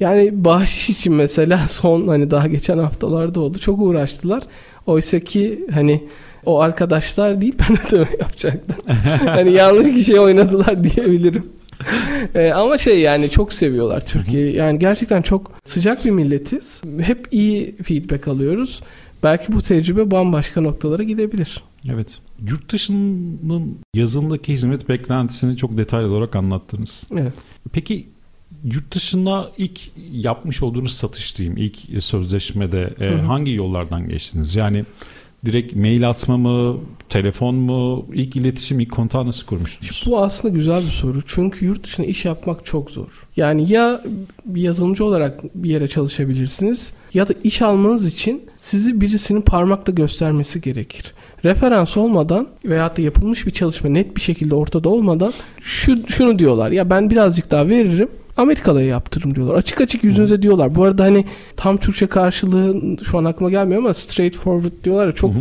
Yani 0.00 0.44
bahşiş 0.44 0.90
için 0.90 1.12
mesela 1.12 1.66
son 1.68 2.08
hani 2.08 2.30
daha 2.30 2.46
geçen 2.46 2.78
haftalarda 2.78 3.40
oldu. 3.40 3.58
Çok 3.58 3.80
uğraştılar. 3.80 4.42
Oysa 4.86 5.20
ki 5.20 5.66
hani 5.72 6.04
o 6.46 6.60
arkadaşlar 6.60 7.40
değil 7.40 7.54
ben 7.58 7.76
ödeme 7.86 8.08
yapacaktım. 8.20 8.76
hani 9.24 9.52
yanlış 9.52 9.94
kişiye 9.94 10.20
oynadılar 10.20 10.84
diyebilirim. 10.84 11.44
e, 12.34 12.50
ama 12.50 12.78
şey 12.78 13.00
yani 13.00 13.30
çok 13.30 13.52
seviyorlar 13.52 14.00
Türkiye'yi. 14.00 14.56
Yani 14.56 14.78
gerçekten 14.78 15.22
çok 15.22 15.52
sıcak 15.64 16.04
bir 16.04 16.10
milletiz. 16.10 16.82
Hep 17.00 17.28
iyi 17.30 17.76
feedback 17.76 18.28
alıyoruz. 18.28 18.82
Belki 19.22 19.52
bu 19.52 19.62
tecrübe 19.62 20.10
bambaşka 20.10 20.60
noktalara 20.60 21.02
gidebilir. 21.02 21.62
Evet. 21.92 22.27
Yurt 22.46 22.72
dışının 22.72 23.78
yazılımdaki 23.94 24.52
hizmet 24.52 24.88
beklentisini 24.88 25.56
çok 25.56 25.78
detaylı 25.78 26.12
olarak 26.12 26.36
anlattınız. 26.36 27.08
Evet. 27.12 27.34
Peki 27.72 28.06
Yurt 28.64 28.94
dışına 28.94 29.50
ilk 29.58 29.80
yapmış 30.12 30.62
olduğunuz 30.62 30.92
satış 30.92 31.38
diyeyim, 31.38 31.56
ilk 31.56 32.04
sözleşmede 32.04 32.94
e, 33.00 33.14
hangi 33.14 33.52
yollardan 33.52 34.08
geçtiniz? 34.08 34.54
Yani 34.54 34.84
direkt 35.44 35.76
mail 35.76 36.08
atma 36.10 36.36
mı, 36.36 36.80
telefon 37.08 37.54
mu, 37.54 38.06
ilk 38.14 38.36
iletişim, 38.36 38.80
ilk 38.80 38.92
kontağı 38.92 39.26
nasıl 39.26 39.46
kurmuştunuz? 39.46 40.04
Bu 40.06 40.22
aslında 40.22 40.54
güzel 40.54 40.84
bir 40.84 40.90
soru. 40.90 41.22
Çünkü 41.26 41.64
yurt 41.64 41.84
dışına 41.84 42.06
iş 42.06 42.24
yapmak 42.24 42.64
çok 42.64 42.90
zor. 42.90 43.28
Yani 43.36 43.72
ya 43.72 44.02
bir 44.44 44.62
yazılımcı 44.62 45.04
olarak 45.04 45.54
bir 45.54 45.70
yere 45.70 45.88
çalışabilirsiniz 45.88 46.92
ya 47.14 47.28
da 47.28 47.34
iş 47.44 47.62
almanız 47.62 48.06
için 48.06 48.42
sizi 48.56 49.00
birisinin 49.00 49.42
parmakla 49.42 49.92
göstermesi 49.92 50.60
gerekir. 50.60 51.14
Referans 51.44 51.96
olmadan 51.96 52.48
veyahut 52.64 52.96
da 52.98 53.02
yapılmış 53.02 53.46
bir 53.46 53.50
çalışma 53.50 53.90
net 53.90 54.16
bir 54.16 54.20
şekilde 54.20 54.54
ortada 54.54 54.88
olmadan 54.88 55.32
şu 55.60 56.08
şunu 56.08 56.38
diyorlar. 56.38 56.70
Ya 56.70 56.90
ben 56.90 57.10
birazcık 57.10 57.50
daha 57.50 57.68
veririm. 57.68 58.08
Amerikalı'ya 58.36 58.86
yaptırım 58.86 59.34
diyorlar. 59.34 59.54
Açık 59.54 59.80
açık 59.80 60.04
yüzünüze 60.04 60.42
diyorlar. 60.42 60.74
Bu 60.74 60.84
arada 60.84 61.04
hani 61.04 61.24
tam 61.56 61.76
Türkçe 61.76 62.06
karşılığı 62.06 62.96
şu 63.04 63.18
an 63.18 63.24
aklıma 63.24 63.50
gelmiyor 63.50 63.80
ama 63.80 63.94
straightforward 63.94 64.84
diyorlar 64.84 65.06
ya 65.06 65.12
çok 65.12 65.32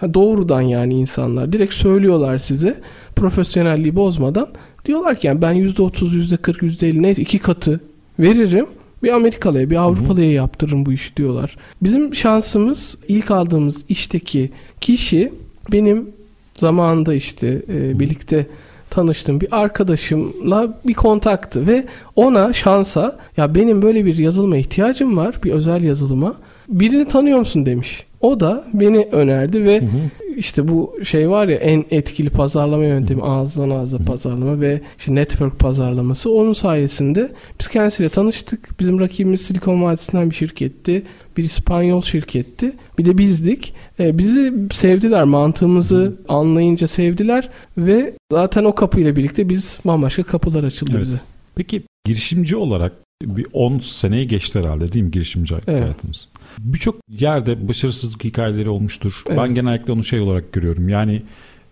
Ha, 0.00 0.14
doğrudan 0.14 0.60
yani 0.60 0.94
insanlar. 0.94 1.52
Direkt 1.52 1.74
söylüyorlar 1.74 2.38
size 2.38 2.80
profesyonelliği 3.16 3.96
bozmadan. 3.96 4.48
Diyorlar 4.84 5.18
ki 5.18 5.26
yani 5.26 5.42
ben 5.42 5.54
%30, 5.54 6.36
%40, 6.36 6.66
%50 6.66 7.02
neyse 7.02 7.22
iki 7.22 7.38
katı 7.38 7.80
veririm. 8.18 8.66
Bir 9.02 9.12
Amerikalıya, 9.12 9.70
bir 9.70 9.76
Avrupalıya 9.76 10.32
yaptırırım 10.32 10.86
bu 10.86 10.92
işi 10.92 11.16
diyorlar. 11.16 11.56
Bizim 11.82 12.14
şansımız 12.14 12.98
ilk 13.08 13.30
aldığımız 13.30 13.84
işteki 13.88 14.50
kişi 14.80 15.32
benim 15.72 16.08
zamanında 16.56 17.14
işte 17.14 17.62
e, 17.68 17.98
birlikte 18.00 18.46
tanıştığım 18.90 19.40
bir 19.40 19.48
arkadaşımla 19.50 20.78
bir 20.86 20.94
kontaktı 20.94 21.66
ve 21.66 21.84
ona 22.16 22.52
şansa 22.52 23.18
ya 23.36 23.54
benim 23.54 23.82
böyle 23.82 24.06
bir 24.06 24.18
yazılıma 24.18 24.56
ihtiyacım 24.56 25.16
var 25.16 25.34
bir 25.44 25.52
özel 25.52 25.82
yazılıma 25.82 26.34
birini 26.68 27.08
tanıyor 27.08 27.38
musun 27.38 27.66
demiş. 27.66 28.06
O 28.20 28.40
da 28.40 28.64
beni 28.74 29.08
önerdi 29.12 29.64
ve 29.64 29.80
hı 29.80 29.84
hı. 29.84 30.19
İşte 30.36 30.68
bu 30.68 30.96
şey 31.02 31.30
var 31.30 31.48
ya 31.48 31.56
en 31.56 31.84
etkili 31.90 32.30
pazarlama 32.30 32.84
yöntemi 32.84 33.22
ağızdan 33.22 33.70
ağza 33.70 33.98
pazarlama 33.98 34.60
ve 34.60 34.80
işte 34.98 35.14
network 35.14 35.58
pazarlaması. 35.58 36.30
Onun 36.30 36.52
sayesinde 36.52 37.32
biz 37.60 37.68
kendisiyle 37.68 38.08
tanıştık. 38.08 38.80
Bizim 38.80 39.00
rakibimiz 39.00 39.40
Silikon 39.40 39.82
Vadisi'nden 39.82 40.30
bir 40.30 40.34
şirketti. 40.34 41.02
Bir 41.36 41.44
İspanyol 41.44 42.02
şirketti. 42.02 42.72
Bir 42.98 43.04
de 43.04 43.18
bizdik. 43.18 43.74
E, 44.00 44.18
bizi 44.18 44.52
sevdiler. 44.70 45.24
Mantığımızı 45.24 46.16
anlayınca 46.28 46.86
sevdiler 46.86 47.48
ve 47.78 48.14
zaten 48.32 48.64
o 48.64 48.74
kapıyla 48.74 49.16
birlikte 49.16 49.48
biz 49.48 49.80
bambaşka 49.84 50.22
kapılar 50.22 50.64
açıldı 50.64 50.92
evet. 50.94 51.02
bize. 51.02 51.20
Peki 51.54 51.82
girişimci 52.06 52.56
olarak 52.56 52.92
bir 53.22 53.46
10 53.52 53.78
seneyi 53.78 54.26
geçti 54.26 54.58
herhalde 54.58 54.92
değil 54.92 55.04
mi 55.04 55.10
girişimci 55.10 55.54
evet. 55.54 55.84
hayatımız? 55.84 56.28
Birçok 56.58 56.96
yerde 57.08 57.68
başarısızlık 57.68 58.24
hikayeleri 58.24 58.68
olmuştur. 58.68 59.22
Evet. 59.26 59.38
Ben 59.38 59.54
genellikle 59.54 59.92
onu 59.92 60.04
şey 60.04 60.20
olarak 60.20 60.52
görüyorum. 60.52 60.88
Yani 60.88 61.22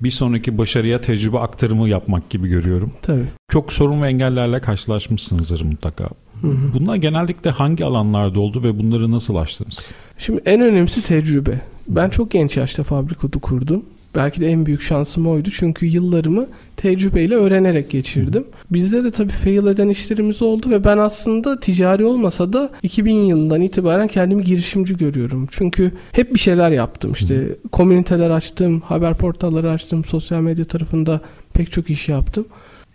bir 0.01 0.11
sonraki 0.11 0.59
başarıya 0.59 1.01
tecrübe 1.01 1.39
aktarımı 1.39 1.89
yapmak 1.89 2.31
gibi 2.31 2.49
görüyorum. 2.49 2.93
Tabii. 3.03 3.27
Çok 3.49 3.73
sorun 3.73 4.03
ve 4.03 4.09
engellerle 4.09 4.61
karşılaşmışsınızdır 4.61 5.65
mutlaka. 5.65 6.09
Hı 6.41 6.49
hı. 6.49 6.73
Bunlar 6.75 6.97
genellikle 6.97 7.51
hangi 7.51 7.85
alanlarda 7.85 8.41
oldu 8.41 8.65
ve 8.65 8.79
bunları 8.79 9.11
nasıl 9.11 9.37
aştınız? 9.37 9.91
Şimdi 10.19 10.43
en 10.45 10.61
önemlisi 10.61 11.03
tecrübe. 11.03 11.61
Ben 11.89 12.09
çok 12.11 12.31
genç 12.31 12.57
yaşta 12.57 12.83
fabrikodu 12.83 13.41
kurdum. 13.41 13.85
Belki 14.15 14.41
de 14.41 14.47
en 14.47 14.67
büyük 14.67 14.83
şansım 14.83 15.27
oydu. 15.27 15.49
Çünkü 15.53 15.87
yıllarımı 15.87 16.47
tecrübeyle 16.77 17.35
öğrenerek 17.35 17.91
geçirdim. 17.91 18.45
Bizde 18.71 19.05
de 19.05 19.11
tabii 19.11 19.33
fail 19.33 19.67
eden 19.67 19.89
işlerimiz 19.89 20.43
oldu 20.43 20.71
ve 20.71 20.85
ben 20.85 20.99
aslında 20.99 21.61
ticari 21.61 22.05
olmasa 22.05 22.53
da 22.53 22.71
2000 22.83 23.15
yılından 23.15 23.63
itibaren 23.63 24.09
kendimi 24.09 24.43
girişimci 24.45 24.97
görüyorum. 24.97 25.49
Çünkü 25.51 25.93
hep 26.13 26.35
bir 26.35 26.39
şeyler 26.39 26.71
yaptım. 26.71 27.13
İşte 27.13 27.47
komüniteler 27.73 28.31
açtım, 28.31 28.81
haber 28.81 29.15
portalları 29.15 29.71
açtım, 29.71 30.05
sosyal 30.05 30.41
medya 30.41 30.65
tarafında 30.65 31.21
pek 31.55 31.73
çok 31.73 31.91
iş 31.91 32.09
yaptım. 32.09 32.47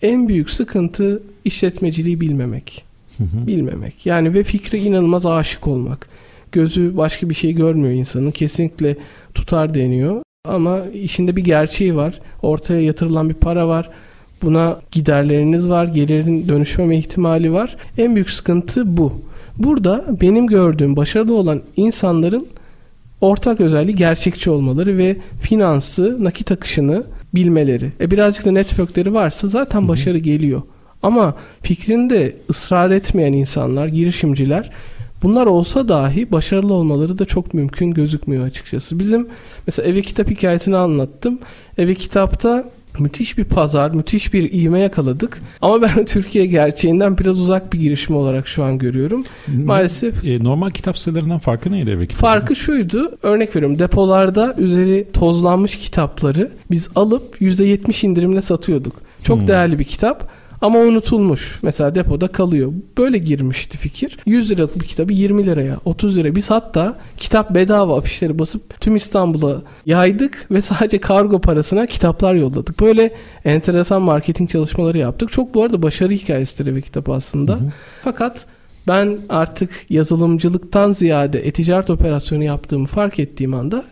En 0.02 0.28
büyük 0.28 0.50
sıkıntı 0.50 1.24
işletmeciliği 1.46 2.22
bilmemek. 2.22 2.86
Bilmemek. 3.20 4.06
Yani 4.06 4.34
ve 4.34 4.44
fikre 4.44 4.78
inanılmaz 4.78 5.26
aşık 5.26 5.68
olmak. 5.68 6.08
Gözü 6.52 6.98
başka 6.98 7.30
bir 7.30 7.36
şey 7.36 7.54
görmüyor 7.54 7.94
insanın. 7.94 8.32
Kesinlikle 8.32 8.98
tutar 9.34 9.74
deniyor. 9.74 10.22
Ama 10.48 10.86
işinde 10.86 11.36
bir 11.36 11.44
gerçeği 11.44 11.96
var. 11.96 12.20
Ortaya 12.42 12.82
yatırılan 12.82 13.30
bir 13.30 13.34
para 13.34 13.68
var. 13.68 13.90
Buna 14.42 14.80
giderleriniz 14.92 15.70
var. 15.70 15.86
Gelirin 15.86 16.48
dönüşmeme 16.48 16.98
ihtimali 16.98 17.54
var. 17.54 17.78
En 17.98 18.16
büyük 18.16 18.30
sıkıntı 18.30 18.98
bu. 18.98 19.14
Burada 19.58 20.06
benim 20.22 20.48
gördüğüm 20.48 20.96
başarılı 20.96 21.36
olan 21.36 21.62
insanların 21.76 22.48
ortak 23.22 23.62
özelliği 23.62 23.96
gerçekçi 23.96 24.50
olmaları 24.50 24.98
ve 24.98 25.18
finansı, 25.42 26.24
nakit 26.24 26.52
akışını 26.52 27.04
bilmeleri. 27.36 27.92
E 28.00 28.12
birazcık 28.12 28.46
da 28.46 28.52
networkleri 28.52 29.14
varsa 29.14 29.48
zaten 29.48 29.88
başarı 29.88 30.18
geliyor. 30.18 30.62
Ama 31.04 31.36
fikrinde 31.62 32.36
ısrar 32.50 32.92
etmeyen 32.92 33.34
insanlar, 33.34 33.88
girişimciler 33.88 34.72
Bunlar 35.24 35.46
olsa 35.46 35.88
dahi 35.88 36.32
başarılı 36.32 36.74
olmaları 36.74 37.18
da 37.18 37.26
çok 37.26 37.54
mümkün 37.54 37.92
gözükmüyor 37.92 38.46
açıkçası. 38.46 39.00
Bizim 39.00 39.28
mesela 39.68 39.90
eve 39.90 40.02
kitap 40.02 40.30
hikayesini 40.30 40.78
anlattım. 40.78 41.40
Eve 41.78 41.96
kitapta 41.96 42.66
müthiş 43.00 43.38
bir 43.38 43.44
pazar, 43.44 43.92
müthiş 43.92 44.34
bir 44.34 44.52
iğme 44.52 44.80
yakaladık. 44.80 45.42
Ama 45.62 45.82
ben 45.82 46.06
Türkiye 46.06 46.46
gerçeğinden 46.46 47.18
biraz 47.18 47.40
uzak 47.40 47.74
bir 47.74 47.80
girişim 47.80 48.16
olarak 48.16 48.48
şu 48.48 48.64
an 48.64 48.78
görüyorum. 48.78 49.24
Maalesef. 49.48 50.26
E, 50.26 50.44
normal 50.44 50.70
kitap 50.70 50.98
sitelerinden 51.00 51.38
farkı 51.38 51.72
neydi 51.72 51.90
eve 51.90 52.08
kitabı? 52.08 52.22
Farkı 52.22 52.56
şuydu. 52.56 53.18
Örnek 53.24 53.56
veriyorum. 53.56 53.80
Depolarda 53.80 54.56
üzeri 54.58 55.08
tozlanmış 55.14 55.78
kitapları 55.78 56.52
biz 56.72 56.90
alıp 56.96 57.42
%70 57.42 58.06
indirimle 58.06 58.42
satıyorduk. 58.42 58.96
Çok 59.24 59.40
hmm. 59.40 59.48
değerli 59.48 59.80
bir 59.80 59.84
kitap. 59.84 60.30
Ama 60.64 60.80
unutulmuş. 60.80 61.60
Mesela 61.62 61.96
depoda 61.96 62.28
kalıyor. 62.28 62.74
Böyle 62.98 63.18
girmişti 63.18 63.78
fikir. 63.78 64.18
100 64.26 64.52
liralık 64.52 64.82
bir 64.82 64.86
kitabı 64.86 65.14
20 65.14 65.46
liraya, 65.46 65.78
30 65.86 66.18
liraya. 66.18 66.36
Biz 66.36 66.50
hatta 66.50 66.98
kitap 67.18 67.56
bedava 67.56 67.98
afişleri 67.98 68.40
basıp 68.40 68.82
tüm 68.82 68.96
İstanbul'a 68.96 69.62
yaydık 69.86 70.52
ve 70.52 70.62
sadece 70.62 71.00
kargo 71.00 71.42
parasına 71.42 71.86
kitaplar 71.86 72.36
yolladık. 72.36 72.80
Böyle 72.80 73.14
enteresan 73.46 74.02
marketing 74.02 74.50
çalışmaları 74.50 74.98
yaptık. 74.98 75.32
Çok 75.32 75.54
bu 75.54 75.64
arada 75.64 75.82
başarı 75.82 76.14
hikayesidir 76.14 76.76
bir 76.76 76.82
kitap 76.82 77.10
aslında. 77.10 77.54
Hı 77.54 77.58
hı. 77.58 77.72
Fakat 78.04 78.46
ben 78.88 79.18
artık 79.30 79.86
yazılımcılıktan 79.90 80.92
ziyade 80.92 81.48
e-ticaret 81.48 81.90
operasyonu 81.90 82.44
yaptığımı 82.44 82.88
fark 82.88 83.20
ettiğim 83.20 83.54
anda 83.54 83.84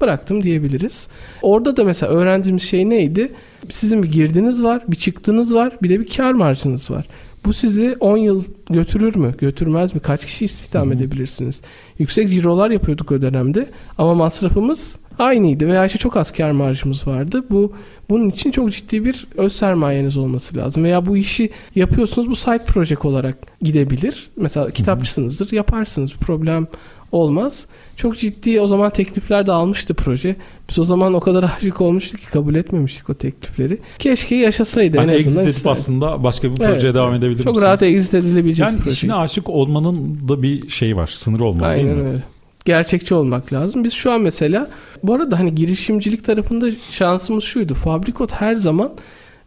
bıraktım 0.00 0.42
diyebiliriz. 0.42 1.08
Orada 1.42 1.76
da 1.76 1.84
mesela 1.84 2.12
öğrendiğimiz 2.12 2.62
şey 2.62 2.90
neydi? 2.90 3.32
Sizin 3.70 4.02
bir 4.02 4.12
girdiniz 4.12 4.62
var, 4.62 4.82
bir 4.88 4.96
çıktınız 4.96 5.54
var, 5.54 5.72
bir 5.82 5.90
de 5.90 6.00
bir 6.00 6.06
kar 6.06 6.32
marjınız 6.32 6.90
var. 6.90 7.06
Bu 7.44 7.52
sizi 7.52 7.96
10 8.00 8.16
yıl 8.16 8.44
götürür 8.70 9.16
mü, 9.16 9.34
götürmez 9.38 9.94
mi? 9.94 10.00
Kaç 10.00 10.24
kişi 10.24 10.44
istihdam 10.44 10.86
Hı-hı. 10.86 10.96
edebilirsiniz? 10.96 11.62
Yüksek 11.98 12.30
cirolar 12.30 12.70
yapıyorduk 12.70 13.12
o 13.12 13.22
dönemde 13.22 13.66
ama 13.98 14.14
masrafımız 14.14 14.98
aynıydı 15.18 15.68
veya 15.68 15.86
işte 15.86 15.98
çok 15.98 16.16
az 16.16 16.32
kar 16.32 16.50
marjımız 16.50 17.06
vardı. 17.06 17.44
Bu 17.50 17.72
bunun 18.10 18.30
için 18.30 18.50
çok 18.50 18.72
ciddi 18.72 19.04
bir 19.04 19.26
öz 19.36 19.52
sermayeniz 19.52 20.16
olması 20.16 20.56
lazım. 20.56 20.84
Veya 20.84 21.06
bu 21.06 21.16
işi 21.16 21.50
yapıyorsunuz 21.74 22.30
bu 22.30 22.36
side 22.36 22.64
project 22.64 23.04
olarak 23.04 23.36
gidebilir. 23.62 24.30
Mesela 24.36 24.70
kitapçısınızdır 24.70 25.52
yaparsınız 25.52 26.14
problem 26.14 26.66
olmaz. 27.12 27.66
Çok 27.96 28.18
ciddi 28.18 28.60
o 28.60 28.66
zaman 28.66 28.90
teklifler 28.90 29.46
de 29.46 29.52
almıştı 29.52 29.94
proje. 29.94 30.36
Biz 30.68 30.78
o 30.78 30.84
zaman 30.84 31.14
o 31.14 31.20
kadar 31.20 31.44
aşık 31.56 31.80
olmuştuk 31.80 32.20
ki 32.20 32.26
kabul 32.26 32.54
etmemiştik 32.54 33.10
o 33.10 33.14
teklifleri. 33.14 33.78
Keşke 33.98 34.36
yaşasaydı 34.36 34.96
yani 34.96 35.12
en 35.12 35.18
azından. 35.18 35.44
Exit 35.44 35.58
edip 35.58 35.66
aslında 35.66 36.24
başka 36.24 36.50
bir 36.50 36.56
projeye 36.56 36.80
evet, 36.80 36.94
devam 36.94 37.14
edebilir 37.14 37.42
Çok 37.42 37.46
misiniz? 37.46 37.62
rahat 37.66 37.82
exit 37.82 38.14
edilebilecek 38.14 38.66
yani 38.66 38.76
bir 38.76 38.82
proje. 38.82 38.94
işine 38.94 39.14
aşık 39.14 39.48
olmanın 39.48 40.28
da 40.28 40.42
bir 40.42 40.68
şey 40.68 40.96
var, 40.96 41.06
sınır 41.06 41.40
olmalı 41.40 41.66
Aynen 41.66 41.86
değil 41.86 41.96
mi? 41.96 42.08
öyle. 42.08 42.22
Gerçekçi 42.64 43.14
olmak 43.14 43.52
lazım. 43.52 43.84
Biz 43.84 43.92
şu 43.92 44.12
an 44.12 44.20
mesela 44.20 44.70
bu 45.02 45.14
arada 45.14 45.38
hani 45.38 45.54
girişimcilik 45.54 46.24
tarafında 46.24 46.66
şansımız 46.90 47.44
şuydu. 47.44 47.74
Fabrikot 47.74 48.32
her 48.32 48.56
zaman 48.56 48.90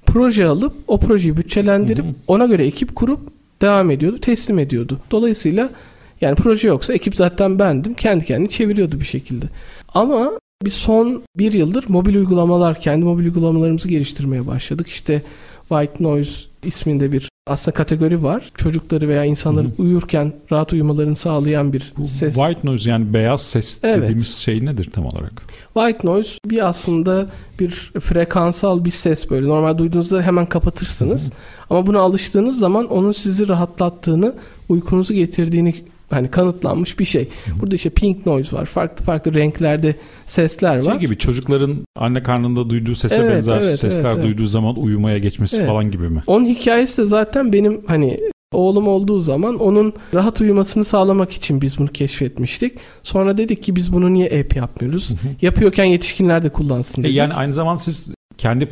proje 0.05 0.45
alıp 0.45 0.74
o 0.88 0.99
projeyi 0.99 1.38
bütçelendirip 1.38 2.05
ona 2.28 2.45
göre 2.45 2.66
ekip 2.66 2.95
kurup 2.95 3.20
devam 3.62 3.91
ediyordu, 3.91 4.18
teslim 4.18 4.60
ediyordu. 4.60 4.99
Dolayısıyla 5.12 5.70
yani 6.22 6.36
proje 6.36 6.68
yoksa 6.68 6.93
ekip 6.93 7.15
zaten 7.15 7.59
bendim. 7.59 7.93
Kendi 7.93 8.26
kendini 8.26 8.49
çeviriyordu 8.49 8.99
bir 8.99 9.05
şekilde. 9.05 9.45
Ama 9.93 10.32
bir 10.65 10.70
son 10.70 11.24
bir 11.38 11.53
yıldır 11.53 11.86
mobil 11.88 12.15
uygulamalar, 12.15 12.82
kendi 12.82 13.05
mobil 13.05 13.24
uygulamalarımızı 13.24 13.88
geliştirmeye 13.88 14.47
başladık. 14.47 14.88
İşte 14.88 15.22
White 15.70 16.03
Noise 16.03 16.32
isminde 16.63 17.11
bir 17.11 17.30
aslında 17.47 17.76
kategori 17.76 18.24
var. 18.24 18.51
Çocukları 18.57 19.07
veya 19.09 19.26
insanların 19.26 19.70
Hı 19.70 19.78
hı. 19.78 19.82
uyurken 19.82 20.34
rahat 20.51 20.74
uyumalarını 20.74 21.15
sağlayan 21.15 21.74
bir 21.74 21.93
Bu 21.97 22.05
ses. 22.05 22.36
White 22.36 22.59
noise 22.63 22.89
yani 22.89 23.13
beyaz 23.13 23.41
ses 23.41 23.80
Evet. 23.84 24.01
dediğimiz 24.03 24.36
şey 24.36 24.65
nedir 24.65 24.89
tam 24.93 25.05
olarak? 25.05 25.43
White 25.74 26.07
noise 26.07 26.38
bir 26.45 26.68
aslında 26.68 27.28
bir 27.59 27.70
frekansal 27.99 28.86
bir 28.86 28.91
ses 28.91 29.30
böyle. 29.30 29.47
Normal 29.47 29.78
duyduğunuzda 29.78 30.22
hemen 30.22 30.45
kapatırsınız. 30.45 31.34
Ama 31.70 31.88
buna 31.88 31.99
alıştığınız 31.99 32.59
zaman 32.59 32.86
onun 32.86 33.11
sizi 33.11 33.47
rahatlattığını, 33.47 34.36
uykunuzu 34.70 35.13
getirdiğini 35.13 35.74
hani 36.10 36.28
kanıtlanmış 36.32 36.99
bir 36.99 37.05
şey. 37.05 37.28
Burada 37.62 37.76
işte 37.76 37.89
pink 37.89 38.26
noise 38.26 38.58
var. 38.58 38.66
Farklı 38.66 39.05
farklı 39.05 39.34
renklerde 39.34 39.95
sesler 40.26 40.78
var. 40.78 40.91
Şey 40.91 40.99
gibi 40.99 41.18
çocukların 41.18 41.76
anne 41.95 42.24
karnında 42.24 42.70
duyduğu 42.70 42.95
sese 42.95 43.16
Evet, 43.16 43.32
benzer 43.36 43.62
evet, 43.62 43.80
sesler 43.80 44.05
evet, 44.05 44.16
evet. 44.16 44.26
duyduğu 44.26 44.47
zaman 44.47 44.76
uyumaya 44.80 45.18
geçmesi 45.18 45.58
Evet. 45.58 45.68
falan 45.70 45.91
gibi 45.91 46.10
mi? 46.10 46.24
Onun 46.28 46.45
hikayesi 46.45 46.97
de 47.01 47.05
zaten 47.05 47.53
benim 47.53 47.82
hani 47.88 48.18
oğlum 48.51 48.88
olduğu 48.88 49.20
zaman 49.20 49.55
onun 49.60 49.93
rahat 50.14 50.41
uyumasını 50.41 50.84
sağlamak 50.86 51.32
için 51.32 51.62
biz 51.62 51.78
bunu 51.80 51.88
keşfetmiştik. 51.88 52.74
Sonra 53.03 53.38
dedik 53.38 53.64
ki 53.64 53.76
biz 53.76 53.93
bunu 53.93 54.14
niye 54.14 54.39
app 54.39 54.55
yapmıyoruz? 54.55 55.16
Yapıyorken 55.41 55.86
yetişkinler 55.86 56.43
de 56.43 56.49
kullansın 56.49 57.01
E 57.01 57.03
dedik. 57.05 57.16
yani 57.16 57.34
aynı 57.34 57.53
zaman 57.53 57.78
siz 57.78 58.12
kendi 58.38 58.69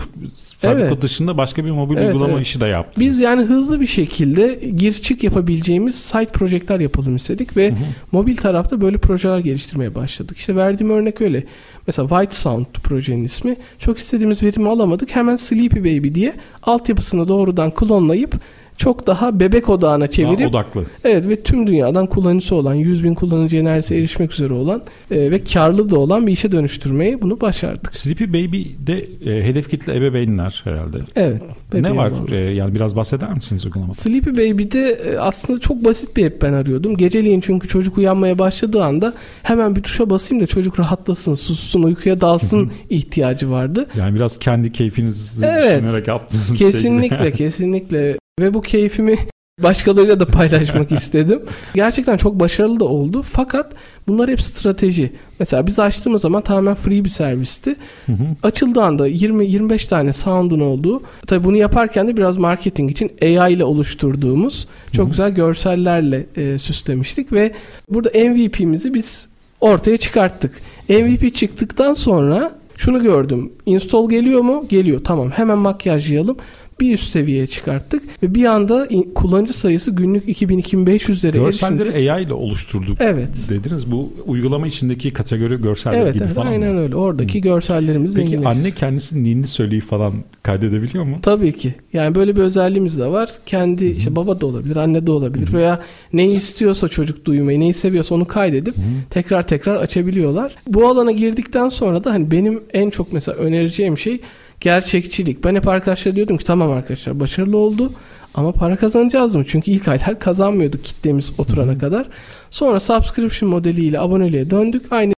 fabrika 0.57 0.85
Evet. 0.85 1.01
dışında 1.01 1.37
başka 1.37 1.65
bir 1.65 1.71
mobil 1.71 1.97
Evet, 1.97 2.07
uygulama 2.07 2.33
evet. 2.33 2.47
işi 2.47 2.61
de 2.61 2.65
yaptınız. 2.65 3.07
Biz 3.07 3.19
yani 3.19 3.41
hızlı 3.41 3.81
bir 3.81 3.87
şekilde 3.87 4.59
gir 4.75 4.93
çık 4.93 5.23
yapabileceğimiz 5.23 5.95
site 5.95 6.25
projekler 6.25 6.79
yapalım 6.79 7.15
istedik 7.15 7.57
ve 7.57 7.69
Hı 7.69 7.75
hı. 7.75 7.77
mobil 8.11 8.35
tarafta 8.37 8.81
böyle 8.81 8.97
projeler 8.97 9.39
geliştirmeye 9.39 9.95
başladık. 9.95 10.37
İşte 10.37 10.55
verdiğim 10.55 10.91
örnek 10.91 11.21
öyle. 11.21 11.43
Mesela 11.87 12.07
White 12.07 12.35
Sound 12.35 12.65
projenin 12.83 13.23
ismi. 13.23 13.55
Çok 13.79 13.97
istediğimiz 13.97 14.43
verimi 14.43 14.69
alamadık. 14.69 15.15
Hemen 15.15 15.35
Sleepy 15.35 15.79
Baby 15.79 16.13
diye 16.15 16.33
altyapısını 16.63 17.27
doğrudan 17.27 17.71
klonlayıp 17.71 18.35
çok 18.77 19.07
daha 19.07 19.39
bebek 19.39 19.69
odağına 19.69 19.99
Daha 19.99 20.07
çevirip 20.07 20.49
odaklı. 20.49 20.83
evet 21.03 21.27
ve 21.29 21.43
tüm 21.43 21.67
dünyadan 21.67 22.07
kullanıcısı 22.07 22.55
olan 22.55 22.73
100 22.73 23.03
bin 23.03 23.13
kullanıcıya 23.13 23.63
neredeyse 23.63 23.95
erişmek 23.97 24.33
üzere 24.33 24.53
olan 24.53 24.81
e, 25.11 25.31
ve 25.31 25.43
karlı 25.43 25.91
da 25.91 25.99
olan 25.99 26.27
bir 26.27 26.31
işe 26.31 26.51
dönüştürmeyi 26.51 27.21
bunu 27.21 27.41
başardık. 27.41 27.95
Sleepy 27.95 28.23
Baby'de 28.23 28.99
e, 29.25 29.43
hedef 29.43 29.69
kitle 29.69 29.95
ebeveynler 29.97 30.61
herhalde. 30.63 30.97
Evet. 31.15 31.41
ne 31.73 31.95
var? 31.95 32.11
E, 32.31 32.35
yani 32.35 32.75
biraz 32.75 32.95
bahseder 32.95 33.33
misiniz 33.33 33.65
uygulamada? 33.65 33.93
Sleepy 33.93 34.29
Baby'de 34.29 34.89
e, 34.91 35.17
aslında 35.17 35.59
çok 35.59 35.85
basit 35.85 36.17
bir 36.17 36.25
app 36.27 36.41
ben 36.41 36.53
arıyordum. 36.53 36.97
Geceleyin 36.97 37.41
çünkü 37.41 37.67
çocuk 37.67 37.97
uyanmaya 37.97 38.39
başladığı 38.39 38.83
anda 38.83 39.13
hemen 39.43 39.75
bir 39.75 39.81
tuşa 39.83 40.09
basayım 40.09 40.43
da 40.43 40.47
çocuk 40.47 40.79
rahatlasın, 40.79 41.33
sussun, 41.33 41.83
uykuya 41.83 42.21
dalsın 42.21 42.71
ihtiyacı 42.89 43.51
vardı. 43.51 43.87
Yani 43.97 44.15
biraz 44.15 44.39
kendi 44.39 44.71
keyfinizi 44.71 45.45
Evet. 45.45 45.83
düşünerek 45.83 46.07
yaptığınız 46.07 46.47
şey. 46.47 46.57
Kesinlikle, 46.57 47.31
kesinlikle. 47.37 48.17
Ve 48.39 48.53
bu 48.53 48.61
keyfimi 48.61 49.17
başkalarıyla 49.63 50.19
da 50.19 50.25
paylaşmak 50.25 50.91
istedim. 51.01 51.41
Gerçekten 51.73 52.17
çok 52.17 52.39
başarılı 52.39 52.79
da 52.79 52.85
oldu. 52.85 53.21
Fakat 53.21 53.73
bunlar 54.07 54.29
hep 54.29 54.41
strateji. 54.41 55.13
Mesela 55.39 55.67
biz 55.67 55.79
açtığımız 55.79 56.21
zaman 56.21 56.41
tamamen 56.41 56.75
free 56.75 57.03
bir 57.03 57.09
servisti. 57.09 57.75
Hı 58.05 58.11
hı. 58.11 58.23
Açıldığı 58.43 58.81
anda 58.81 59.09
20-25 59.09 59.87
tane 59.87 60.13
sound'un 60.13 60.59
olduğu. 60.59 61.01
Tabii 61.27 61.43
bunu 61.43 61.57
yaparken 61.57 62.07
de 62.07 62.17
biraz 62.17 62.37
marketing 62.37 62.91
için 62.91 63.11
AI 63.21 63.53
ile 63.53 63.63
oluşturduğumuz 63.63 64.67
çok 64.91 65.05
Hı 65.05 65.09
güzel 65.09 65.31
görsellerle 65.31 66.25
e, 66.35 66.57
süslemiştik 66.57 67.31
ve 67.31 67.51
burada 67.89 68.09
MVP'mizi 68.09 68.93
biz 68.93 69.27
ortaya 69.61 69.97
çıkarttık. 69.97 70.61
MVP 70.89 71.35
çıktıktan 71.35 71.93
sonra 71.93 72.55
şunu 72.77 73.03
gördüm. 73.03 73.51
Install 73.65 74.09
geliyor 74.09 74.41
mu? 74.41 74.65
Geliyor. 74.69 75.01
Tamam. 75.03 75.31
Hemen 75.31 75.57
makyajlayalım. 75.57 76.37
Bir 76.79 76.93
üst 76.93 77.03
seviyeye 77.11 77.47
çıkarttık 77.47 78.03
ve 78.23 78.35
bir 78.35 78.45
anda 78.45 78.87
kullanıcı 79.15 79.53
sayısı 79.53 79.91
günlük 79.91 80.27
2000-2500'lere 80.27 81.31
Görselleri 81.31 81.87
erişince 81.89 82.11
AI 82.13 82.23
ile 82.23 82.33
oluşturduk 82.33 82.97
Evet. 82.99 83.29
dediniz. 83.49 83.91
Bu 83.91 84.13
uygulama 84.25 84.67
içindeki 84.67 85.13
kategori 85.13 85.61
görseller 85.61 85.97
Evet, 86.01 86.13
gibi 86.13 86.23
evet 86.23 86.35
falan 86.35 86.47
aynen 86.47 86.73
mı? 86.73 86.79
öyle. 86.79 86.95
Oradaki 86.95 87.41
görsellerimiz 87.41 88.15
Peki 88.15 88.47
anne 88.47 88.71
kendisi 88.71 89.23
ninni 89.23 89.47
söyleyip 89.47 89.83
falan 89.83 90.13
kaydedebiliyor 90.43 91.03
mu? 91.03 91.17
Tabii 91.21 91.51
ki. 91.53 91.73
Yani 91.93 92.15
böyle 92.15 92.35
bir 92.35 92.41
özelliğimiz 92.41 92.99
de 92.99 93.05
var. 93.07 93.29
Kendi 93.45 93.85
işte 93.85 94.15
baba 94.15 94.41
da 94.41 94.45
olabilir, 94.45 94.75
anne 94.75 95.07
de 95.07 95.11
olabilir 95.11 95.53
veya 95.53 95.79
neyi 96.13 96.37
istiyorsa 96.37 96.87
çocuk 96.87 97.25
duymayı, 97.25 97.59
neyi 97.59 97.73
seviyorsa 97.73 98.15
onu 98.15 98.27
kaydedip 98.27 98.75
tekrar 99.09 99.47
tekrar 99.47 99.75
açabiliyorlar. 99.75 100.55
Bu 100.67 100.87
alana 100.87 101.11
girdikten 101.11 101.69
sonra 101.69 102.03
da 102.03 102.11
hani 102.11 102.31
benim 102.31 102.61
en 102.73 102.89
çok 102.89 103.13
mesela 103.13 103.37
önereceğim 103.37 103.97
şey 103.97 104.19
gerçekçilik. 104.59 105.43
Ben 105.43 105.55
hep 105.55 105.67
arkadaşlara 105.67 106.15
diyordum 106.15 106.37
ki 106.37 106.43
tamam 106.43 106.71
arkadaşlar 106.71 107.19
başarılı 107.19 107.57
oldu 107.57 107.93
ama 108.33 108.51
para 108.51 108.75
kazanacağız 108.75 109.35
mı? 109.35 109.43
Çünkü 109.47 109.71
ilk 109.71 109.87
aylar 109.87 110.19
kazanmıyorduk 110.19 110.83
kitlemiz 110.83 111.33
oturana 111.37 111.77
kadar. 111.77 112.07
Sonra 112.49 112.79
subscription 112.79 113.49
modeliyle 113.49 113.99
aboneliğe 113.99 114.49
döndük. 114.51 114.91
Aynı 114.91 115.14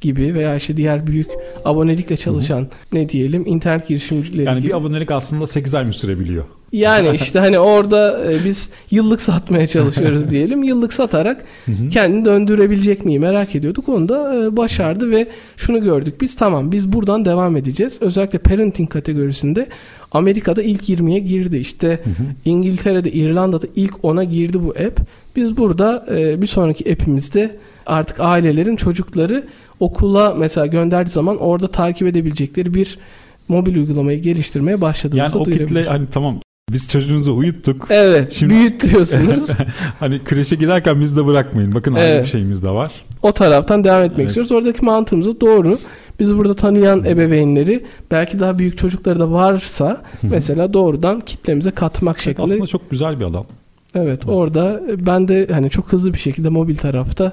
gibi 0.00 0.34
veya 0.34 0.56
işte 0.56 0.76
diğer 0.76 1.06
büyük 1.06 1.26
abonelikle 1.64 2.16
çalışan 2.16 2.68
ne 2.92 3.08
diyelim 3.08 3.46
internet 3.46 3.88
girişimcileri 3.88 4.44
Yani 4.46 4.60
gibi. 4.60 4.68
bir 4.68 4.76
abonelik 4.76 5.10
aslında 5.10 5.46
8 5.46 5.74
ay 5.74 5.84
mı 5.84 5.92
sürebiliyor? 5.92 6.44
Yani 6.72 7.10
işte 7.14 7.38
hani 7.38 7.58
orada 7.58 8.24
e, 8.32 8.44
biz 8.44 8.70
yıllık 8.90 9.22
satmaya 9.22 9.66
çalışıyoruz 9.66 10.30
diyelim. 10.30 10.62
Yıllık 10.62 10.92
satarak 10.92 11.44
kendini 11.90 12.24
döndürebilecek 12.24 13.04
miyi 13.04 13.18
merak 13.18 13.54
ediyorduk. 13.54 13.88
Onu 13.88 14.08
da 14.08 14.44
e, 14.44 14.56
başardı 14.56 15.10
ve 15.10 15.26
şunu 15.56 15.82
gördük 15.82 16.20
biz 16.20 16.34
tamam 16.36 16.72
biz 16.72 16.92
buradan 16.92 17.24
devam 17.24 17.56
edeceğiz. 17.56 17.98
Özellikle 18.02 18.38
parenting 18.38 18.90
kategorisinde 18.90 19.66
Amerika'da 20.12 20.62
ilk 20.62 20.88
20'ye 20.88 21.18
girdi. 21.18 21.56
İşte 21.56 22.00
İngiltere'de, 22.44 23.12
İrlanda'da 23.12 23.66
ilk 23.76 23.92
10'a 23.94 24.24
girdi 24.24 24.62
bu 24.62 24.70
app. 24.70 25.00
Biz 25.36 25.56
burada 25.56 26.06
e, 26.10 26.42
bir 26.42 26.46
sonraki 26.46 26.92
app'imizde 26.92 27.56
artık 27.86 28.20
ailelerin 28.20 28.76
çocukları 28.76 29.46
okula 29.80 30.34
mesela 30.34 30.66
gönderdiği 30.66 31.10
zaman 31.12 31.36
orada 31.38 31.66
takip 31.66 32.08
edebilecekleri 32.08 32.74
bir 32.74 32.98
mobil 33.48 33.76
uygulamayı 33.76 34.22
geliştirmeye 34.22 34.80
başladığımızda 34.80 35.38
Yani 35.38 35.42
o 35.42 35.44
kitle 35.44 35.84
hani 35.84 36.06
tamam 36.10 36.40
biz 36.72 36.88
çocuğunuzu 36.88 37.36
uyuttuk. 37.36 37.86
Evet, 37.90 38.32
Şimdi- 38.32 38.54
büyütüyorsunuz. 38.54 39.50
hani 40.00 40.24
kreşe 40.24 40.56
giderken 40.56 41.00
biz 41.00 41.16
de 41.16 41.26
bırakmayın. 41.26 41.74
Bakın 41.74 41.94
ayrı 41.94 42.06
Evet. 42.08 42.24
bir 42.24 42.28
şeyimiz 42.30 42.62
de 42.62 42.70
var. 42.70 42.92
o 43.22 43.32
taraftan 43.32 43.84
devam 43.84 44.02
etmek 44.02 44.18
Evet. 44.18 44.28
istiyoruz. 44.28 44.52
Oradaki 44.52 44.84
mantığımız 44.84 45.40
doğru. 45.40 45.78
Biz 46.20 46.36
burada 46.38 46.54
tanıyan 46.56 47.04
ebeveynleri 47.04 47.84
belki 48.10 48.40
daha 48.40 48.58
büyük 48.58 48.78
çocukları 48.78 49.20
da 49.20 49.30
varsa 49.32 50.02
mesela 50.22 50.74
doğrudan 50.74 51.20
kitlemize 51.20 51.70
katmak 51.70 52.20
şeklinde. 52.20 52.52
Aslında 52.52 52.66
çok 52.66 52.90
güzel 52.90 53.20
bir 53.20 53.24
alan. 53.24 53.44
Evet 53.94 54.28
orada 54.28 54.82
ben 55.06 55.28
de 55.28 55.48
hani 55.50 55.70
çok 55.70 55.92
hızlı 55.92 56.14
bir 56.14 56.18
şekilde 56.18 56.48
mobil 56.48 56.76
tarafta 56.76 57.32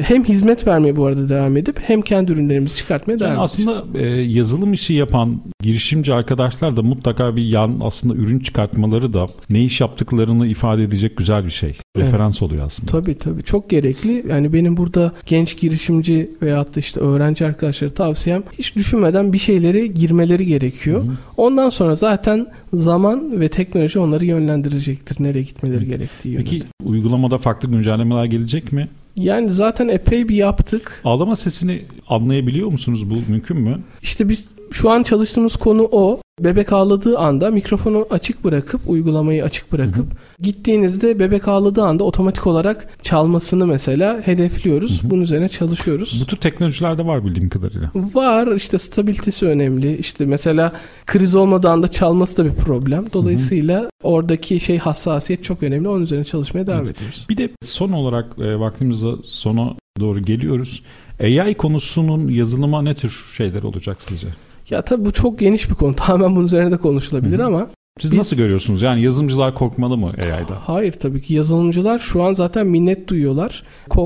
hem 0.00 0.24
hizmet 0.24 0.66
vermeye 0.66 0.96
bu 0.96 1.06
arada 1.06 1.28
devam 1.28 1.56
edip 1.56 1.80
hem 1.80 2.02
kendi 2.02 2.32
ürünlerimizi 2.32 2.76
çıkartmaya 2.76 3.20
devam 3.20 3.34
Yani 3.34 3.44
edeceğiz. 3.44 3.68
aslında 3.70 3.98
e, 3.98 4.06
yazılım 4.22 4.72
işi 4.72 4.94
yapan 4.94 5.40
girişimci 5.62 6.14
arkadaşlar 6.14 6.76
da 6.76 6.82
mutlaka 6.82 7.36
bir 7.36 7.42
yan 7.42 7.80
aslında 7.82 8.14
ürün 8.14 8.38
çıkartmaları 8.38 9.14
da 9.14 9.28
ne 9.50 9.64
iş 9.64 9.80
yaptıklarını 9.80 10.46
ifade 10.46 10.82
edecek 10.82 11.16
güzel 11.16 11.44
bir 11.44 11.50
şey. 11.50 11.68
Evet. 11.96 12.06
Referans 12.06 12.42
oluyor 12.42 12.66
aslında. 12.66 12.90
Tabii 12.90 13.18
tabii 13.18 13.42
çok 13.42 13.70
gerekli. 13.70 14.24
Yani 14.28 14.52
benim 14.52 14.76
burada 14.76 15.12
genç 15.26 15.58
girişimci 15.58 16.30
veyahut 16.42 16.76
da 16.76 16.80
işte 16.80 17.00
öğrenci 17.00 17.46
arkadaşlara 17.46 17.90
tavsiyem 17.90 18.42
hiç 18.58 18.76
düşünmeden 18.76 19.32
bir 19.32 19.38
şeyleri 19.38 19.94
girmeleri 19.94 20.46
gerekiyor. 20.46 21.04
Ondan 21.36 21.68
sonra 21.68 21.94
zaten 21.94 22.46
zaman 22.72 23.40
ve 23.40 23.48
teknoloji 23.48 23.98
onları 23.98 24.24
yönlendirecektir 24.24 25.22
nereye 25.24 25.42
gitmeleri 25.42 25.85
gerektiği 25.88 26.28
yönünde. 26.28 26.50
Peki 26.50 26.62
uygulamada 26.84 27.38
farklı 27.38 27.68
güncellemeler 27.68 28.24
gelecek 28.24 28.72
mi? 28.72 28.88
Yani 29.16 29.50
zaten 29.50 29.88
epey 29.88 30.28
bir 30.28 30.36
yaptık. 30.36 31.00
Ağlama 31.04 31.36
sesini 31.36 31.82
anlayabiliyor 32.08 32.68
musunuz? 32.68 33.10
Bu 33.10 33.14
mümkün 33.28 33.56
mü? 33.56 33.78
İşte 34.02 34.28
biz 34.28 34.50
şu 34.70 34.90
an 34.90 35.02
çalıştığımız 35.02 35.56
konu 35.56 35.88
o. 35.92 36.20
Bebek 36.40 36.72
ağladığı 36.72 37.18
anda 37.18 37.50
mikrofonu 37.50 38.06
açık 38.10 38.44
bırakıp 38.44 38.80
uygulamayı 38.86 39.44
açık 39.44 39.72
bırakıp 39.72 40.06
gittiğinizde 40.40 41.18
bebek 41.20 41.48
ağladığı 41.48 41.82
anda 41.82 42.04
otomatik 42.04 42.46
olarak 42.46 42.88
çalmasını 43.02 43.66
mesela 43.66 44.20
hedefliyoruz. 44.24 45.00
Bunun 45.04 45.22
üzerine 45.22 45.48
çalışıyoruz. 45.48 46.18
Bu 46.22 46.26
tür 46.26 46.36
teknolojiler 46.36 46.98
de 46.98 47.06
var 47.06 47.24
bildiğim 47.24 47.48
kadarıyla. 47.48 47.90
Var 47.94 48.56
işte 48.56 48.78
stabilitesi 48.78 49.46
önemli. 49.46 49.96
İşte 49.96 50.24
mesela 50.24 50.72
kriz 51.06 51.34
olmadığı 51.34 51.68
anda 51.68 51.88
çalması 51.88 52.36
da 52.36 52.44
bir 52.44 52.54
problem. 52.54 53.04
Dolayısıyla 53.12 53.90
oradaki 54.02 54.60
şey 54.60 54.78
hassasiyet 54.78 55.44
çok 55.44 55.62
önemli. 55.62 55.88
Onun 55.88 56.02
üzerine 56.02 56.24
çalışmaya 56.24 56.66
devam 56.66 56.82
ediyoruz. 56.82 57.26
Bir 57.28 57.36
de 57.36 57.50
son 57.62 57.92
olarak 57.92 58.38
e, 58.38 58.60
vaktimizde 58.60 59.10
sona 59.24 59.74
doğru 60.00 60.20
geliyoruz. 60.20 60.82
AI 61.20 61.54
konusunun 61.54 62.28
yazılıma 62.28 62.82
ne 62.82 62.94
tür 62.94 63.24
şeyler 63.36 63.62
olacak 63.62 64.02
sizce? 64.02 64.28
Ya 64.70 64.82
tabii 64.82 65.04
bu 65.04 65.12
çok 65.12 65.38
geniş 65.38 65.70
bir 65.70 65.74
konu. 65.74 65.96
Tamamen 65.96 66.36
bunun 66.36 66.46
üzerine 66.46 66.70
de 66.70 66.76
konuşulabilir 66.76 67.38
ama 67.38 67.68
Siz 68.00 68.12
Biz- 68.12 68.18
nasıl 68.18 68.36
görüyorsunuz? 68.36 68.82
Yani 68.82 69.02
yazılımcılar 69.02 69.54
korkmalı 69.54 69.96
mı 69.96 70.06
AI'da? 70.06 70.56
hayır 70.66 70.92
tabii 70.92 71.22
ki 71.22 71.34
yazılımcılar 71.34 71.98
şu 71.98 72.22
an 72.22 72.32
zaten 72.32 72.66
minnet 72.66 73.08
duyuyorlar. 73.08 73.62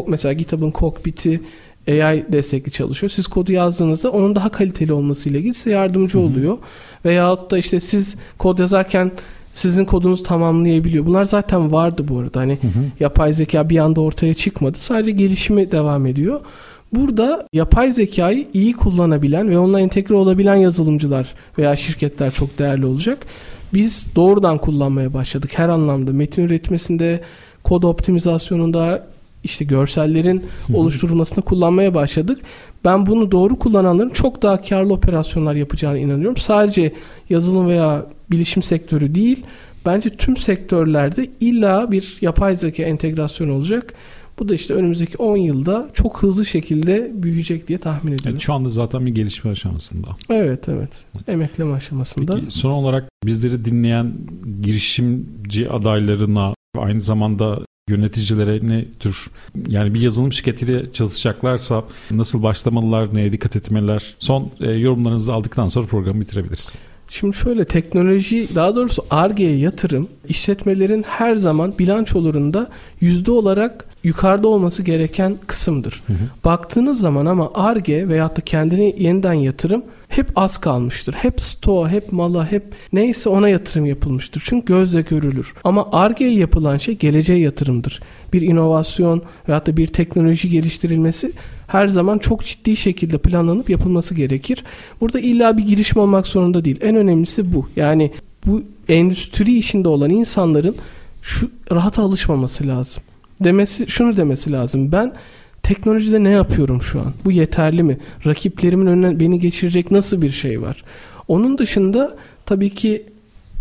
Mesela 0.06 0.32
GitHub'ın 0.32 0.72
cockpit'i 0.72 1.40
AI 1.88 2.24
destekli 2.32 2.72
çalışıyor. 2.72 3.10
Siz 3.10 3.26
kodu 3.26 3.52
yazdığınızda 3.52 4.10
onun 4.10 4.36
daha 4.36 4.48
kaliteli 4.48 4.92
olmasıyla 4.92 5.38
ilgili 5.38 5.54
size 5.54 5.70
yardımcı 5.70 6.20
oluyor. 6.20 6.58
Veyahut 7.04 7.50
da 7.50 7.58
işte 7.58 7.80
siz 7.80 8.16
kod 8.38 8.58
yazarken 8.58 9.12
sizin 9.52 9.84
kodunuzu 9.84 10.22
tamamlayabiliyor. 10.22 11.06
Bunlar 11.06 11.24
zaten 11.24 11.72
vardı 11.72 12.04
bu 12.08 12.18
arada. 12.18 12.40
Hani 12.40 12.52
hı 12.52 12.66
hı. 12.66 12.84
yapay 13.00 13.32
zeka 13.32 13.70
bir 13.70 13.78
anda 13.78 14.00
ortaya 14.00 14.34
çıkmadı. 14.34 14.78
Sadece 14.78 15.10
gelişimi 15.10 15.72
devam 15.72 16.06
ediyor. 16.06 16.40
Burada 16.92 17.46
yapay 17.52 17.92
zekayı 17.92 18.46
iyi 18.52 18.72
kullanabilen 18.72 19.50
ve 19.50 19.58
onunla 19.58 19.80
entegre 19.80 20.14
olabilen 20.14 20.56
yazılımcılar 20.56 21.34
veya 21.58 21.76
şirketler 21.76 22.30
çok 22.30 22.58
değerli 22.58 22.86
olacak. 22.86 23.18
Biz 23.74 24.08
doğrudan 24.16 24.58
kullanmaya 24.58 25.14
başladık 25.14 25.50
her 25.54 25.68
anlamda. 25.68 26.12
Metin 26.12 26.42
üretmesinde, 26.42 27.20
kod 27.62 27.82
optimizasyonunda, 27.82 29.06
işte 29.44 29.64
görsellerin 29.64 30.44
oluşturulmasında 30.74 31.40
kullanmaya 31.40 31.94
başladık. 31.94 32.40
Ben 32.84 33.06
bunu 33.06 33.30
doğru 33.30 33.58
kullananların 33.58 34.10
çok 34.10 34.42
daha 34.42 34.62
karlı 34.62 34.92
operasyonlar 34.92 35.54
yapacağına 35.54 35.98
inanıyorum. 35.98 36.36
Sadece 36.36 36.92
yazılım 37.30 37.68
veya 37.68 38.06
bilişim 38.30 38.62
sektörü 38.62 39.14
değil, 39.14 39.44
bence 39.86 40.10
tüm 40.10 40.36
sektörlerde 40.36 41.30
illa 41.40 41.92
bir 41.92 42.18
yapay 42.20 42.54
zeka 42.54 42.82
entegrasyonu 42.82 43.52
olacak. 43.52 43.94
Bu 44.40 44.48
da 44.48 44.54
işte 44.54 44.74
önümüzdeki 44.74 45.16
10 45.16 45.36
yılda 45.36 45.88
çok 45.94 46.22
hızlı 46.22 46.46
şekilde 46.46 47.10
büyüyecek 47.14 47.68
diye 47.68 47.78
tahmin 47.78 48.12
ediyorum. 48.12 48.30
Evet, 48.32 48.40
şu 48.40 48.52
anda 48.52 48.70
zaten 48.70 49.06
bir 49.06 49.10
gelişme 49.14 49.50
aşamasında. 49.50 50.08
Evet, 50.30 50.68
evet. 50.68 51.04
evet. 51.16 51.28
Emekleme 51.28 51.74
aşamasında. 51.74 52.34
Peki 52.34 52.50
son 52.50 52.70
olarak 52.70 53.08
bizleri 53.24 53.64
dinleyen 53.64 54.12
girişimci 54.62 55.70
adaylarına 55.70 56.54
aynı 56.78 57.00
zamanda 57.00 57.58
yöneticilere 57.88 58.68
ne 58.68 58.84
tür 58.84 59.30
yani 59.68 59.94
bir 59.94 60.00
yazılım 60.00 60.32
şirketiyle 60.32 60.92
çalışacaklarsa 60.92 61.84
nasıl 62.10 62.42
başlamalılar, 62.42 63.14
neye 63.14 63.32
dikkat 63.32 63.56
etmeliler? 63.56 64.14
Son 64.18 64.50
e, 64.60 64.70
yorumlarınızı 64.70 65.32
aldıktan 65.32 65.68
sonra 65.68 65.86
programı 65.86 66.20
bitirebiliriz. 66.20 66.78
Şimdi 67.08 67.36
şöyle 67.36 67.64
teknoloji 67.64 68.48
daha 68.54 68.76
doğrusu 68.76 69.04
ARGE'ye 69.10 69.58
yatırım 69.58 70.08
işletmelerin 70.28 71.02
her 71.02 71.34
zaman 71.34 71.78
bilançolarında 71.78 72.70
yüzde 73.00 73.30
olarak 73.30 73.89
yukarıda 74.04 74.48
olması 74.48 74.82
gereken 74.82 75.36
kısımdır. 75.46 76.02
Hı 76.06 76.12
hı. 76.12 76.16
Baktığınız 76.44 77.00
zaman 77.00 77.26
ama 77.26 77.50
ARGE 77.54 78.08
veyahut 78.08 78.36
da 78.36 78.40
kendine 78.40 78.94
yeniden 78.98 79.32
yatırım 79.32 79.82
hep 80.08 80.30
az 80.36 80.58
kalmıştır. 80.58 81.12
Hep 81.14 81.40
stoğa, 81.40 81.88
hep 81.88 82.12
mala, 82.12 82.52
hep 82.52 82.64
neyse 82.92 83.28
ona 83.28 83.48
yatırım 83.48 83.86
yapılmıştır. 83.86 84.42
Çünkü 84.44 84.66
gözle 84.66 85.02
görülür. 85.02 85.54
Ama 85.64 85.88
ARGE'ye 85.92 86.34
yapılan 86.34 86.78
şey 86.78 86.94
geleceğe 86.94 87.38
yatırımdır. 87.38 88.00
Bir 88.32 88.42
inovasyon 88.42 89.22
veyahut 89.48 89.66
da 89.66 89.76
bir 89.76 89.86
teknoloji 89.86 90.50
geliştirilmesi 90.50 91.32
her 91.66 91.88
zaman 91.88 92.18
çok 92.18 92.44
ciddi 92.44 92.76
şekilde 92.76 93.18
planlanıp 93.18 93.70
yapılması 93.70 94.14
gerekir. 94.14 94.64
Burada 95.00 95.20
illa 95.20 95.56
bir 95.56 95.66
girişim 95.66 95.98
olmak 95.98 96.26
zorunda 96.26 96.64
değil. 96.64 96.78
En 96.80 96.96
önemlisi 96.96 97.52
bu. 97.52 97.68
Yani 97.76 98.12
bu 98.46 98.62
endüstri 98.88 99.58
işinde 99.58 99.88
olan 99.88 100.10
insanların 100.10 100.76
şu 101.22 101.50
rahata 101.72 102.02
alışmaması 102.02 102.66
lazım. 102.66 103.02
Demesi 103.40 103.86
şunu 103.88 104.16
demesi 104.16 104.52
lazım. 104.52 104.92
Ben 104.92 105.12
teknolojide 105.62 106.24
ne 106.24 106.30
yapıyorum 106.30 106.82
şu 106.82 107.00
an? 107.00 107.12
Bu 107.24 107.32
yeterli 107.32 107.82
mi? 107.82 107.98
Rakiplerimin 108.26 108.86
önüne 108.86 109.20
beni 109.20 109.40
geçirecek 109.40 109.90
nasıl 109.90 110.22
bir 110.22 110.30
şey 110.30 110.62
var? 110.62 110.84
Onun 111.28 111.58
dışında 111.58 112.16
tabii 112.46 112.70
ki 112.70 113.06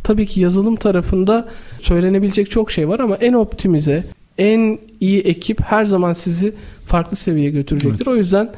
tabii 0.04 0.26
ki 0.26 0.42
yazılım 0.42 0.76
tarafında 0.76 1.50
söylenebilecek 1.80 2.52
çok 2.52 2.72
şey 2.72 2.88
var 2.88 3.00
ama 3.00 3.16
en 3.16 3.34
optimize, 3.34 4.04
en 4.38 4.80
iyi 5.00 5.22
ekip 5.22 5.62
her 5.62 5.86
zaman 5.86 6.14
sizi 6.14 6.54
farklı 6.86 7.18
seviyeye 7.18 7.52
götürecektir. 7.52 7.98
Evet. 7.98 8.08
O 8.08 8.16
yüzden 8.16 8.50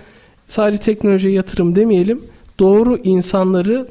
sadece 0.47 0.77
teknolojiye 0.77 1.33
yatırım 1.33 1.75
demeyelim. 1.75 2.21
Doğru 2.59 2.97
insanları 3.03 3.87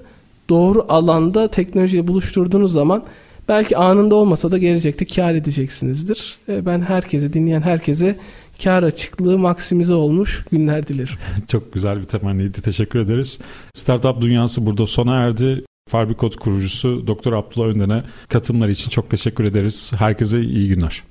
doğru 0.48 0.86
alanda 0.88 1.48
teknolojiyle 1.48 2.06
buluşturduğunuz 2.06 2.72
zaman 2.72 3.02
belki 3.50 3.76
anında 3.76 4.14
olmasa 4.14 4.52
da 4.52 4.58
gelecekte 4.58 5.04
kar 5.04 5.34
edeceksinizdir. 5.34 6.38
E, 6.48 6.66
ben 6.66 6.80
herkese, 6.80 7.32
dinleyen 7.32 7.60
herkese 7.60 8.18
kar 8.64 8.82
açıklığı 8.82 9.38
maksimize 9.38 9.94
olmuş 9.94 10.44
günler 10.52 10.86
dilerim. 10.86 11.14
Çok 11.48 11.72
güzel 11.72 11.98
bir 11.98 12.04
temenniydi. 12.04 12.62
Teşekkür 12.62 12.98
ederiz. 12.98 13.38
Startup 13.74 14.20
dünyası 14.20 14.66
burada 14.66 14.86
sona 14.86 15.16
erdi. 15.22 15.64
Farbikot 15.88 16.36
kurucusu 16.36 17.06
Doktor 17.06 17.32
Abdullah 17.32 17.66
Önden'e 17.66 18.02
katılımları 18.28 18.70
için 18.70 18.90
çok 18.90 19.10
teşekkür 19.10 19.44
ederiz. 19.44 19.92
Herkese 19.98 20.40
iyi 20.40 20.68
günler. 20.68 21.02